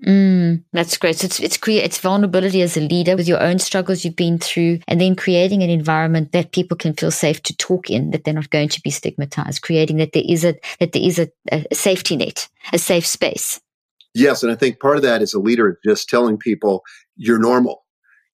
Mm, 0.07 0.65
that's 0.73 0.97
great. 0.97 1.17
So 1.17 1.27
it's 1.27 1.41
it's 1.41 1.59
create 1.59 1.85
it's 1.85 1.99
vulnerability 1.99 2.63
as 2.63 2.75
a 2.75 2.81
leader 2.81 3.17
with 3.17 3.29
your 3.29 3.43
own 3.43 3.59
struggles 3.59 4.03
you've 4.03 4.17
been 4.17 4.39
through, 4.39 4.79
and 4.89 4.99
then 4.99 5.15
creating 5.15 5.63
an 5.63 5.69
environment 5.69 6.33
that 6.33 6.53
people 6.53 6.75
can 6.75 6.95
feel 6.95 7.11
safe 7.11 7.43
to 7.43 7.57
talk 7.59 7.91
in, 7.91 8.11
that 8.13 8.25
they're 8.25 8.33
not 8.33 8.49
going 8.49 8.71
to 8.71 8.81
be 8.81 8.89
stigmatized. 8.89 9.61
Creating 9.61 9.99
that 9.99 10.15
there 10.15 10.23
is 10.27 10.43
a 10.43 10.55
that 10.79 10.93
there 10.93 11.03
is 11.03 11.19
a, 11.19 11.29
a 11.53 11.67
safety 11.75 12.17
net, 12.17 12.49
a 12.73 12.79
safe 12.79 13.07
space. 13.07 13.61
Yes, 14.15 14.43
and 14.43 14.51
I 14.51 14.55
think 14.55 14.81
part 14.81 14.97
of 14.97 15.03
that 15.03 15.21
as 15.21 15.35
a 15.35 15.39
leader 15.39 15.79
just 15.85 16.09
telling 16.09 16.39
people 16.39 16.83
you're 17.17 17.39
normal 17.39 17.85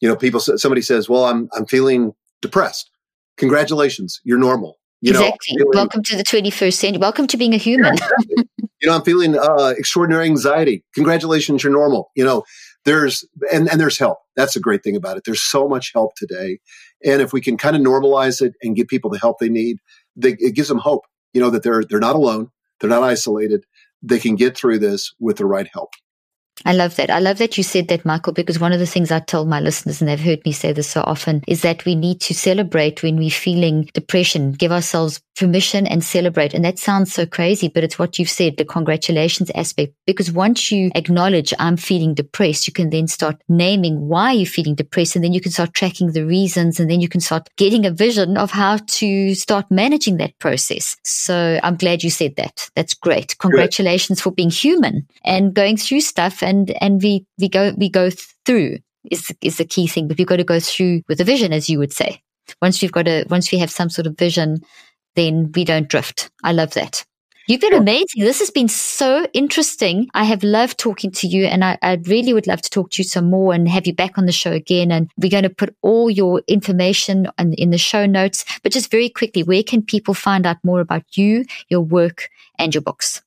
you 0.00 0.08
know, 0.08 0.16
people, 0.16 0.40
somebody 0.40 0.82
says, 0.82 1.08
well, 1.08 1.24
I'm, 1.24 1.48
I'm 1.54 1.66
feeling 1.66 2.12
depressed. 2.42 2.90
Congratulations. 3.36 4.20
You're 4.24 4.38
normal. 4.38 4.78
You 5.00 5.10
exactly. 5.10 5.56
Know, 5.56 5.64
feeling, 5.64 5.70
Welcome 5.74 6.02
to 6.04 6.16
the 6.16 6.24
21st 6.24 6.72
century. 6.72 6.98
Welcome 6.98 7.26
to 7.28 7.36
being 7.36 7.54
a 7.54 7.58
human. 7.58 7.96
You 8.82 8.90
know, 8.90 8.96
I'm 8.96 9.02
feeling 9.04 9.38
uh, 9.38 9.72
extraordinary 9.76 10.26
anxiety. 10.26 10.84
Congratulations. 10.94 11.64
You're 11.64 11.72
normal. 11.72 12.10
You 12.14 12.24
know, 12.24 12.44
there's, 12.84 13.24
and, 13.50 13.70
and 13.70 13.80
there's 13.80 13.98
help. 13.98 14.18
That's 14.36 14.54
a 14.54 14.60
great 14.60 14.84
thing 14.84 14.96
about 14.96 15.16
it. 15.16 15.22
There's 15.24 15.42
so 15.42 15.66
much 15.66 15.92
help 15.94 16.14
today. 16.14 16.58
And 17.04 17.22
if 17.22 17.32
we 17.32 17.40
can 17.40 17.56
kind 17.56 17.74
of 17.74 17.82
normalize 17.82 18.42
it 18.42 18.52
and 18.62 18.76
give 18.76 18.86
people 18.86 19.10
the 19.10 19.18
help 19.18 19.38
they 19.38 19.48
need, 19.48 19.78
they, 20.14 20.36
it 20.38 20.54
gives 20.54 20.68
them 20.68 20.78
hope, 20.78 21.04
you 21.32 21.40
know, 21.40 21.50
that 21.50 21.62
they're, 21.62 21.84
they're 21.84 21.98
not 21.98 22.16
alone. 22.16 22.50
They're 22.80 22.90
not 22.90 23.02
isolated. 23.02 23.64
They 24.02 24.18
can 24.18 24.36
get 24.36 24.56
through 24.56 24.78
this 24.80 25.14
with 25.18 25.38
the 25.38 25.46
right 25.46 25.68
help. 25.72 25.90
I 26.64 26.72
love 26.72 26.96
that. 26.96 27.10
I 27.10 27.18
love 27.18 27.38
that 27.38 27.56
you 27.56 27.62
said 27.62 27.88
that, 27.88 28.04
Michael, 28.04 28.32
because 28.32 28.58
one 28.58 28.72
of 28.72 28.78
the 28.78 28.86
things 28.86 29.10
I 29.10 29.20
tell 29.20 29.44
my 29.44 29.60
listeners, 29.60 30.00
and 30.00 30.08
they've 30.08 30.18
heard 30.18 30.44
me 30.44 30.52
say 30.52 30.72
this 30.72 30.88
so 30.88 31.02
often, 31.02 31.42
is 31.46 31.62
that 31.62 31.84
we 31.84 31.94
need 31.94 32.20
to 32.22 32.34
celebrate 32.34 33.02
when 33.02 33.16
we're 33.16 33.30
feeling 33.30 33.88
depression, 33.92 34.52
give 34.52 34.72
ourselves 34.72 35.20
permission 35.36 35.86
and 35.86 36.02
celebrate. 36.02 36.54
And 36.54 36.64
that 36.64 36.78
sounds 36.78 37.12
so 37.12 37.26
crazy, 37.26 37.68
but 37.68 37.84
it's 37.84 37.98
what 37.98 38.18
you've 38.18 38.30
said, 38.30 38.56
the 38.56 38.64
congratulations 38.64 39.50
aspect. 39.54 39.92
Because 40.06 40.32
once 40.32 40.72
you 40.72 40.90
acknowledge 40.94 41.52
I'm 41.58 41.76
feeling 41.76 42.14
depressed, 42.14 42.66
you 42.66 42.72
can 42.72 42.90
then 42.90 43.06
start 43.06 43.36
naming 43.48 44.08
why 44.08 44.32
you're 44.32 44.46
feeling 44.46 44.74
depressed. 44.74 45.14
And 45.14 45.24
then 45.24 45.34
you 45.34 45.40
can 45.40 45.52
start 45.52 45.74
tracking 45.74 46.12
the 46.12 46.24
reasons. 46.24 46.80
And 46.80 46.90
then 46.90 47.00
you 47.00 47.08
can 47.08 47.20
start 47.20 47.48
getting 47.56 47.84
a 47.84 47.90
vision 47.90 48.38
of 48.38 48.50
how 48.50 48.78
to 48.78 49.34
start 49.34 49.70
managing 49.70 50.16
that 50.16 50.38
process. 50.38 50.96
So 51.04 51.60
I'm 51.62 51.76
glad 51.76 52.02
you 52.02 52.10
said 52.10 52.36
that. 52.36 52.70
That's 52.74 52.94
great. 52.94 53.36
Congratulations 53.38 54.18
Good. 54.18 54.24
for 54.24 54.30
being 54.32 54.50
human 54.50 55.06
and 55.24 55.52
going 55.52 55.76
through 55.76 56.00
stuff 56.00 56.42
and 56.46 56.70
and 56.80 57.02
we 57.02 57.26
we 57.38 57.48
go 57.48 57.74
we 57.76 57.88
go 57.88 58.10
through 58.44 58.78
is 59.10 59.32
is 59.42 59.58
the 59.58 59.64
key 59.64 59.86
thing. 59.86 60.08
But 60.08 60.18
we've 60.18 60.26
got 60.26 60.36
to 60.36 60.44
go 60.44 60.60
through 60.60 61.02
with 61.08 61.20
a 61.20 61.24
vision, 61.24 61.52
as 61.52 61.68
you 61.68 61.78
would 61.78 61.92
say. 61.92 62.22
Once 62.62 62.80
we've 62.80 62.92
got 62.92 63.08
a 63.08 63.24
once 63.28 63.52
we 63.52 63.58
have 63.58 63.70
some 63.70 63.90
sort 63.90 64.06
of 64.06 64.16
vision, 64.16 64.60
then 65.14 65.52
we 65.54 65.64
don't 65.64 65.88
drift. 65.88 66.30
I 66.42 66.52
love 66.52 66.74
that. 66.74 67.04
You've 67.48 67.60
been 67.60 67.74
amazing. 67.74 68.24
This 68.24 68.40
has 68.40 68.50
been 68.50 68.66
so 68.66 69.28
interesting. 69.32 70.08
I 70.14 70.24
have 70.24 70.42
loved 70.42 70.78
talking 70.78 71.12
to 71.12 71.28
you 71.28 71.44
and 71.44 71.64
I, 71.64 71.78
I, 71.80 72.00
really 72.06 72.32
would 72.32 72.48
love 72.48 72.60
to 72.62 72.70
talk 72.70 72.90
to 72.90 73.02
you 73.02 73.04
some 73.08 73.30
more 73.30 73.54
and 73.54 73.68
have 73.68 73.86
you 73.86 73.94
back 73.94 74.18
on 74.18 74.26
the 74.26 74.32
show 74.32 74.50
again. 74.50 74.90
And 74.90 75.08
we're 75.16 75.30
going 75.30 75.44
to 75.44 75.50
put 75.50 75.76
all 75.80 76.10
your 76.10 76.42
information 76.48 77.28
in, 77.38 77.52
in 77.54 77.70
the 77.70 77.78
show 77.78 78.04
notes. 78.04 78.44
But 78.64 78.72
just 78.72 78.90
very 78.90 79.08
quickly, 79.08 79.44
where 79.44 79.62
can 79.62 79.82
people 79.82 80.12
find 80.12 80.44
out 80.44 80.56
more 80.64 80.80
about 80.80 81.04
you, 81.16 81.44
your 81.68 81.82
work, 81.82 82.30
and 82.58 82.74
your 82.74 82.82
books? 82.82 83.22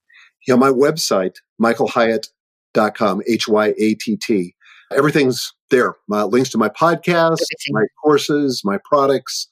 Yeah, 0.46 0.56
my 0.56 0.70
website, 0.70 1.38
Michael 1.58 1.88
Hyatt 1.88 2.28
com, 2.74 3.22
H 3.28 3.48
Y 3.48 3.74
A 3.78 3.96
T 3.96 4.18
T. 4.18 4.56
Everything's 4.92 5.54
there. 5.70 5.96
My 6.08 6.24
links 6.24 6.50
to 6.52 6.58
my 6.58 6.70
podcast, 6.70 7.38
my 7.70 7.86
courses, 8.04 8.62
my 8.64 8.80
products, 8.86 9.48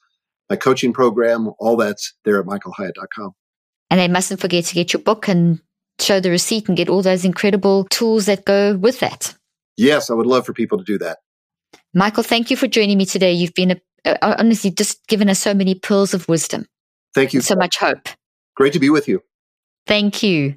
my 0.50 0.56
coaching 0.56 0.92
program, 0.92 1.50
all 1.58 1.76
that's 1.76 2.14
there 2.24 2.40
at 2.40 2.46
michaelhyatt.com. 2.46 3.32
And 3.90 4.00
they 4.00 4.08
mustn't 4.08 4.40
forget 4.40 4.64
to 4.66 4.74
get 4.74 4.92
your 4.92 5.02
book 5.02 5.28
and 5.28 5.60
show 6.00 6.20
the 6.20 6.30
receipt 6.30 6.68
and 6.68 6.76
get 6.76 6.88
all 6.88 7.02
those 7.02 7.24
incredible 7.24 7.84
tools 7.90 8.26
that 8.26 8.44
go 8.44 8.76
with 8.76 9.00
that. 9.00 9.34
Yes, 9.76 10.10
I 10.10 10.14
would 10.14 10.26
love 10.26 10.44
for 10.44 10.52
people 10.52 10.78
to 10.78 10.84
do 10.84 10.98
that. 10.98 11.18
Michael, 11.94 12.22
thank 12.22 12.50
you 12.50 12.56
for 12.56 12.66
joining 12.66 12.98
me 12.98 13.06
today. 13.06 13.32
You've 13.32 13.54
been 13.54 13.72
a, 14.04 14.24
uh, 14.24 14.36
honestly 14.38 14.70
just 14.70 15.06
given 15.06 15.28
us 15.28 15.38
so 15.38 15.54
many 15.54 15.74
pearls 15.74 16.14
of 16.14 16.28
wisdom. 16.28 16.66
Thank 17.14 17.32
you. 17.32 17.40
So 17.40 17.54
much 17.54 17.78
hope. 17.78 18.08
Great 18.54 18.72
to 18.72 18.78
be 18.78 18.90
with 18.90 19.08
you. 19.08 19.22
Thank 19.86 20.22
you. 20.22 20.56